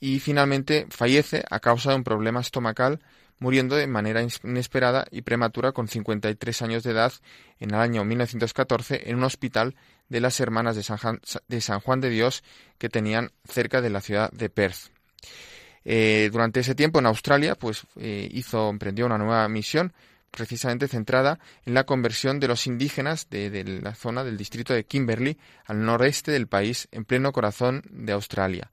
y 0.00 0.18
finalmente 0.18 0.86
fallece 0.90 1.44
a 1.50 1.60
causa 1.60 1.90
de 1.90 1.96
un 1.96 2.04
problema 2.04 2.40
estomacal 2.40 3.00
muriendo 3.38 3.76
de 3.76 3.86
manera 3.86 4.22
inesperada 4.22 5.06
y 5.10 5.22
prematura 5.22 5.72
con 5.72 5.88
53 5.88 6.62
años 6.62 6.82
de 6.82 6.90
edad 6.90 7.12
en 7.58 7.70
el 7.70 7.80
año 7.80 8.04
1914 8.04 9.10
en 9.10 9.16
un 9.16 9.24
hospital 9.24 9.74
de 10.08 10.20
las 10.20 10.40
Hermanas 10.40 10.76
de 10.76 11.60
San, 11.60 11.80
Juan 11.80 12.00
de 12.00 12.10
Dios 12.10 12.42
que 12.78 12.88
tenían 12.88 13.30
cerca 13.44 13.80
de 13.80 13.90
la 13.90 14.00
ciudad 14.00 14.30
de 14.32 14.48
Perth. 14.48 14.90
Eh, 15.84 16.28
durante 16.32 16.60
ese 16.60 16.74
tiempo 16.74 16.98
en 16.98 17.06
Australia, 17.06 17.54
pues 17.54 17.86
eh, 17.96 18.28
hizo, 18.32 18.68
emprendió 18.68 19.06
una 19.06 19.18
nueva 19.18 19.48
misión 19.48 19.92
precisamente 20.30 20.88
centrada 20.88 21.38
en 21.64 21.74
la 21.74 21.84
conversión 21.84 22.40
de 22.40 22.48
los 22.48 22.66
indígenas 22.66 23.28
de, 23.30 23.50
de, 23.50 23.64
la 23.64 23.94
zona 23.94 24.24
del 24.24 24.36
distrito 24.36 24.74
de 24.74 24.84
Kimberley 24.84 25.38
al 25.64 25.84
noreste 25.84 26.30
del 26.30 26.46
país, 26.46 26.88
en 26.92 27.04
pleno 27.04 27.32
corazón 27.32 27.82
de 27.90 28.12
Australia. 28.12 28.70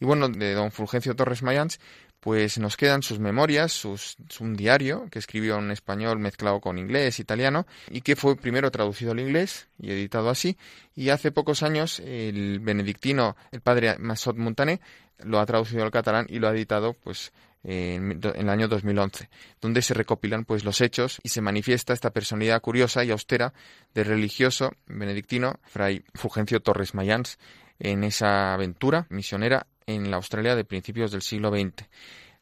Y 0.00 0.04
bueno, 0.04 0.28
de 0.28 0.52
don 0.54 0.72
Fulgencio 0.72 1.16
Torres 1.16 1.42
Mayans, 1.42 1.80
pues 2.26 2.58
nos 2.58 2.76
quedan 2.76 3.04
sus 3.04 3.20
memorias, 3.20 3.70
sus, 3.70 4.16
un 4.40 4.56
diario 4.56 5.06
que 5.12 5.20
escribió 5.20 5.60
en 5.60 5.70
español 5.70 6.18
mezclado 6.18 6.60
con 6.60 6.76
inglés, 6.76 7.20
italiano, 7.20 7.68
y 7.88 8.00
que 8.00 8.16
fue 8.16 8.34
primero 8.34 8.68
traducido 8.72 9.12
al 9.12 9.20
inglés 9.20 9.68
y 9.78 9.92
editado 9.92 10.28
así, 10.28 10.56
y 10.96 11.10
hace 11.10 11.30
pocos 11.30 11.62
años 11.62 12.00
el 12.00 12.58
benedictino, 12.58 13.36
el 13.52 13.60
padre 13.60 13.96
Massot 14.00 14.36
Montané, 14.36 14.80
lo 15.20 15.38
ha 15.38 15.46
traducido 15.46 15.84
al 15.84 15.92
catalán 15.92 16.26
y 16.28 16.40
lo 16.40 16.48
ha 16.48 16.50
editado 16.50 16.94
pues 16.94 17.32
en, 17.62 18.20
el 18.20 18.48
año 18.48 18.66
2011, 18.66 19.28
donde 19.60 19.80
se 19.80 19.94
recopilan 19.94 20.44
pues 20.44 20.64
los 20.64 20.80
hechos 20.80 21.20
y 21.22 21.28
se 21.28 21.40
manifiesta 21.40 21.92
esta 21.92 22.10
personalidad 22.10 22.60
curiosa 22.60 23.04
y 23.04 23.12
austera 23.12 23.54
del 23.94 24.06
religioso 24.06 24.72
benedictino 24.88 25.60
Fray 25.62 26.02
Fulgencio 26.12 26.58
Torres 26.58 26.92
Mayans 26.92 27.38
en 27.78 28.02
esa 28.02 28.52
aventura 28.52 29.06
misionera 29.10 29.68
en 29.86 30.10
la 30.10 30.16
Australia 30.16 30.54
de 30.56 30.64
principios 30.64 31.12
del 31.12 31.22
siglo 31.22 31.50
XX. 31.50 31.88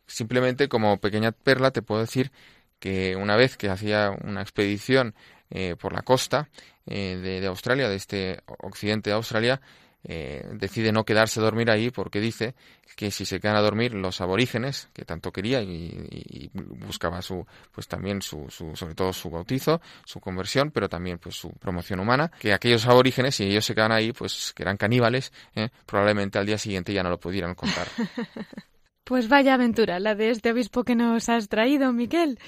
Simplemente 0.07 0.69
como 0.69 0.99
pequeña 0.99 1.33
perla 1.33 1.71
te 1.71 1.83
puedo 1.83 2.01
decir 2.01 2.33
que 2.79 3.17
una 3.17 3.37
vez 3.37 3.57
que 3.57 3.71
hacía 3.71 4.11
una 4.25 4.43
expedición 4.43 5.15
eh, 5.51 5.77
por 5.79 5.93
la 5.93 6.03
costa 6.03 6.49
eh, 6.87 7.17
de, 7.17 7.47
Australia, 7.47 7.89
de 7.89 7.97
este 7.97 8.43
occidente 8.59 9.11
de 9.11 9.17
Australia, 9.17 9.61
eh, 10.05 10.47
decide 10.53 10.93
no 10.93 11.05
quedarse 11.05 11.41
a 11.41 11.43
dormir 11.43 11.71
ahí 11.71 11.91
porque 11.91 12.21
dice 12.21 12.55
que 12.97 13.11
si 13.11 13.25
se 13.25 13.41
quedan 13.41 13.57
a 13.57 13.63
dormir 13.63 13.95
los 13.95 14.21
aborígenes 14.21 14.89
que 14.93 15.05
tanto 15.05 15.33
quería 15.33 15.63
y, 15.63 16.51
buscaba 16.55 17.23
su 17.23 17.47
pues 17.73 17.89
también 17.89 18.21
su, 18.21 18.47
su, 18.51 18.77
sobre 18.77 18.95
todo 18.95 19.13
su 19.13 19.31
bautizo 19.31 19.81
su 20.05 20.21
conversión 20.21 20.71
pero 20.71 20.89
también 20.89 21.19
pues 21.19 21.37
su 21.37 21.51
promoción 21.53 22.01
humana 22.01 22.31
que 22.39 22.53
aquellos 22.53 22.87
aborígenes 22.87 23.35
si 23.37 23.45
ellos 23.45 23.65
se 23.65 23.75
quedan 23.75 23.93
ahí 23.93 24.13
pues 24.13 24.53
que 24.55 24.63
eran 24.63 24.77
caníbales 24.77 25.33
¿eh? 25.55 25.71
probablemente 25.87 26.39
al 26.39 26.47
día 26.47 26.59
siguiente 26.59 26.93
ya 26.93 27.03
no 27.03 27.11
lo 27.11 27.19
pudieran 27.19 27.55
contar 27.55 27.89
Pues 29.05 29.29
vaya 29.29 29.55
aventura, 29.55 30.01
la 30.01 30.15
de 30.15 30.31
este 30.31 30.51
obispo 30.51 30.83
que 30.83 30.95
nos 30.95 31.29
has 31.29 31.49
traído, 31.49 31.93
Miquel. 31.93 32.39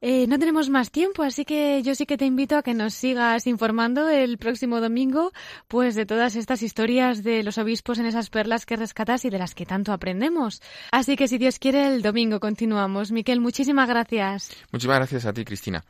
Eh, 0.00 0.26
no 0.28 0.38
tenemos 0.38 0.68
más 0.68 0.92
tiempo, 0.92 1.24
así 1.24 1.44
que 1.44 1.82
yo 1.82 1.96
sí 1.96 2.06
que 2.06 2.16
te 2.16 2.26
invito 2.26 2.56
a 2.56 2.62
que 2.62 2.74
nos 2.74 2.94
sigas 2.94 3.46
informando 3.48 4.08
el 4.08 4.38
próximo 4.38 4.80
domingo, 4.80 5.32
pues 5.66 5.96
de 5.96 6.06
todas 6.06 6.36
estas 6.36 6.62
historias 6.62 7.24
de 7.24 7.42
los 7.42 7.58
obispos 7.58 7.98
en 7.98 8.06
esas 8.06 8.30
perlas 8.30 8.66
que 8.66 8.76
rescatas 8.76 9.24
y 9.24 9.30
de 9.30 9.38
las 9.38 9.54
que 9.54 9.66
tanto 9.66 9.92
aprendemos. 9.92 10.62
Así 10.92 11.16
que 11.16 11.26
si 11.26 11.38
Dios 11.38 11.58
quiere, 11.58 11.86
el 11.88 12.02
domingo 12.02 12.38
continuamos. 12.38 13.10
Miquel, 13.10 13.40
muchísimas 13.40 13.88
gracias. 13.88 14.50
Muchísimas 14.70 14.98
gracias 14.98 15.26
a 15.26 15.32
ti, 15.32 15.44
Cristina. 15.44 15.82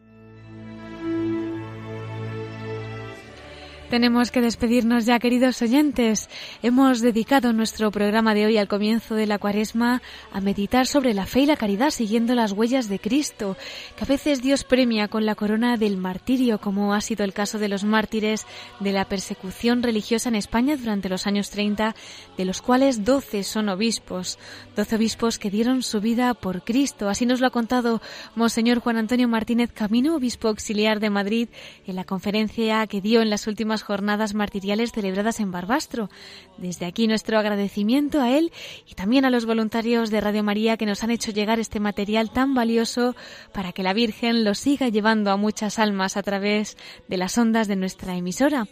Tenemos 3.90 4.32
que 4.32 4.40
despedirnos 4.40 5.06
ya, 5.06 5.20
queridos 5.20 5.62
oyentes. 5.62 6.28
Hemos 6.60 7.00
dedicado 7.00 7.52
nuestro 7.52 7.92
programa 7.92 8.34
de 8.34 8.46
hoy 8.46 8.58
al 8.58 8.66
comienzo 8.66 9.14
de 9.14 9.28
la 9.28 9.38
cuaresma 9.38 10.02
a 10.32 10.40
meditar 10.40 10.88
sobre 10.88 11.14
la 11.14 11.24
fe 11.24 11.42
y 11.42 11.46
la 11.46 11.56
caridad 11.56 11.90
siguiendo 11.90 12.34
las 12.34 12.50
huellas 12.50 12.88
de 12.88 12.98
Cristo, 12.98 13.56
que 13.96 14.02
a 14.02 14.08
veces 14.08 14.42
Dios 14.42 14.64
premia 14.64 15.06
con 15.06 15.24
la 15.24 15.36
corona 15.36 15.76
del 15.76 15.98
martirio, 15.98 16.58
como 16.58 16.94
ha 16.94 17.00
sido 17.00 17.24
el 17.24 17.32
caso 17.32 17.60
de 17.60 17.68
los 17.68 17.84
mártires 17.84 18.44
de 18.80 18.90
la 18.90 19.04
persecución 19.04 19.84
religiosa 19.84 20.30
en 20.30 20.34
España 20.34 20.76
durante 20.76 21.08
los 21.08 21.28
años 21.28 21.50
30, 21.50 21.94
de 22.36 22.44
los 22.44 22.62
cuales 22.62 23.04
12 23.04 23.44
son 23.44 23.68
obispos, 23.68 24.36
12 24.74 24.96
obispos 24.96 25.38
que 25.38 25.50
dieron 25.50 25.84
su 25.84 26.00
vida 26.00 26.34
por 26.34 26.64
Cristo. 26.64 27.08
Así 27.08 27.24
nos 27.24 27.40
lo 27.40 27.46
ha 27.46 27.50
contado 27.50 28.02
Monseñor 28.34 28.80
Juan 28.80 28.96
Antonio 28.96 29.28
Martínez 29.28 29.70
Camino, 29.72 30.16
obispo 30.16 30.48
auxiliar 30.48 30.98
de 30.98 31.10
Madrid, 31.10 31.48
en 31.86 31.94
la 31.94 32.04
conferencia 32.04 32.84
que 32.88 33.00
dio 33.00 33.22
en 33.22 33.30
las 33.30 33.46
últimas 33.46 33.75
jornadas 33.82 34.34
martiriales 34.34 34.92
celebradas 34.92 35.40
en 35.40 35.50
Barbastro. 35.50 36.10
Desde 36.58 36.86
aquí 36.86 37.06
nuestro 37.06 37.38
agradecimiento 37.38 38.20
a 38.20 38.30
él 38.30 38.52
y 38.86 38.94
también 38.94 39.24
a 39.24 39.30
los 39.30 39.46
voluntarios 39.46 40.10
de 40.10 40.20
Radio 40.20 40.42
María 40.42 40.76
que 40.76 40.86
nos 40.86 41.02
han 41.02 41.10
hecho 41.10 41.30
llegar 41.30 41.60
este 41.60 41.80
material 41.80 42.30
tan 42.30 42.54
valioso 42.54 43.14
para 43.52 43.72
que 43.72 43.82
la 43.82 43.92
Virgen 43.92 44.44
lo 44.44 44.54
siga 44.54 44.88
llevando 44.88 45.30
a 45.30 45.36
muchas 45.36 45.78
almas 45.78 46.16
a 46.16 46.22
través 46.22 46.76
de 47.08 47.16
las 47.16 47.36
ondas 47.38 47.68
de 47.68 47.76
nuestra 47.76 48.16
emisora. 48.16 48.66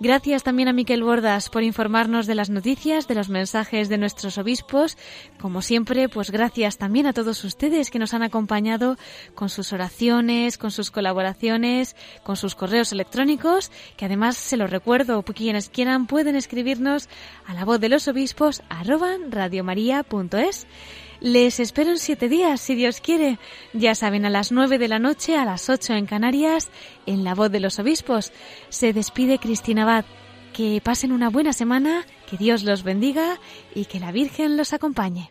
Gracias 0.00 0.44
también 0.44 0.68
a 0.68 0.72
Miquel 0.72 1.02
Bordas 1.02 1.48
por 1.48 1.62
informarnos 1.64 2.26
de 2.26 2.34
las 2.34 2.50
noticias, 2.50 3.08
de 3.08 3.16
los 3.16 3.28
mensajes 3.28 3.88
de 3.88 3.98
nuestros 3.98 4.38
obispos. 4.38 4.96
Como 5.40 5.62
siempre, 5.62 6.08
pues 6.08 6.30
gracias 6.30 6.78
también 6.78 7.06
a 7.06 7.12
todos 7.12 7.42
ustedes 7.42 7.90
que 7.90 7.98
nos 7.98 8.14
han 8.14 8.22
acompañado 8.22 8.96
con 9.34 9.48
sus 9.48 9.72
oraciones, 9.72 10.56
con 10.56 10.70
sus 10.70 10.90
colaboraciones, 10.90 11.96
con 12.22 12.36
sus 12.36 12.54
correos 12.54 12.92
electrónicos, 12.92 13.72
que 13.96 14.04
además 14.04 14.36
se 14.36 14.56
los 14.56 14.70
recuerdo, 14.70 15.22
quienes 15.22 15.68
quieran 15.68 16.06
pueden 16.06 16.36
escribirnos 16.36 17.08
a 17.46 17.54
la 17.54 17.64
voz 17.64 17.80
de 17.80 17.88
los 17.88 18.08
obispos 18.08 18.62
arroba 18.68 19.16
radiomaria.es. 19.30 20.66
Les 21.20 21.58
espero 21.58 21.90
en 21.90 21.98
siete 21.98 22.28
días, 22.28 22.60
si 22.60 22.76
Dios 22.76 23.00
quiere. 23.00 23.38
Ya 23.72 23.94
saben, 23.94 24.24
a 24.24 24.30
las 24.30 24.52
nueve 24.52 24.78
de 24.78 24.86
la 24.86 25.00
noche, 25.00 25.36
a 25.36 25.44
las 25.44 25.68
ocho 25.68 25.94
en 25.94 26.06
Canarias, 26.06 26.70
en 27.06 27.24
La 27.24 27.34
Voz 27.34 27.50
de 27.50 27.60
los 27.60 27.78
Obispos. 27.80 28.32
Se 28.68 28.92
despide 28.92 29.38
Cristina 29.38 29.82
Abad. 29.82 30.04
Que 30.52 30.80
pasen 30.82 31.12
una 31.12 31.28
buena 31.28 31.52
semana, 31.52 32.04
que 32.30 32.36
Dios 32.36 32.62
los 32.62 32.82
bendiga 32.82 33.38
y 33.74 33.84
que 33.86 34.00
la 34.00 34.12
Virgen 34.12 34.56
los 34.56 34.72
acompañe. 34.72 35.30